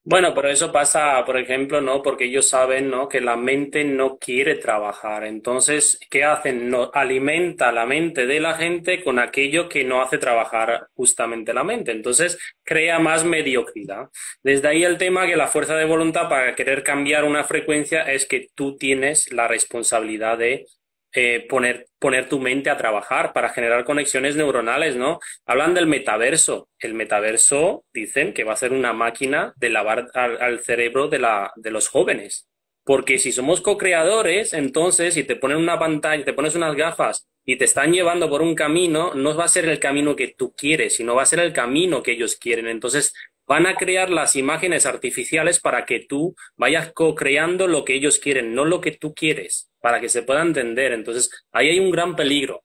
Bueno, 0.03 0.33
pero 0.33 0.49
eso 0.49 0.71
pasa, 0.71 1.23
por 1.25 1.37
ejemplo, 1.37 1.79
¿no? 1.79 2.01
Porque 2.01 2.25
ellos 2.25 2.49
saben, 2.49 2.89
¿no? 2.89 3.07
Que 3.07 3.21
la 3.21 3.37
mente 3.37 3.83
no 3.83 4.17
quiere 4.17 4.55
trabajar. 4.55 5.23
Entonces, 5.25 5.99
¿qué 6.09 6.23
hacen? 6.23 6.71
No, 6.71 6.89
alimenta 6.91 7.71
la 7.71 7.85
mente 7.85 8.25
de 8.25 8.39
la 8.39 8.55
gente 8.55 9.03
con 9.03 9.19
aquello 9.19 9.69
que 9.69 9.83
no 9.83 10.01
hace 10.01 10.17
trabajar 10.17 10.87
justamente 10.95 11.53
la 11.53 11.63
mente. 11.63 11.91
Entonces, 11.91 12.39
crea 12.63 12.97
más 12.97 13.23
mediocridad. 13.23 14.09
Desde 14.41 14.69
ahí 14.69 14.83
el 14.83 14.97
tema 14.97 15.27
que 15.27 15.35
la 15.35 15.47
fuerza 15.47 15.75
de 15.75 15.85
voluntad 15.85 16.27
para 16.29 16.55
querer 16.55 16.81
cambiar 16.81 17.23
una 17.23 17.43
frecuencia 17.43 18.01
es 18.01 18.25
que 18.25 18.47
tú 18.55 18.77
tienes 18.77 19.31
la 19.31 19.47
responsabilidad 19.47 20.39
de 20.39 20.65
eh, 21.13 21.45
poner, 21.49 21.87
poner 21.99 22.29
tu 22.29 22.39
mente 22.39 22.69
a 22.69 22.77
trabajar 22.77 23.33
para 23.33 23.49
generar 23.49 23.83
conexiones 23.83 24.35
neuronales, 24.35 24.95
¿no? 24.95 25.19
Hablan 25.45 25.73
del 25.73 25.87
metaverso. 25.87 26.69
El 26.79 26.93
metaverso 26.93 27.83
dicen 27.93 28.33
que 28.33 28.43
va 28.43 28.53
a 28.53 28.57
ser 28.57 28.71
una 28.71 28.93
máquina 28.93 29.53
de 29.57 29.69
lavar 29.69 30.07
al, 30.13 30.59
cerebro 30.61 31.09
de, 31.09 31.19
la, 31.19 31.51
de 31.55 31.71
los 31.71 31.89
jóvenes. 31.89 32.47
Porque 32.83 33.19
si 33.19 33.31
somos 33.31 33.61
co-creadores, 33.61 34.53
entonces 34.53 35.13
si 35.13 35.23
te 35.23 35.35
ponen 35.35 35.57
una 35.57 35.77
pantalla, 35.77 36.23
te 36.23 36.33
pones 36.33 36.55
unas 36.55 36.75
gafas 36.75 37.27
y 37.45 37.57
te 37.57 37.65
están 37.65 37.91
llevando 37.91 38.29
por 38.29 38.41
un 38.41 38.55
camino, 38.55 39.13
no 39.13 39.35
va 39.35 39.45
a 39.45 39.49
ser 39.49 39.65
el 39.65 39.79
camino 39.79 40.15
que 40.15 40.29
tú 40.29 40.53
quieres, 40.55 40.95
sino 40.95 41.15
va 41.15 41.23
a 41.23 41.27
ser 41.27 41.39
el 41.39 41.53
camino 41.53 42.01
que 42.03 42.13
ellos 42.13 42.35
quieren. 42.35 42.67
Entonces 42.67 43.13
van 43.51 43.67
a 43.67 43.75
crear 43.75 44.09
las 44.09 44.37
imágenes 44.37 44.85
artificiales 44.85 45.59
para 45.59 45.83
que 45.85 45.99
tú 45.99 46.37
vayas 46.55 46.93
co-creando 46.93 47.67
lo 47.67 47.83
que 47.83 47.95
ellos 47.95 48.17
quieren, 48.17 48.55
no 48.55 48.63
lo 48.63 48.79
que 48.79 48.93
tú 48.93 49.13
quieres 49.13 49.69
para 49.81 49.99
que 49.99 50.07
se 50.07 50.23
pueda 50.23 50.41
entender. 50.41 50.93
Entonces, 50.93 51.29
ahí 51.51 51.67
hay 51.67 51.79
un 51.81 51.91
gran 51.91 52.15
peligro. 52.15 52.63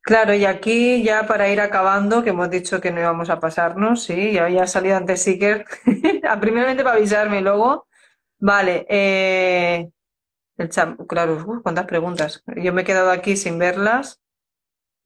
Claro, 0.00 0.34
y 0.34 0.44
aquí 0.44 1.04
ya 1.04 1.28
para 1.28 1.48
ir 1.50 1.60
acabando, 1.60 2.24
que 2.24 2.30
hemos 2.30 2.50
dicho 2.50 2.80
que 2.80 2.90
no 2.90 2.98
íbamos 2.98 3.30
a 3.30 3.38
pasarnos, 3.38 4.02
sí, 4.02 4.32
ya 4.32 4.46
había 4.46 4.66
salido 4.66 4.96
antes 4.96 5.22
Seeker, 5.22 5.64
primeramente 6.40 6.82
para 6.82 6.96
avisarme 6.96 7.40
luego, 7.40 7.86
vale, 8.40 8.86
eh, 8.88 9.88
el 10.56 10.68
claro, 11.06 11.60
cuántas 11.62 11.86
preguntas. 11.86 12.42
Yo 12.56 12.72
me 12.72 12.82
he 12.82 12.84
quedado 12.84 13.12
aquí 13.12 13.36
sin 13.36 13.56
verlas. 13.56 14.20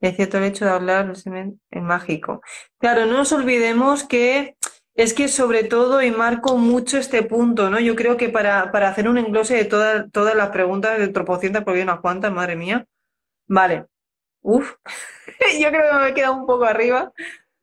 Es 0.00 0.16
cierto 0.16 0.38
el 0.38 0.44
hecho 0.44 0.64
de 0.64 0.70
hablar 0.70 1.12
en 1.26 1.84
mágico. 1.84 2.40
Claro, 2.78 3.06
no 3.06 3.18
nos 3.18 3.32
olvidemos 3.32 4.04
que 4.04 4.56
es 4.94 5.14
que 5.14 5.28
sobre 5.28 5.64
todo, 5.64 6.02
y 6.02 6.10
marco 6.10 6.56
mucho 6.56 6.98
este 6.98 7.22
punto, 7.22 7.70
¿no? 7.70 7.80
Yo 7.80 7.96
creo 7.96 8.16
que 8.16 8.28
para, 8.28 8.70
para 8.72 8.88
hacer 8.88 9.08
un 9.08 9.18
englose 9.18 9.54
de 9.54 9.64
todas 9.64 10.34
las 10.34 10.50
preguntas 10.50 10.98
de 10.98 11.08
tropocientas, 11.08 11.64
porque 11.64 11.78
hay 11.78 11.84
unas 11.84 12.00
cuantas, 12.00 12.32
madre 12.32 12.56
mía. 12.56 12.86
Vale. 13.46 13.86
Uf, 14.42 14.74
yo 15.60 15.68
creo 15.68 15.90
que 15.90 15.98
me 15.98 16.08
he 16.08 16.14
quedado 16.14 16.36
un 16.36 16.46
poco 16.46 16.64
arriba. 16.64 17.12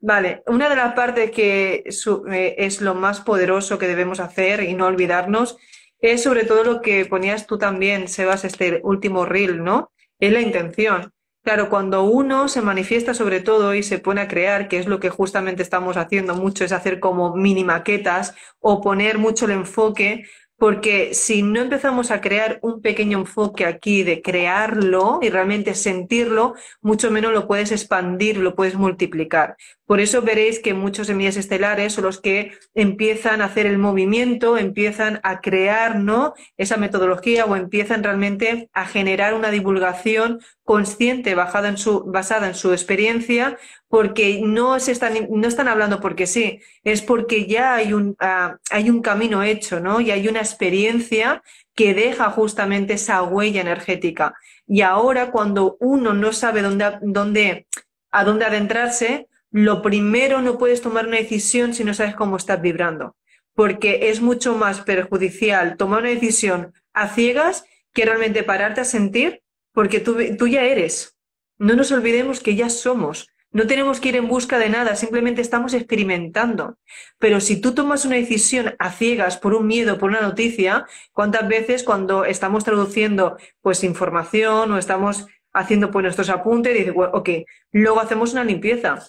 Vale, 0.00 0.42
una 0.46 0.68
de 0.68 0.76
las 0.76 0.94
partes 0.94 1.30
que 1.32 1.84
eh, 1.84 2.54
es 2.58 2.80
lo 2.80 2.94
más 2.94 3.20
poderoso 3.20 3.78
que 3.78 3.88
debemos 3.88 4.20
hacer 4.20 4.62
y 4.62 4.74
no 4.74 4.86
olvidarnos 4.86 5.58
es 6.00 6.22
sobre 6.22 6.44
todo 6.44 6.62
lo 6.62 6.80
que 6.80 7.04
ponías 7.06 7.46
tú 7.46 7.58
también, 7.58 8.06
Sebas, 8.06 8.44
este 8.44 8.80
último 8.84 9.26
reel, 9.26 9.64
¿no? 9.64 9.90
Es 10.20 10.32
la 10.32 10.40
intención. 10.40 11.12
Claro, 11.48 11.70
cuando 11.70 12.02
uno 12.02 12.46
se 12.46 12.60
manifiesta 12.60 13.14
sobre 13.14 13.40
todo 13.40 13.74
y 13.74 13.82
se 13.82 13.98
pone 13.98 14.20
a 14.20 14.28
crear, 14.28 14.68
que 14.68 14.78
es 14.78 14.86
lo 14.86 15.00
que 15.00 15.08
justamente 15.08 15.62
estamos 15.62 15.96
haciendo 15.96 16.34
mucho, 16.34 16.62
es 16.62 16.72
hacer 16.72 17.00
como 17.00 17.34
mini 17.36 17.64
maquetas 17.64 18.34
o 18.60 18.82
poner 18.82 19.16
mucho 19.16 19.46
el 19.46 19.52
enfoque 19.52 20.24
porque 20.58 21.14
si 21.14 21.42
no 21.42 21.60
empezamos 21.60 22.10
a 22.10 22.20
crear 22.20 22.58
un 22.62 22.82
pequeño 22.82 23.18
enfoque 23.18 23.64
aquí 23.64 24.02
de 24.02 24.20
crearlo 24.20 25.20
y 25.22 25.30
realmente 25.30 25.74
sentirlo, 25.74 26.54
mucho 26.82 27.12
menos 27.12 27.32
lo 27.32 27.46
puedes 27.46 27.70
expandir, 27.70 28.38
lo 28.38 28.56
puedes 28.56 28.74
multiplicar. 28.74 29.56
Por 29.86 30.00
eso 30.00 30.20
veréis 30.20 30.58
que 30.58 30.74
muchos 30.74 31.06
semillas 31.06 31.36
estelares 31.36 31.92
son 31.92 32.04
los 32.04 32.20
que 32.20 32.52
empiezan 32.74 33.40
a 33.40 33.44
hacer 33.44 33.66
el 33.66 33.78
movimiento, 33.78 34.58
empiezan 34.58 35.20
a 35.22 35.40
crear 35.40 36.00
¿no? 36.00 36.34
esa 36.56 36.76
metodología 36.76 37.46
o 37.46 37.54
empiezan 37.54 38.02
realmente 38.02 38.68
a 38.72 38.84
generar 38.84 39.34
una 39.34 39.52
divulgación 39.52 40.40
consciente 40.68 41.34
basada 41.34 41.70
en 41.70 41.78
su, 41.78 42.04
basada 42.04 42.46
en 42.46 42.54
su 42.54 42.72
experiencia 42.74 43.56
porque 43.88 44.42
no, 44.44 44.78
se 44.80 44.92
están, 44.92 45.14
no 45.30 45.48
están 45.48 45.66
hablando 45.66 45.98
porque 45.98 46.26
sí, 46.26 46.60
es 46.84 47.00
porque 47.00 47.46
ya 47.46 47.76
hay 47.76 47.94
un, 47.94 48.14
ah, 48.20 48.58
hay 48.68 48.90
un 48.90 49.00
camino 49.00 49.42
hecho, 49.42 49.80
¿no? 49.80 50.02
Y 50.02 50.10
hay 50.10 50.28
una 50.28 50.40
experiencia 50.40 51.42
que 51.74 51.94
deja 51.94 52.28
justamente 52.28 52.92
esa 52.92 53.22
huella 53.22 53.62
energética. 53.62 54.34
Y 54.66 54.82
ahora 54.82 55.30
cuando 55.30 55.78
uno 55.80 56.12
no 56.12 56.34
sabe 56.34 56.60
dónde, 56.60 56.98
dónde, 57.00 57.66
a 58.10 58.24
dónde 58.24 58.44
adentrarse, 58.44 59.26
lo 59.50 59.80
primero 59.80 60.42
no 60.42 60.58
puedes 60.58 60.82
tomar 60.82 61.06
una 61.06 61.16
decisión 61.16 61.72
si 61.72 61.82
no 61.82 61.94
sabes 61.94 62.14
cómo 62.14 62.36
estás 62.36 62.60
vibrando, 62.60 63.16
porque 63.54 64.10
es 64.10 64.20
mucho 64.20 64.54
más 64.54 64.82
perjudicial 64.82 65.78
tomar 65.78 66.00
una 66.00 66.10
decisión 66.10 66.74
a 66.92 67.08
ciegas 67.08 67.64
que 67.94 68.04
realmente 68.04 68.42
pararte 68.42 68.82
a 68.82 68.84
sentir, 68.84 69.40
porque 69.78 70.00
tú, 70.00 70.48
ya 70.48 70.64
eres. 70.64 71.16
No 71.56 71.76
nos 71.76 71.92
olvidemos 71.92 72.40
que 72.40 72.56
ya 72.56 72.68
somos. 72.68 73.28
No 73.52 73.68
tenemos 73.68 74.00
que 74.00 74.08
ir 74.08 74.16
en 74.16 74.26
busca 74.26 74.58
de 74.58 74.70
nada, 74.70 74.96
simplemente 74.96 75.40
estamos 75.40 75.72
experimentando. 75.72 76.78
Pero 77.20 77.38
si 77.38 77.60
tú 77.60 77.74
tomas 77.74 78.04
una 78.04 78.16
decisión 78.16 78.74
a 78.80 78.90
ciegas 78.90 79.36
por 79.36 79.54
un 79.54 79.68
miedo, 79.68 79.96
por 79.96 80.10
una 80.10 80.20
noticia, 80.20 80.84
¿cuántas 81.12 81.46
veces 81.46 81.84
cuando 81.84 82.24
estamos 82.24 82.64
traduciendo 82.64 83.36
pues 83.60 83.84
información 83.84 84.72
o 84.72 84.78
estamos 84.78 85.28
haciendo 85.52 85.92
pues 85.92 86.02
nuestros 86.02 86.28
apuntes, 86.28 86.74
dice, 86.74 86.92
ok, 86.96 87.30
luego 87.70 88.00
hacemos 88.00 88.32
una 88.32 88.42
limpieza 88.42 89.06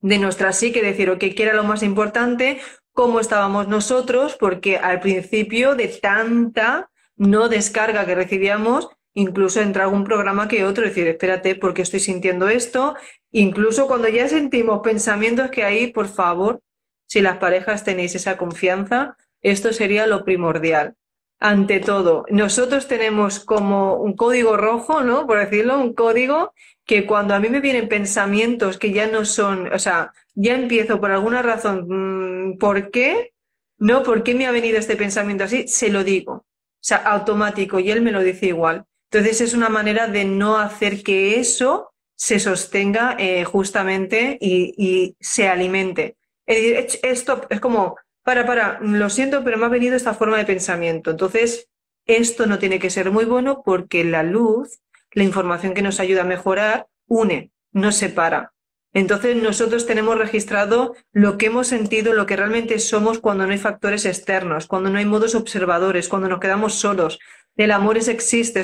de 0.00 0.18
nuestra 0.18 0.54
psique, 0.54 0.80
decir, 0.80 1.10
ok, 1.10 1.20
¿qué 1.36 1.42
era 1.42 1.52
lo 1.52 1.64
más 1.64 1.82
importante? 1.82 2.62
¿Cómo 2.94 3.20
estábamos 3.20 3.68
nosotros? 3.68 4.38
Porque 4.40 4.78
al 4.78 5.00
principio 5.00 5.74
de 5.74 5.88
tanta 5.88 6.88
no 7.14 7.50
descarga 7.50 8.06
que 8.06 8.14
recibíamos, 8.14 8.88
incluso 9.14 9.60
entre 9.60 9.82
algún 9.82 10.04
programa 10.04 10.48
que 10.48 10.64
otro, 10.64 10.84
decir, 10.84 11.06
espérate, 11.08 11.54
¿por 11.54 11.74
qué 11.74 11.82
estoy 11.82 12.00
sintiendo 12.00 12.48
esto? 12.48 12.96
Incluso 13.32 13.86
cuando 13.86 14.08
ya 14.08 14.28
sentimos 14.28 14.80
pensamientos 14.80 15.50
que 15.50 15.64
ahí, 15.64 15.88
por 15.88 16.08
favor, 16.08 16.60
si 17.06 17.20
las 17.20 17.38
parejas 17.38 17.84
tenéis 17.84 18.14
esa 18.14 18.36
confianza, 18.36 19.16
esto 19.40 19.72
sería 19.72 20.06
lo 20.06 20.24
primordial. 20.24 20.94
Ante 21.40 21.78
todo, 21.78 22.24
nosotros 22.30 22.88
tenemos 22.88 23.38
como 23.40 23.94
un 23.94 24.14
código 24.14 24.56
rojo, 24.56 25.02
¿no? 25.02 25.26
Por 25.26 25.38
decirlo, 25.38 25.78
un 25.78 25.94
código 25.94 26.52
que 26.84 27.06
cuando 27.06 27.34
a 27.34 27.38
mí 27.38 27.48
me 27.48 27.60
vienen 27.60 27.88
pensamientos 27.88 28.78
que 28.78 28.92
ya 28.92 29.06
no 29.06 29.24
son, 29.24 29.72
o 29.72 29.78
sea, 29.78 30.12
ya 30.34 30.54
empiezo 30.54 31.00
por 31.00 31.12
alguna 31.12 31.42
razón, 31.42 31.86
mm, 31.88 32.58
¿por 32.58 32.90
qué? 32.90 33.34
No, 33.78 34.02
¿por 34.02 34.22
qué 34.24 34.34
me 34.34 34.46
ha 34.46 34.50
venido 34.50 34.78
este 34.78 34.96
pensamiento 34.96 35.44
así? 35.44 35.68
Se 35.68 35.90
lo 35.90 36.02
digo. 36.02 36.32
O 36.32 36.46
sea, 36.80 36.98
automático, 36.98 37.78
y 37.78 37.90
él 37.90 38.02
me 38.02 38.12
lo 38.12 38.22
dice 38.22 38.46
igual. 38.46 38.86
Entonces 39.10 39.40
es 39.40 39.54
una 39.54 39.68
manera 39.68 40.06
de 40.06 40.24
no 40.24 40.58
hacer 40.58 41.02
que 41.02 41.40
eso 41.40 41.92
se 42.14 42.40
sostenga 42.40 43.16
eh, 43.18 43.44
justamente 43.44 44.36
y, 44.40 45.16
se 45.20 45.48
alimente. 45.48 46.16
Esto 46.46 47.46
es 47.48 47.60
como, 47.60 47.96
para, 48.22 48.44
para, 48.44 48.80
lo 48.80 49.08
siento, 49.08 49.44
pero 49.44 49.56
me 49.56 49.66
ha 49.66 49.70
venido 49.70 49.96
esta 49.96 50.14
forma 50.14 50.36
de 50.36 50.44
pensamiento. 50.44 51.10
Entonces, 51.10 51.68
esto 52.06 52.46
no 52.46 52.58
tiene 52.58 52.78
que 52.78 52.90
ser 52.90 53.10
muy 53.10 53.24
bueno 53.24 53.62
porque 53.64 54.04
la 54.04 54.22
luz, 54.22 54.80
la 55.12 55.24
información 55.24 55.74
que 55.74 55.82
nos 55.82 56.00
ayuda 56.00 56.22
a 56.22 56.26
mejorar, 56.26 56.86
une, 57.06 57.50
no 57.72 57.92
separa. 57.92 58.52
Entonces 58.94 59.36
nosotros 59.36 59.86
tenemos 59.86 60.16
registrado 60.18 60.96
lo 61.12 61.36
que 61.36 61.46
hemos 61.46 61.66
sentido, 61.66 62.14
lo 62.14 62.26
que 62.26 62.36
realmente 62.36 62.78
somos 62.78 63.18
cuando 63.18 63.46
no 63.46 63.52
hay 63.52 63.58
factores 63.58 64.06
externos, 64.06 64.66
cuando 64.66 64.88
no 64.90 64.98
hay 64.98 65.04
modos 65.04 65.34
observadores, 65.34 66.08
cuando 66.08 66.28
nos 66.28 66.40
quedamos 66.40 66.74
solos. 66.74 67.18
El 67.56 67.72
amor 67.72 67.98
es 67.98 68.08
existe, 68.08 68.62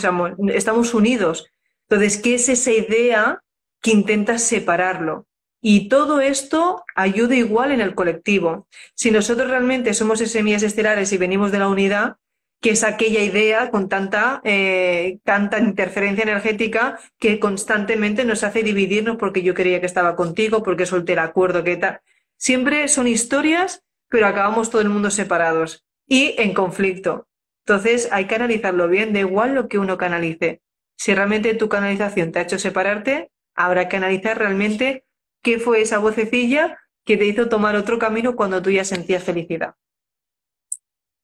estamos 0.55 0.95
unidos. 0.95 1.47
Entonces, 1.89 2.19
¿qué 2.19 2.35
es 2.35 2.49
esa 2.49 2.71
idea 2.71 3.43
que 3.83 3.91
intenta 3.91 4.39
separarlo? 4.39 5.27
Y 5.61 5.89
todo 5.89 6.21
esto 6.21 6.85
ayuda 6.95 7.35
igual 7.35 7.73
en 7.73 7.81
el 7.81 7.95
colectivo. 7.95 8.69
Si 8.95 9.11
nosotros 9.11 9.49
realmente 9.49 9.95
somos 9.95 10.19
semillas 10.19 10.63
estelares 10.63 11.13
y 11.13 11.19
venimos 11.19 11.53
de 11.53 11.59
la 11.59 11.69
unidad, 11.69 12.17
que 12.61 12.71
es 12.71 12.85
aquella 12.85 13.23
idea 13.23 13.71
con 13.71 13.89
tanta, 13.89 14.41
eh, 14.45 15.19
tanta 15.23 15.59
interferencia 15.59 16.23
energética 16.23 16.99
que 17.19 17.39
constantemente 17.39 18.25
nos 18.25 18.43
hace 18.43 18.63
dividirnos 18.63 19.17
porque 19.17 19.43
yo 19.43 19.55
creía 19.55 19.81
que 19.81 19.87
estaba 19.87 20.17
contigo, 20.17 20.63
porque 20.63 20.87
solté 20.87 21.13
el 21.13 21.19
acuerdo, 21.19 21.65
que 21.65 21.77
tal. 21.77 22.01
Siempre 22.37 22.89
son 22.89 23.07
historias, 23.07 23.83
pero 24.09 24.27
acabamos 24.27 24.71
todo 24.71 24.81
el 24.81 24.89
mundo 24.89 25.11
separados 25.11 25.85
y 26.07 26.35
en 26.39 26.55
conflicto. 26.55 27.27
Entonces 27.67 28.09
hay 28.13 28.27
que 28.27 28.35
analizarlo 28.35 28.89
bien, 28.89 29.13
da 29.13 29.21
igual 29.21 29.55
lo 29.55 29.69
que 29.69 29.79
uno 29.79 29.97
canalice. 29.97 30.63
Si 30.97 31.15
realmente 31.15 31.55
tu 31.55 31.69
canalización 31.69 32.31
te 32.31 32.39
ha 32.39 32.43
hecho 32.43 32.59
separarte, 32.59 33.31
habrá 33.55 33.89
que 33.89 33.97
analizar 33.97 34.39
realmente 34.39 35.05
qué 35.43 35.59
fue 35.59 35.81
esa 35.81 35.99
vocecilla 35.99 36.79
que 37.05 37.17
te 37.17 37.25
hizo 37.25 37.49
tomar 37.49 37.77
otro 37.77 37.99
camino 37.99 38.37
cuando 38.37 38.63
tú 38.63 38.71
ya 38.71 38.85
sentías 38.85 39.25
felicidad. 39.25 39.75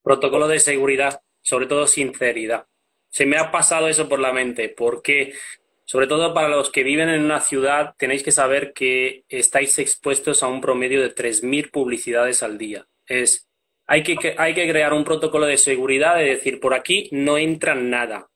Protocolo 0.02 0.48
de 0.48 0.60
seguridad 0.60 1.22
sobre 1.42 1.66
todo 1.66 1.86
sinceridad. 1.86 2.66
Se 3.08 3.26
me 3.26 3.36
ha 3.36 3.50
pasado 3.50 3.88
eso 3.88 4.08
por 4.08 4.20
la 4.20 4.32
mente, 4.32 4.68
porque 4.68 5.34
sobre 5.84 6.06
todo 6.06 6.32
para 6.32 6.48
los 6.48 6.70
que 6.70 6.84
viven 6.84 7.08
en 7.08 7.24
una 7.24 7.40
ciudad, 7.40 7.94
tenéis 7.98 8.22
que 8.22 8.30
saber 8.30 8.72
que 8.72 9.24
estáis 9.28 9.78
expuestos 9.78 10.42
a 10.42 10.48
un 10.48 10.60
promedio 10.60 11.02
de 11.02 11.14
3.000 11.14 11.70
publicidades 11.70 12.42
al 12.42 12.58
día. 12.58 12.86
Es, 13.06 13.49
hay 13.90 14.04
que, 14.04 14.36
hay 14.38 14.54
que 14.54 14.68
crear 14.70 14.92
un 14.92 15.02
protocolo 15.02 15.46
de 15.46 15.58
seguridad 15.58 16.14
de 16.14 16.24
decir, 16.24 16.60
por 16.60 16.74
aquí 16.74 17.08
no 17.10 17.38
entra 17.38 17.74
nada. 17.74 18.28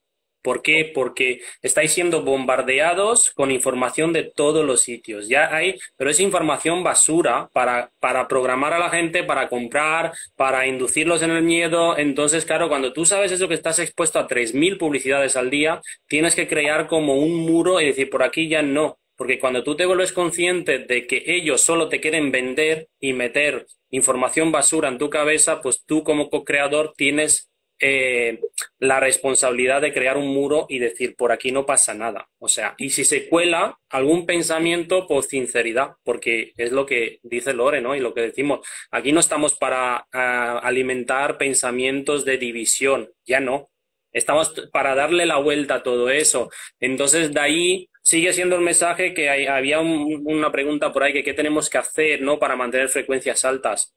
¿Por 0.43 0.63
qué? 0.63 0.91
Porque 0.93 1.43
estáis 1.63 1.93
siendo 1.93 2.23
bombardeados 2.23 3.31
con 3.31 3.53
información 3.53 4.13
de 4.13 4.25
todos 4.25 4.67
los 4.67 4.81
sitios. 4.81 5.29
Ya 5.29 5.55
hay, 5.55 5.79
pero 5.97 6.11
es 6.11 6.19
información 6.19 6.83
basura 6.83 7.49
para, 7.53 7.93
para 8.01 8.27
programar 8.27 8.73
a 8.73 8.81
la 8.81 8.91
gente, 8.91 9.23
para 9.23 9.49
comprar, 9.49 10.13
para 10.35 10.67
inducirlos 10.67 11.23
en 11.23 11.31
el 11.31 11.45
miedo. 11.45 11.97
Entonces, 11.97 12.45
claro, 12.45 12.69
cuando 12.69 12.93
tú 12.93 13.07
sabes 13.07 13.31
eso 13.31 13.47
que 13.47 13.55
estás 13.55 13.79
expuesto 13.79 14.19
a 14.19 14.27
3.000 14.27 14.77
publicidades 14.77 15.37
al 15.37 15.51
día, 15.51 15.81
tienes 16.09 16.35
que 16.35 16.49
crear 16.49 16.89
como 16.89 17.15
un 17.15 17.37
muro 17.37 17.81
y 17.81 17.87
decir, 17.87 18.11
por 18.11 18.25
aquí 18.25 18.49
ya 18.49 18.63
no. 18.63 18.99
Porque 19.17 19.39
cuando 19.39 19.63
tú 19.63 19.77
te 19.77 19.87
vuelves 19.87 20.13
consciente 20.13 20.79
de 20.79 21.07
que 21.07 21.23
ellos 21.27 21.61
solo 21.61 21.89
te 21.89 22.01
quieren 22.01 22.33
vender 22.33 22.89
y 23.01 23.13
meter 23.13 23.67
información 23.91 24.51
basura 24.51 24.89
en 24.89 24.99
tu 24.99 25.09
cabeza, 25.11 25.61
pues 25.61 25.85
tú 25.85 26.03
como 26.03 26.31
co-creador 26.31 26.95
tienes 26.97 27.51
eh, 27.81 28.41
la 28.79 29.01
responsabilidad 29.01 29.83
de 29.83 29.93
crear 29.93 30.17
un 30.17 30.29
muro 30.29 30.67
y 30.69 30.79
decir, 30.79 31.17
por 31.17 31.33
aquí 31.33 31.51
no 31.53 31.67
pasa 31.67 31.93
nada. 31.93 32.29
O 32.39 32.49
sea, 32.49 32.75
y 32.79 32.91
si 32.91 33.05
se 33.05 33.29
cuela 33.29 33.79
algún 33.91 34.27
pensamiento, 34.27 35.07
por 35.07 35.25
sinceridad, 35.25 35.95
porque 36.05 36.53
es 36.57 36.73
lo 36.73 36.87
que 36.87 37.19
dice 37.23 37.53
Lore, 37.53 37.81
¿no? 37.81 37.97
Y 37.97 38.01
lo 38.01 38.15
que 38.15 38.23
decimos, 38.23 38.67
aquí 38.91 39.13
no 39.13 39.21
estamos 39.21 39.57
para 39.57 40.07
ah, 40.13 40.61
alimentar 40.63 41.37
pensamientos 41.37 42.25
de 42.25 42.39
división, 42.39 43.11
ya 43.27 43.41
no. 43.41 43.71
Estamos 44.13 44.55
para 44.73 44.95
darle 44.95 45.27
la 45.27 45.39
vuelta 45.39 45.77
a 45.77 45.83
todo 45.83 46.09
eso. 46.11 46.49
Entonces, 46.79 47.35
de 47.35 47.41
ahí 47.41 47.91
sigue 48.05 48.35
siendo 48.35 48.57
el 48.57 48.63
mensaje 48.63 49.15
que 49.15 49.49
había 49.49 49.81
una 49.81 50.53
pregunta 50.53 50.93
por 50.93 51.03
ahí 51.03 51.13
que 51.13 51.25
qué 51.25 51.33
tenemos 51.33 51.71
que 51.71 51.79
hacer, 51.79 52.21
¿no? 52.21 52.39
Para 52.39 52.55
mantener 52.55 52.91
frecuencias 52.91 53.45
altas. 53.47 53.95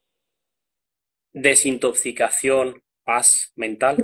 Desintoxicación, 1.33 2.81
paz 3.03 3.51
mental. 3.57 4.01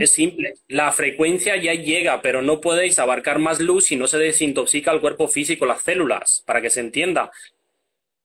Es 0.00 0.10
simple. 0.10 0.54
La 0.66 0.90
frecuencia 0.90 1.56
ya 1.56 1.72
llega, 1.72 2.20
pero 2.20 2.42
no 2.42 2.60
podéis 2.60 2.98
abarcar 2.98 3.38
más 3.38 3.60
luz 3.60 3.86
si 3.86 3.96
no 3.96 4.08
se 4.08 4.18
desintoxica 4.18 4.90
el 4.90 5.00
cuerpo 5.00 5.28
físico, 5.28 5.66
las 5.66 5.82
células, 5.82 6.42
para 6.44 6.60
que 6.60 6.70
se 6.70 6.80
entienda. 6.80 7.30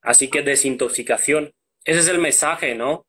Así 0.02 0.30
que 0.30 0.42
desintoxicación. 0.42 1.54
Ese 1.86 2.00
es 2.00 2.08
el 2.08 2.18
mensaje, 2.18 2.74
¿no? 2.74 3.06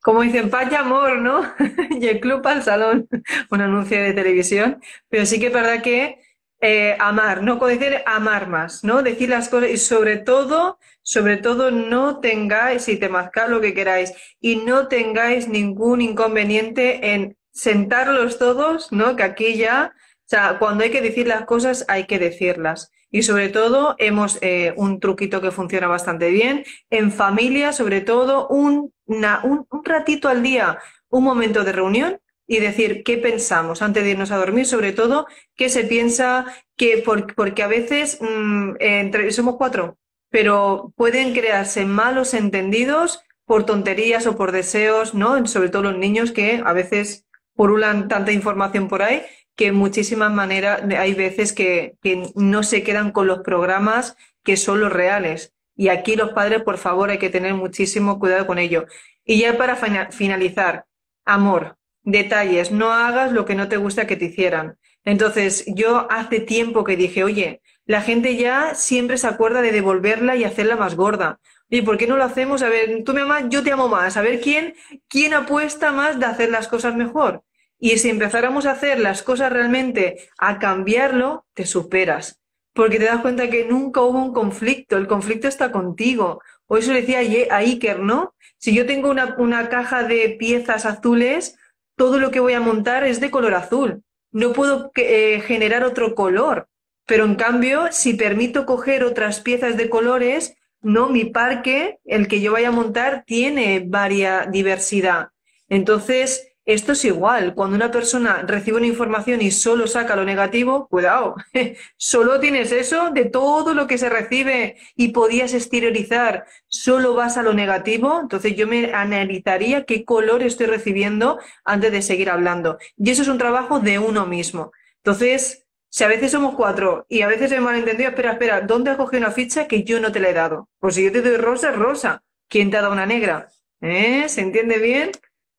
Como 0.00 0.22
dicen, 0.22 0.48
paz 0.48 0.72
y 0.72 0.74
amor, 0.74 1.18
¿no? 1.18 1.54
y 2.00 2.08
el 2.08 2.18
club 2.18 2.46
al 2.46 2.62
salón, 2.62 3.06
un 3.50 3.60
anuncio 3.60 4.02
de 4.02 4.14
televisión. 4.14 4.82
Pero 5.10 5.26
sí 5.26 5.38
que 5.38 5.48
es 5.48 5.52
verdad 5.52 5.82
que 5.82 6.18
eh, 6.60 6.96
amar, 6.98 7.42
no 7.42 7.58
decir 7.58 8.02
amar 8.04 8.48
más, 8.48 8.84
¿no? 8.84 9.02
Decir 9.02 9.30
las 9.30 9.48
cosas 9.48 9.70
y 9.70 9.78
sobre 9.78 10.18
todo, 10.18 10.78
sobre 11.02 11.38
todo 11.38 11.70
no 11.70 12.20
tengáis, 12.20 12.88
y 12.88 12.96
temazcad 12.96 13.48
lo 13.48 13.60
que 13.60 13.72
queráis, 13.72 14.12
y 14.40 14.56
no 14.56 14.88
tengáis 14.88 15.48
ningún 15.48 16.02
inconveniente 16.02 17.14
en 17.14 17.36
sentarlos 17.52 18.38
todos, 18.38 18.92
¿no? 18.92 19.16
Que 19.16 19.22
aquí 19.22 19.56
ya, 19.56 19.94
o 19.94 20.22
sea, 20.26 20.58
cuando 20.58 20.84
hay 20.84 20.90
que 20.90 21.00
decir 21.00 21.26
las 21.26 21.46
cosas, 21.46 21.84
hay 21.88 22.06
que 22.06 22.18
decirlas. 22.18 22.92
Y 23.10 23.22
sobre 23.22 23.48
todo, 23.48 23.96
hemos 23.98 24.38
eh, 24.42 24.72
un 24.76 25.00
truquito 25.00 25.40
que 25.40 25.50
funciona 25.50 25.88
bastante 25.88 26.30
bien. 26.30 26.64
En 26.90 27.10
familia, 27.10 27.72
sobre 27.72 28.02
todo, 28.02 28.46
un, 28.48 28.92
un, 29.06 29.66
un 29.68 29.84
ratito 29.84 30.28
al 30.28 30.42
día, 30.42 30.78
un 31.08 31.24
momento 31.24 31.64
de 31.64 31.72
reunión 31.72 32.20
y 32.50 32.58
decir 32.58 33.04
qué 33.04 33.16
pensamos 33.16 33.80
antes 33.80 34.02
de 34.02 34.10
irnos 34.10 34.32
a 34.32 34.36
dormir, 34.36 34.66
sobre 34.66 34.90
todo 34.90 35.28
qué 35.54 35.68
se 35.68 35.84
piensa, 35.84 36.46
que 36.76 37.00
porque 37.36 37.62
a 37.62 37.68
veces 37.68 38.18
mm, 38.20 38.72
entre, 38.80 39.30
somos 39.30 39.54
cuatro, 39.54 39.98
pero 40.30 40.92
pueden 40.96 41.32
crearse 41.32 41.84
malos 41.84 42.34
entendidos 42.34 43.20
por 43.44 43.66
tonterías 43.66 44.26
o 44.26 44.36
por 44.36 44.50
deseos, 44.50 45.14
¿no? 45.14 45.46
Sobre 45.46 45.68
todo 45.68 45.82
los 45.82 45.98
niños 45.98 46.32
que 46.32 46.60
a 46.66 46.72
veces 46.72 47.24
porulan 47.54 48.08
tanta 48.08 48.32
información 48.32 48.88
por 48.88 49.02
ahí 49.02 49.22
que 49.54 49.70
muchísimas 49.70 50.32
maneras 50.32 50.82
hay 50.98 51.14
veces 51.14 51.52
que 51.52 51.94
no 52.34 52.64
se 52.64 52.82
quedan 52.82 53.12
con 53.12 53.28
los 53.28 53.40
programas 53.40 54.16
que 54.42 54.56
son 54.56 54.80
los 54.80 54.92
reales. 54.92 55.54
Y 55.76 55.88
aquí 55.88 56.16
los 56.16 56.32
padres, 56.32 56.62
por 56.62 56.78
favor, 56.78 57.10
hay 57.10 57.18
que 57.18 57.30
tener 57.30 57.54
muchísimo 57.54 58.18
cuidado 58.18 58.48
con 58.48 58.58
ello. 58.58 58.86
Y 59.24 59.38
ya 59.38 59.56
para 59.56 59.76
finalizar, 60.10 60.86
amor 61.24 61.76
detalles, 62.02 62.70
no 62.70 62.92
hagas 62.92 63.32
lo 63.32 63.44
que 63.44 63.54
no 63.54 63.68
te 63.68 63.76
gusta 63.76 64.06
que 64.06 64.16
te 64.16 64.26
hicieran. 64.26 64.76
Entonces, 65.04 65.64
yo 65.66 66.10
hace 66.10 66.40
tiempo 66.40 66.84
que 66.84 66.96
dije, 66.96 67.24
oye, 67.24 67.62
la 67.86 68.02
gente 68.02 68.36
ya 68.36 68.74
siempre 68.74 69.18
se 69.18 69.26
acuerda 69.26 69.62
de 69.62 69.72
devolverla 69.72 70.36
y 70.36 70.44
hacerla 70.44 70.76
más 70.76 70.94
gorda. 70.94 71.40
¿Y 71.68 71.82
por 71.82 71.96
qué 71.96 72.06
no 72.06 72.16
lo 72.16 72.24
hacemos? 72.24 72.62
A 72.62 72.68
ver, 72.68 73.02
tú 73.04 73.12
me 73.14 73.22
amas, 73.22 73.44
yo 73.48 73.62
te 73.62 73.72
amo 73.72 73.88
más. 73.88 74.16
A 74.16 74.22
ver 74.22 74.40
quién, 74.40 74.74
quién 75.08 75.34
apuesta 75.34 75.92
más 75.92 76.18
de 76.18 76.26
hacer 76.26 76.50
las 76.50 76.68
cosas 76.68 76.94
mejor. 76.96 77.42
Y 77.78 77.96
si 77.98 78.10
empezáramos 78.10 78.66
a 78.66 78.72
hacer 78.72 79.00
las 79.00 79.22
cosas 79.22 79.52
realmente 79.52 80.28
a 80.38 80.58
cambiarlo, 80.58 81.46
te 81.54 81.64
superas. 81.64 82.40
Porque 82.74 82.98
te 82.98 83.06
das 83.06 83.20
cuenta 83.20 83.48
que 83.48 83.64
nunca 83.64 84.02
hubo 84.02 84.22
un 84.22 84.32
conflicto. 84.32 84.96
El 84.96 85.06
conflicto 85.06 85.48
está 85.48 85.72
contigo. 85.72 86.40
O 86.66 86.76
eso 86.76 86.92
le 86.92 87.02
decía 87.02 87.20
a 87.50 87.56
Iker, 87.58 88.00
¿no? 88.00 88.34
Si 88.58 88.74
yo 88.74 88.84
tengo 88.84 89.10
una, 89.10 89.34
una 89.38 89.68
caja 89.68 90.02
de 90.02 90.36
piezas 90.38 90.84
azules, 90.86 91.56
todo 92.00 92.18
lo 92.18 92.30
que 92.30 92.40
voy 92.40 92.54
a 92.54 92.62
montar 92.62 93.04
es 93.04 93.20
de 93.20 93.30
color 93.30 93.52
azul. 93.52 94.02
No 94.32 94.54
puedo 94.54 94.90
eh, 94.96 95.42
generar 95.42 95.84
otro 95.84 96.14
color. 96.14 96.66
Pero 97.04 97.26
en 97.26 97.34
cambio, 97.34 97.88
si 97.90 98.14
permito 98.14 98.64
coger 98.64 99.04
otras 99.04 99.40
piezas 99.40 99.76
de 99.76 99.90
colores, 99.90 100.56
no, 100.80 101.10
mi 101.10 101.26
parque, 101.26 101.98
el 102.06 102.26
que 102.26 102.40
yo 102.40 102.52
vaya 102.52 102.68
a 102.68 102.72
montar, 102.72 103.24
tiene 103.26 103.84
varia 103.86 104.48
diversidad. 104.50 105.28
Entonces, 105.68 106.49
esto 106.72 106.92
es 106.92 107.04
igual. 107.04 107.54
Cuando 107.54 107.76
una 107.76 107.90
persona 107.90 108.42
recibe 108.46 108.78
una 108.78 108.86
información 108.86 109.42
y 109.42 109.50
solo 109.50 109.86
saca 109.86 110.16
lo 110.16 110.24
negativo, 110.24 110.88
cuidado, 110.88 111.34
solo 111.96 112.40
tienes 112.40 112.72
eso 112.72 113.10
de 113.10 113.24
todo 113.24 113.74
lo 113.74 113.86
que 113.86 113.98
se 113.98 114.08
recibe 114.08 114.76
y 114.96 115.08
podías 115.08 115.54
exteriorizar, 115.54 116.46
solo 116.68 117.14
vas 117.14 117.36
a 117.36 117.42
lo 117.42 117.54
negativo. 117.54 118.20
Entonces 118.20 118.56
yo 118.56 118.66
me 118.66 118.92
analizaría 118.94 119.84
qué 119.84 120.04
color 120.04 120.42
estoy 120.42 120.66
recibiendo 120.66 121.38
antes 121.64 121.92
de 121.92 122.02
seguir 122.02 122.30
hablando. 122.30 122.78
Y 122.96 123.10
eso 123.10 123.22
es 123.22 123.28
un 123.28 123.38
trabajo 123.38 123.80
de 123.80 123.98
uno 123.98 124.26
mismo. 124.26 124.72
Entonces, 124.98 125.66
si 125.88 126.04
a 126.04 126.08
veces 126.08 126.30
somos 126.30 126.54
cuatro 126.54 127.04
y 127.08 127.22
a 127.22 127.26
veces 127.26 127.50
he 127.52 127.60
malentendido, 127.60 128.10
espera, 128.10 128.32
espera, 128.32 128.60
¿dónde 128.60 128.90
has 128.90 128.96
cogido 128.96 129.22
una 129.22 129.32
ficha 129.32 129.66
que 129.66 129.82
yo 129.82 130.00
no 130.00 130.12
te 130.12 130.20
la 130.20 130.28
he 130.28 130.34
dado? 130.34 130.68
Pues 130.78 130.94
si 130.94 131.04
yo 131.04 131.12
te 131.12 131.22
doy 131.22 131.36
rosa, 131.36 131.70
es 131.70 131.76
rosa. 131.76 132.22
¿Quién 132.48 132.70
te 132.70 132.76
ha 132.76 132.82
dado 132.82 132.92
una 132.92 133.06
negra? 133.06 133.48
¿Eh? 133.80 134.28
¿Se 134.28 134.40
entiende 134.40 134.78
bien? 134.78 135.10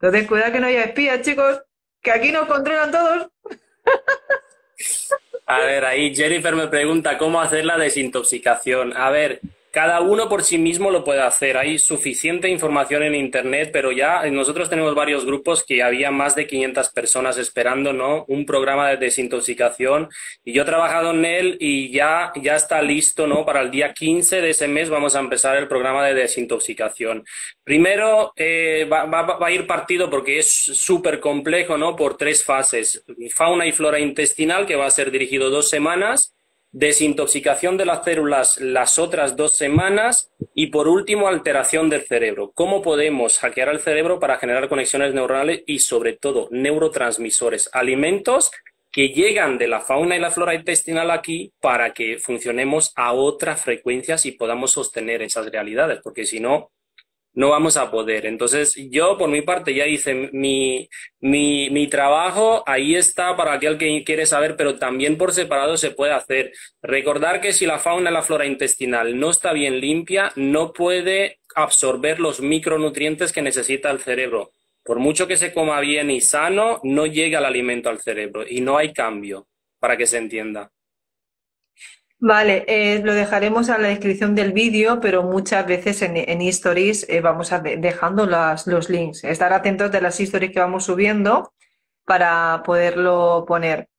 Entonces, 0.01 0.27
cuidado 0.27 0.51
que 0.51 0.59
no 0.59 0.65
haya 0.65 0.85
espías, 0.85 1.21
chicos, 1.21 1.61
que 2.01 2.09
aquí 2.09 2.31
nos 2.31 2.47
controlan 2.47 2.89
todos. 2.89 3.27
A 5.45 5.59
ver, 5.59 5.85
ahí 5.85 6.15
Jennifer 6.15 6.55
me 6.55 6.67
pregunta 6.67 7.19
cómo 7.19 7.39
hacer 7.39 7.65
la 7.65 7.77
desintoxicación. 7.77 8.97
A 8.97 9.11
ver, 9.11 9.41
cada 9.71 10.01
uno 10.01 10.27
por 10.27 10.43
sí 10.43 10.57
mismo 10.57 10.91
lo 10.91 11.03
puede 11.03 11.21
hacer. 11.21 11.57
Hay 11.57 11.79
suficiente 11.79 12.49
información 12.49 13.03
en 13.03 13.15
Internet, 13.15 13.69
pero 13.71 13.91
ya 13.91 14.23
nosotros 14.29 14.69
tenemos 14.69 14.93
varios 14.95 15.25
grupos 15.25 15.63
que 15.63 15.81
había 15.81 16.11
más 16.11 16.35
de 16.35 16.45
500 16.45 16.89
personas 16.89 17.37
esperando, 17.37 17.93
¿no? 17.93 18.25
Un 18.27 18.45
programa 18.45 18.89
de 18.89 18.97
desintoxicación. 18.97 20.09
Y 20.43 20.51
yo 20.53 20.63
he 20.63 20.65
trabajado 20.65 21.11
en 21.11 21.23
él 21.23 21.57
y 21.59 21.89
ya, 21.89 22.33
ya 22.41 22.55
está 22.55 22.81
listo, 22.81 23.27
¿no? 23.27 23.45
Para 23.45 23.61
el 23.61 23.71
día 23.71 23.93
15 23.93 24.41
de 24.41 24.49
ese 24.49 24.67
mes 24.67 24.89
vamos 24.89 25.15
a 25.15 25.19
empezar 25.19 25.55
el 25.55 25.69
programa 25.69 26.05
de 26.05 26.15
desintoxicación. 26.15 27.23
Primero 27.63 28.33
eh, 28.35 28.87
va, 28.91 29.05
va, 29.05 29.37
a 29.39 29.51
ir 29.51 29.65
partido 29.65 30.09
porque 30.09 30.39
es 30.39 30.51
súper 30.51 31.21
complejo, 31.21 31.77
¿no? 31.77 31.95
Por 31.95 32.17
tres 32.17 32.43
fases. 32.43 33.05
Fauna 33.33 33.65
y 33.65 33.71
flora 33.71 33.99
intestinal, 33.99 34.65
que 34.65 34.75
va 34.75 34.87
a 34.87 34.91
ser 34.91 35.11
dirigido 35.11 35.49
dos 35.49 35.69
semanas 35.69 36.35
desintoxicación 36.71 37.77
de 37.77 37.85
las 37.85 38.03
células 38.03 38.59
las 38.59 38.97
otras 38.97 39.35
dos 39.35 39.53
semanas 39.53 40.31
y 40.53 40.67
por 40.67 40.87
último 40.87 41.27
alteración 41.27 41.89
del 41.89 42.03
cerebro. 42.03 42.51
¿Cómo 42.53 42.81
podemos 42.81 43.39
hackear 43.39 43.69
el 43.69 43.79
cerebro 43.79 44.19
para 44.19 44.37
generar 44.37 44.69
conexiones 44.69 45.13
neuronales 45.13 45.63
y 45.65 45.79
sobre 45.79 46.13
todo 46.13 46.47
neurotransmisores, 46.51 47.69
alimentos 47.73 48.51
que 48.91 49.09
llegan 49.09 49.57
de 49.57 49.67
la 49.67 49.79
fauna 49.79 50.17
y 50.17 50.19
la 50.19 50.31
flora 50.31 50.53
intestinal 50.53 51.11
aquí 51.11 51.53
para 51.61 51.93
que 51.93 52.17
funcionemos 52.19 52.91
a 52.95 53.13
otras 53.13 53.61
frecuencias 53.61 54.25
y 54.25 54.33
podamos 54.33 54.71
sostener 54.71 55.21
esas 55.21 55.49
realidades, 55.49 55.99
porque 56.03 56.25
si 56.25 56.39
no, 56.39 56.71
no 57.33 57.49
vamos 57.49 57.77
a 57.77 57.91
poder. 57.91 58.25
Entonces, 58.25 58.75
yo 58.89 59.17
por 59.17 59.29
mi 59.29 59.41
parte 59.41 59.73
ya 59.73 59.87
hice 59.87 60.29
mi, 60.33 60.89
mi, 61.19 61.69
mi, 61.69 61.87
trabajo, 61.87 62.63
ahí 62.65 62.95
está 62.95 63.35
para 63.37 63.53
aquel 63.53 63.77
que 63.77 64.03
quiere 64.03 64.25
saber, 64.25 64.55
pero 64.55 64.77
también 64.77 65.17
por 65.17 65.33
separado 65.33 65.77
se 65.77 65.91
puede 65.91 66.13
hacer. 66.13 66.51
Recordar 66.81 67.41
que 67.41 67.53
si 67.53 67.65
la 67.65 67.79
fauna 67.79 68.11
la 68.11 68.21
flora 68.21 68.45
intestinal 68.45 69.19
no 69.19 69.29
está 69.29 69.53
bien 69.53 69.79
limpia, 69.79 70.31
no 70.35 70.73
puede 70.73 71.39
absorber 71.55 72.19
los 72.19 72.41
micronutrientes 72.41 73.31
que 73.31 73.41
necesita 73.41 73.91
el 73.91 73.99
cerebro. 73.99 74.51
Por 74.83 74.99
mucho 74.99 75.27
que 75.27 75.37
se 75.37 75.53
coma 75.53 75.79
bien 75.79 76.09
y 76.09 76.21
sano, 76.21 76.79
no 76.83 77.05
llega 77.05 77.39
el 77.39 77.45
alimento 77.45 77.89
al 77.89 78.01
cerebro 78.01 78.43
y 78.47 78.61
no 78.61 78.77
hay 78.77 78.93
cambio, 78.93 79.47
para 79.79 79.95
que 79.95 80.07
se 80.07 80.17
entienda. 80.17 80.71
Vale, 82.23 82.65
eh, 82.67 83.01
lo 83.03 83.15
dejaremos 83.15 83.71
a 83.71 83.79
la 83.79 83.87
descripción 83.87 84.35
del 84.35 84.53
vídeo, 84.53 84.99
pero 84.99 85.23
muchas 85.23 85.65
veces 85.65 86.03
en, 86.03 86.15
en 86.17 86.39
eh, 86.39 87.19
vamos 87.19 87.51
a 87.51 87.59
dejando 87.61 88.27
las, 88.27 88.67
los 88.67 88.91
links. 88.91 89.23
Estar 89.23 89.51
atentos 89.53 89.91
de 89.91 90.01
las 90.01 90.19
Stories 90.19 90.51
que 90.51 90.59
vamos 90.59 90.85
subiendo 90.85 91.51
para 92.05 92.61
poderlo 92.63 93.43
poner. 93.47 93.89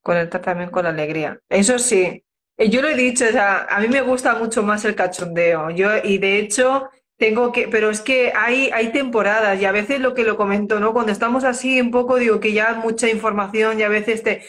Conectar 0.00 0.40
también 0.40 0.70
con 0.70 0.84
la 0.84 0.90
alegría. 0.90 1.40
Eso 1.48 1.76
sí, 1.80 2.24
eh, 2.56 2.70
yo 2.70 2.82
lo 2.82 2.88
he 2.88 2.94
dicho, 2.94 3.24
o 3.24 3.32
sea, 3.32 3.66
a 3.68 3.80
mí 3.80 3.88
me 3.88 4.02
gusta 4.02 4.36
mucho 4.36 4.62
más 4.62 4.84
el 4.84 4.94
cachondeo. 4.94 5.70
Yo, 5.70 5.90
y 6.04 6.18
de 6.18 6.38
hecho, 6.38 6.88
tengo 7.22 7.52
que, 7.52 7.68
pero 7.68 7.88
es 7.88 8.00
que 8.00 8.32
hay, 8.34 8.70
hay 8.72 8.90
temporadas 8.90 9.60
y 9.60 9.64
a 9.64 9.70
veces 9.70 10.00
lo 10.00 10.12
que 10.12 10.24
lo 10.24 10.36
comento, 10.36 10.80
¿no? 10.80 10.92
Cuando 10.92 11.12
estamos 11.12 11.44
así 11.44 11.80
un 11.80 11.92
poco, 11.92 12.16
digo 12.16 12.40
que 12.40 12.52
ya 12.52 12.74
mucha 12.74 13.08
información 13.08 13.78
y 13.78 13.84
a 13.84 13.88
veces 13.88 14.24
te 14.24 14.42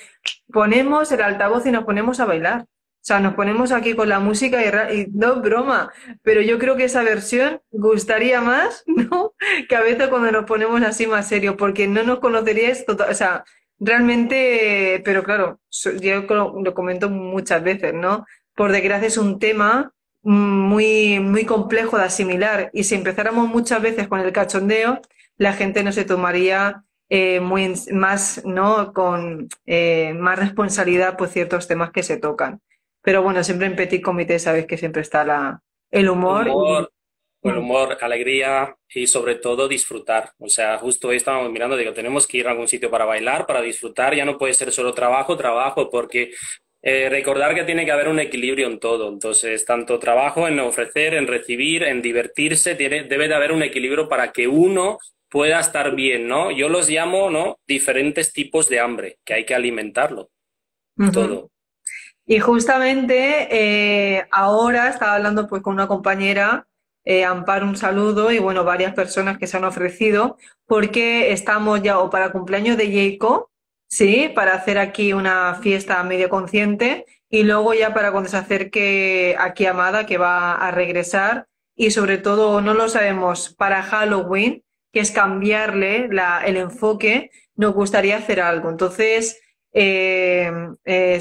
ponemos 0.51 1.11
el 1.11 1.21
altavoz 1.21 1.67
y 1.67 1.71
nos 1.71 1.83
ponemos 1.83 2.19
a 2.19 2.25
bailar. 2.25 2.61
O 2.61 2.65
sea, 3.05 3.19
nos 3.19 3.35
ponemos 3.35 3.71
aquí 3.71 3.93
con 3.93 4.09
la 4.09 4.19
música 4.19 4.91
y, 4.91 5.05
no 5.13 5.39
broma, 5.39 5.93
pero 6.23 6.41
yo 6.41 6.57
creo 6.57 6.75
que 6.75 6.85
esa 6.85 7.03
versión 7.03 7.61
gustaría 7.69 8.41
más, 8.41 8.83
¿no? 8.87 9.35
Que 9.69 9.75
a 9.75 9.81
veces 9.81 10.07
cuando 10.07 10.31
nos 10.31 10.45
ponemos 10.45 10.81
así 10.81 11.05
más 11.05 11.27
serio, 11.27 11.55
porque 11.55 11.87
no 11.87 12.01
nos 12.01 12.21
conoceríais, 12.21 12.87
total, 12.87 13.11
o 13.11 13.13
sea, 13.13 13.43
realmente, 13.77 14.99
pero 15.05 15.21
claro, 15.21 15.59
yo 16.01 16.21
lo 16.21 16.73
comento 16.73 17.11
muchas 17.11 17.61
veces, 17.61 17.93
¿no? 17.93 18.25
Por 18.55 18.71
desgracia 18.71 19.09
es 19.09 19.17
un 19.19 19.37
tema 19.37 19.93
muy, 20.23 21.19
muy 21.19 21.45
complejo 21.45 21.97
de 21.97 22.05
asimilar 22.05 22.69
y 22.73 22.85
si 22.85 22.95
empezáramos 22.95 23.47
muchas 23.49 23.81
veces 23.81 24.07
con 24.07 24.21
el 24.21 24.31
cachondeo, 24.31 25.01
la 25.37 25.53
gente 25.53 25.83
no 25.83 25.91
se 25.91 26.05
tomaría 26.05 26.83
eh, 27.09 27.41
muy 27.41 27.73
más, 27.91 28.43
¿no? 28.45 28.93
Con 28.93 29.49
eh, 29.65 30.13
más 30.13 30.39
responsabilidad 30.39 31.17
por 31.17 31.27
ciertos 31.27 31.67
temas 31.67 31.91
que 31.91 32.03
se 32.03 32.17
tocan. 32.17 32.61
Pero 33.01 33.21
bueno, 33.21 33.43
siempre 33.43 33.67
en 33.67 33.75
Petit 33.75 34.01
Comité 34.01 34.39
sabes 34.39 34.65
que 34.65 34.77
siempre 34.77 35.01
está 35.01 35.25
la, 35.25 35.61
el 35.91 36.09
humor. 36.09 36.47
El 37.43 37.57
humor, 37.57 37.97
alegría 37.99 38.73
y 38.87 39.05
sobre 39.05 39.35
todo 39.35 39.67
disfrutar. 39.67 40.31
O 40.37 40.47
sea, 40.47 40.77
justo 40.77 41.09
hoy 41.09 41.17
estábamos 41.17 41.51
mirando, 41.51 41.75
digo, 41.75 41.91
tenemos 41.91 42.25
que 42.25 42.37
ir 42.37 42.47
a 42.47 42.51
algún 42.51 42.69
sitio 42.69 42.89
para 42.89 43.03
bailar, 43.03 43.45
para 43.45 43.61
disfrutar. 43.61 44.15
Ya 44.15 44.23
no 44.23 44.37
puede 44.37 44.53
ser 44.53 44.71
solo 44.71 44.93
trabajo, 44.93 45.35
trabajo, 45.35 45.89
porque 45.89 46.31
eh, 46.85 47.07
recordar 47.09 47.55
que 47.55 47.63
tiene 47.63 47.85
que 47.85 47.93
haber 47.93 48.09
un 48.09 48.19
equilibrio 48.19 48.67
en 48.67 48.77
todo. 48.77 49.07
Entonces, 49.07 49.63
tanto 49.63 49.99
trabajo 49.99 50.49
en 50.49 50.59
ofrecer, 50.59 51.13
en 51.13 51.27
recibir, 51.27 51.83
en 51.83 52.01
divertirse, 52.01 52.75
tiene, 52.75 53.03
debe 53.03 53.29
de 53.29 53.35
haber 53.35 53.53
un 53.53 53.63
equilibrio 53.63 54.09
para 54.09 54.33
que 54.33 54.49
uno 54.49 54.99
pueda 55.29 55.61
estar 55.61 55.95
bien, 55.95 56.27
¿no? 56.27 56.51
Yo 56.51 56.67
los 56.67 56.89
llamo, 56.89 57.29
¿no? 57.29 57.57
Diferentes 57.65 58.33
tipos 58.33 58.67
de 58.67 58.81
hambre, 58.81 59.17
que 59.23 59.33
hay 59.33 59.45
que 59.45 59.55
alimentarlo. 59.55 60.29
Todo. 61.11 61.49
Y 62.25 62.39
justamente 62.39 63.47
eh, 63.49 64.27
ahora 64.29 64.89
estaba 64.89 65.15
hablando 65.15 65.47
pues 65.47 65.63
con 65.63 65.73
una 65.73 65.87
compañera, 65.87 66.67
eh, 67.05 67.23
Amparo, 67.23 67.65
un 67.65 67.77
saludo, 67.77 68.31
y 68.31 68.39
bueno, 68.39 68.63
varias 68.63 68.93
personas 68.93 69.37
que 69.37 69.47
se 69.47 69.57
han 69.57 69.63
ofrecido, 69.63 70.37
porque 70.67 71.31
estamos 71.31 71.81
ya 71.81 71.99
o 71.99 72.09
para 72.09 72.31
cumpleaños 72.31 72.77
de 72.77 72.91
Jacob, 72.91 73.47
sí, 73.97 74.31
para 74.33 74.53
hacer 74.53 74.77
aquí 74.77 75.13
una 75.13 75.55
fiesta 75.55 76.03
medio 76.03 76.29
consciente, 76.29 77.05
y 77.29 77.43
luego 77.43 77.73
ya 77.73 77.93
para 77.93 78.11
cuando 78.11 78.29
se 78.29 78.37
acerque 78.37 79.35
aquí 79.39 79.65
Amada, 79.65 80.05
que 80.05 80.17
va 80.17 80.53
a 80.53 80.71
regresar, 80.71 81.47
y 81.75 81.91
sobre 81.91 82.17
todo, 82.17 82.61
no 82.61 82.73
lo 82.73 82.89
sabemos, 82.89 83.53
para 83.55 83.81
Halloween, 83.83 84.63
que 84.91 84.99
es 84.99 85.11
cambiarle 85.11 86.09
el 86.45 86.57
enfoque, 86.57 87.31
nos 87.55 87.73
gustaría 87.73 88.17
hacer 88.17 88.41
algo. 88.41 88.69
Entonces, 88.69 89.39
eh, 89.73 90.51
eh, 90.85 91.19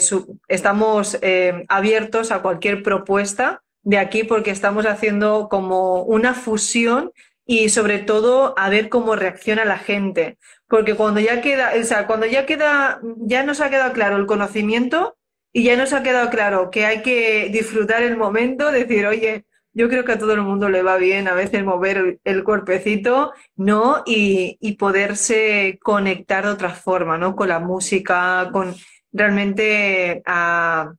estamos 0.49 1.19
eh, 1.23 1.65
abiertos 1.69 2.31
a 2.31 2.43
cualquier 2.43 2.83
propuesta 2.83 3.63
de 3.83 3.99
aquí 3.99 4.25
porque 4.25 4.51
estamos 4.51 4.85
haciendo 4.85 5.49
como 5.49 6.03
una 6.03 6.35
fusión 6.35 7.13
y 7.47 7.71
sobre 7.71 7.99
todo 7.99 8.55
a 8.57 8.69
ver 8.69 8.89
cómo 8.89 9.17
reacciona 9.17 9.65
la 9.65 9.79
gente. 9.79 10.39
Porque 10.73 10.95
cuando 10.95 11.21
ya 11.21 11.43
queda, 11.43 11.73
o 11.79 11.85
sea, 11.85 12.07
cuando 12.07 12.25
ya 12.25 12.47
queda, 12.47 12.99
ya 13.19 13.43
nos 13.43 13.61
ha 13.61 13.69
quedado 13.69 13.93
claro 13.93 14.17
el 14.17 14.25
conocimiento 14.25 15.19
y 15.53 15.65
ya 15.65 15.77
nos 15.77 15.93
ha 15.93 16.03
quedado 16.03 16.31
claro 16.31 16.71
que 16.71 16.87
hay 16.87 17.03
que 17.03 17.51
disfrutar 17.53 18.03
el 18.03 18.17
momento, 18.17 18.73
decir, 18.73 19.05
oye, 19.05 19.45
yo 19.75 19.91
creo 19.91 20.07
que 20.07 20.13
a 20.13 20.19
todo 20.19 20.33
el 20.33 20.41
mundo 20.41 20.71
le 20.71 20.83
va 20.83 20.97
bien 20.97 21.29
a 21.29 21.35
veces 21.35 21.63
mover 21.63 22.21
el, 22.25 22.43
cuerpecito, 22.43 23.35
¿no? 23.55 24.03
Y, 24.07 24.57
y, 24.63 24.77
poderse 24.77 25.79
conectar 25.83 26.47
de 26.47 26.53
otra 26.53 26.71
forma, 26.71 27.19
¿no? 27.19 27.37
Con 27.37 27.51
la 27.51 27.59
música, 27.59 28.49
con 28.51 28.75
realmente 29.13 30.23
a 30.25 30.95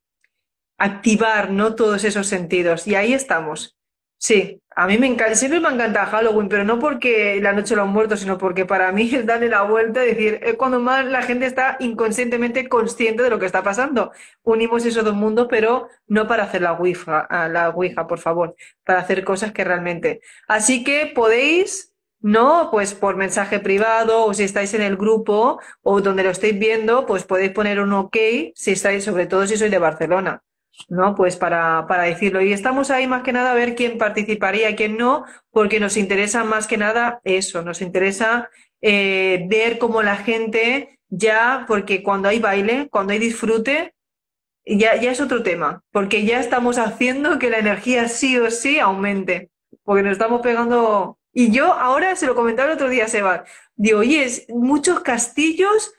activar, 0.77 1.49
¿no? 1.49 1.73
Todos 1.73 2.03
esos 2.03 2.27
sentidos. 2.27 2.85
Y 2.85 2.93
ahí 2.93 3.13
estamos. 3.13 3.75
Sí, 4.19 4.61
a 4.75 4.87
mí 4.87 4.97
me 4.97 5.07
encanta, 5.07 5.35
siempre 5.35 5.59
me 5.59 5.69
encanta 5.69 6.05
Halloween, 6.05 6.49
pero 6.49 6.63
no 6.63 6.79
porque 6.79 7.39
la 7.41 7.53
noche 7.53 7.75
lo 7.75 7.83
han 7.83 7.89
muerto, 7.89 8.17
sino 8.17 8.37
porque 8.37 8.65
para 8.65 8.91
mí 8.91 9.09
es 9.13 9.25
darle 9.25 9.49
la 9.49 9.63
vuelta, 9.63 10.03
es 10.03 10.15
decir, 10.15 10.39
es 10.43 10.55
cuando 10.55 10.79
más 10.79 11.05
la 11.05 11.21
gente 11.21 11.45
está 11.45 11.77
inconscientemente 11.79 12.67
consciente 12.67 13.23
de 13.23 13.29
lo 13.29 13.39
que 13.39 13.45
está 13.45 13.63
pasando. 13.63 14.11
Unimos 14.43 14.85
esos 14.85 15.03
dos 15.03 15.15
mundos, 15.15 15.47
pero 15.49 15.87
no 16.07 16.27
para 16.27 16.43
hacer 16.43 16.61
la 16.61 16.73
ouija, 16.73 17.27
la 17.49 17.69
ouija, 17.69 18.07
por 18.07 18.19
favor, 18.19 18.55
para 18.85 18.99
hacer 18.99 19.23
cosas 19.23 19.51
que 19.51 19.63
realmente. 19.63 20.21
Así 20.47 20.83
que 20.83 21.11
podéis, 21.13 21.93
¿no? 22.21 22.69
Pues 22.71 22.93
por 22.93 23.15
mensaje 23.15 23.59
privado 23.59 24.25
o 24.25 24.33
si 24.33 24.43
estáis 24.43 24.73
en 24.73 24.81
el 24.81 24.97
grupo 24.97 25.59
o 25.81 26.01
donde 26.01 26.23
lo 26.23 26.29
estéis 26.31 26.57
viendo, 26.57 27.05
pues 27.05 27.23
podéis 27.25 27.51
poner 27.51 27.79
un 27.79 27.93
ok 27.93 28.17
si 28.55 28.71
estáis, 28.71 29.03
sobre 29.03 29.27
todo 29.27 29.45
si 29.47 29.57
sois 29.57 29.71
de 29.71 29.79
Barcelona. 29.79 30.43
¿No? 30.89 31.15
Pues 31.15 31.37
para, 31.37 31.85
para 31.87 32.03
decirlo. 32.03 32.41
Y 32.41 32.53
estamos 32.53 32.91
ahí 32.91 33.07
más 33.07 33.23
que 33.23 33.33
nada 33.33 33.51
a 33.51 33.55
ver 33.55 33.75
quién 33.75 33.97
participaría 33.97 34.69
y 34.69 34.75
quién 34.75 34.97
no, 34.97 35.25
porque 35.51 35.79
nos 35.79 35.97
interesa 35.97 36.43
más 36.43 36.67
que 36.67 36.77
nada 36.77 37.21
eso, 37.23 37.61
nos 37.61 37.81
interesa 37.81 38.49
eh, 38.81 39.45
ver 39.47 39.77
cómo 39.77 40.01
la 40.01 40.17
gente 40.17 40.99
ya, 41.09 41.65
porque 41.67 42.03
cuando 42.03 42.29
hay 42.29 42.39
baile, 42.39 42.89
cuando 42.89 43.13
hay 43.13 43.19
disfrute, 43.19 43.93
ya, 44.65 44.95
ya 44.95 45.11
es 45.11 45.21
otro 45.21 45.43
tema, 45.43 45.83
porque 45.91 46.25
ya 46.25 46.39
estamos 46.39 46.77
haciendo 46.77 47.37
que 47.37 47.49
la 47.49 47.59
energía 47.59 48.07
sí 48.07 48.37
o 48.37 48.49
sí 48.49 48.79
aumente, 48.79 49.51
porque 49.83 50.03
nos 50.03 50.13
estamos 50.13 50.41
pegando. 50.41 51.19
Y 51.33 51.51
yo 51.51 51.73
ahora 51.73 52.15
se 52.15 52.27
lo 52.27 52.35
comentaba 52.35 52.69
el 52.69 52.75
otro 52.75 52.89
día 52.89 53.05
a 53.05 53.09
Seba, 53.09 53.43
digo, 53.75 53.99
oye, 53.99 54.27
muchos 54.49 55.01
castillos 55.01 55.93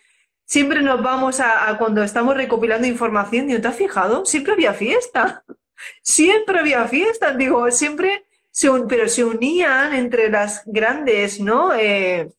siempre 0.44 0.82
nos 0.82 1.02
vamos 1.02 1.40
a, 1.40 1.76
cuando 1.78 2.02
estamos 2.02 2.36
recopilando 2.36 2.86
información, 2.86 3.46
digo, 3.46 3.60
¿te 3.60 3.68
has 3.68 3.76
fijado? 3.76 4.24
Siempre 4.24 4.54
había 4.54 4.74
fiesta, 4.74 5.44
siempre 6.02 6.58
había 6.58 6.86
fiesta, 6.86 7.32
digo, 7.32 7.70
siempre, 7.70 8.26
se 8.50 8.68
pero 8.88 9.08
se 9.08 9.24
unían 9.24 9.94
entre 9.94 10.30
las 10.30 10.62
grandes, 10.66 11.40
¿no? 11.40 11.74
Eh, 11.74 12.30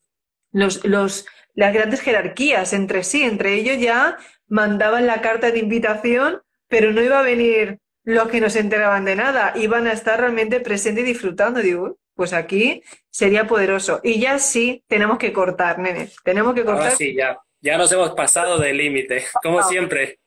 los, 0.52 0.84
los, 0.84 1.26
las 1.54 1.74
grandes 1.74 2.00
jerarquías 2.00 2.72
entre 2.72 3.04
sí, 3.04 3.22
entre 3.22 3.54
ellos 3.54 3.78
ya 3.78 4.16
mandaban 4.48 5.06
la 5.06 5.20
carta 5.20 5.50
de 5.50 5.58
invitación, 5.58 6.42
pero 6.68 6.92
no 6.92 7.02
iba 7.02 7.18
a 7.18 7.22
venir 7.22 7.80
los 8.04 8.28
que 8.28 8.40
no 8.40 8.48
se 8.48 8.60
enteraban 8.60 9.04
de 9.04 9.16
nada, 9.16 9.52
iban 9.56 9.86
a 9.86 9.92
estar 9.92 10.20
realmente 10.20 10.60
presentes 10.60 11.04
y 11.04 11.08
disfrutando. 11.08 11.60
Digo, 11.60 11.98
pues 12.14 12.32
aquí 12.32 12.82
sería 13.10 13.46
poderoso. 13.46 14.00
Y 14.02 14.20
ya 14.20 14.38
sí, 14.38 14.84
tenemos 14.86 15.18
que 15.18 15.32
cortar, 15.32 15.78
nene. 15.78 16.10
Tenemos 16.24 16.54
que 16.54 16.64
cortar. 16.64 16.92
sí, 16.92 17.14
ya. 17.14 17.38
Ya 17.60 17.78
nos 17.78 17.90
hemos 17.92 18.12
pasado 18.12 18.58
del 18.58 18.76
límite, 18.76 19.24
como 19.42 19.62
siempre. 19.62 20.18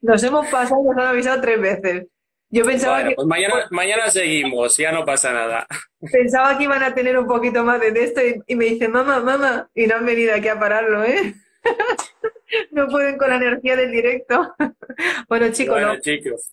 Nos 0.00 0.22
hemos 0.22 0.46
pasado, 0.48 0.82
nos 0.84 0.96
han 0.96 1.08
avisado 1.08 1.40
tres 1.40 1.60
veces. 1.60 2.06
Yo 2.48 2.64
pensaba 2.64 3.02
que. 3.04 3.14
Pues 3.14 3.26
mañana, 3.26 3.66
mañana 3.70 4.10
seguimos, 4.10 4.76
ya 4.76 4.92
no 4.92 5.04
pasa 5.04 5.32
nada. 5.32 5.66
Pensaba 6.12 6.56
que 6.56 6.64
iban 6.64 6.82
a 6.82 6.94
tener 6.94 7.18
un 7.18 7.26
poquito 7.26 7.64
más 7.64 7.80
de 7.80 7.88
esto 8.02 8.20
y, 8.46 8.54
me 8.54 8.66
dicen, 8.66 8.92
mamá, 8.92 9.20
mamá, 9.20 9.68
y 9.74 9.86
no 9.86 9.96
han 9.96 10.06
venido 10.06 10.34
aquí 10.34 10.48
a 10.48 10.58
pararlo, 10.58 11.04
¿eh? 11.04 11.34
no 12.70 12.86
pueden 12.88 13.18
con 13.18 13.30
la 13.30 13.36
energía 13.36 13.76
del 13.76 13.90
directo. 13.90 14.54
bueno, 15.28 15.50
chicos, 15.50 16.00
chicos. 16.00 16.52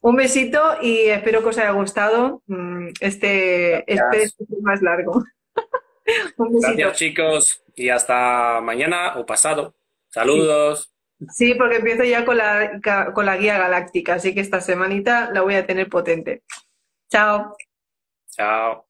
Un 0.00 0.16
besito 0.16 0.60
y 0.82 1.06
espero 1.06 1.42
que 1.42 1.48
os 1.48 1.58
haya 1.58 1.70
gustado 1.70 2.42
mm, 2.46 2.88
este, 3.00 3.90
este 3.90 4.34
más 4.60 4.82
largo. 4.82 5.24
Gracias, 6.38 6.96
chicos, 6.96 7.64
y 7.74 7.88
hasta 7.88 8.60
mañana 8.60 9.16
o 9.16 9.26
pasado. 9.26 9.74
Saludos. 10.08 10.94
Sí, 11.30 11.54
porque 11.54 11.76
empiezo 11.76 12.04
ya 12.04 12.24
con 12.24 12.36
la, 12.36 12.80
con 13.14 13.26
la 13.26 13.36
guía 13.36 13.58
galáctica, 13.58 14.14
así 14.14 14.34
que 14.34 14.40
esta 14.40 14.60
semanita 14.60 15.30
la 15.32 15.40
voy 15.40 15.54
a 15.54 15.66
tener 15.66 15.88
potente. 15.88 16.42
Chao. 17.10 17.56
Chao. 18.30 18.86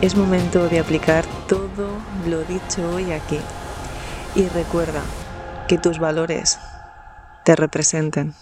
Es 0.00 0.16
momento 0.16 0.68
de 0.68 0.80
aplicar 0.80 1.24
todo 1.48 1.88
lo 2.28 2.42
dicho 2.44 2.94
hoy 2.94 3.12
aquí. 3.12 3.38
Y 4.34 4.48
recuerda 4.48 5.02
que 5.68 5.78
tus 5.78 5.98
valores 5.98 6.58
te 7.44 7.56
representen. 7.56 8.34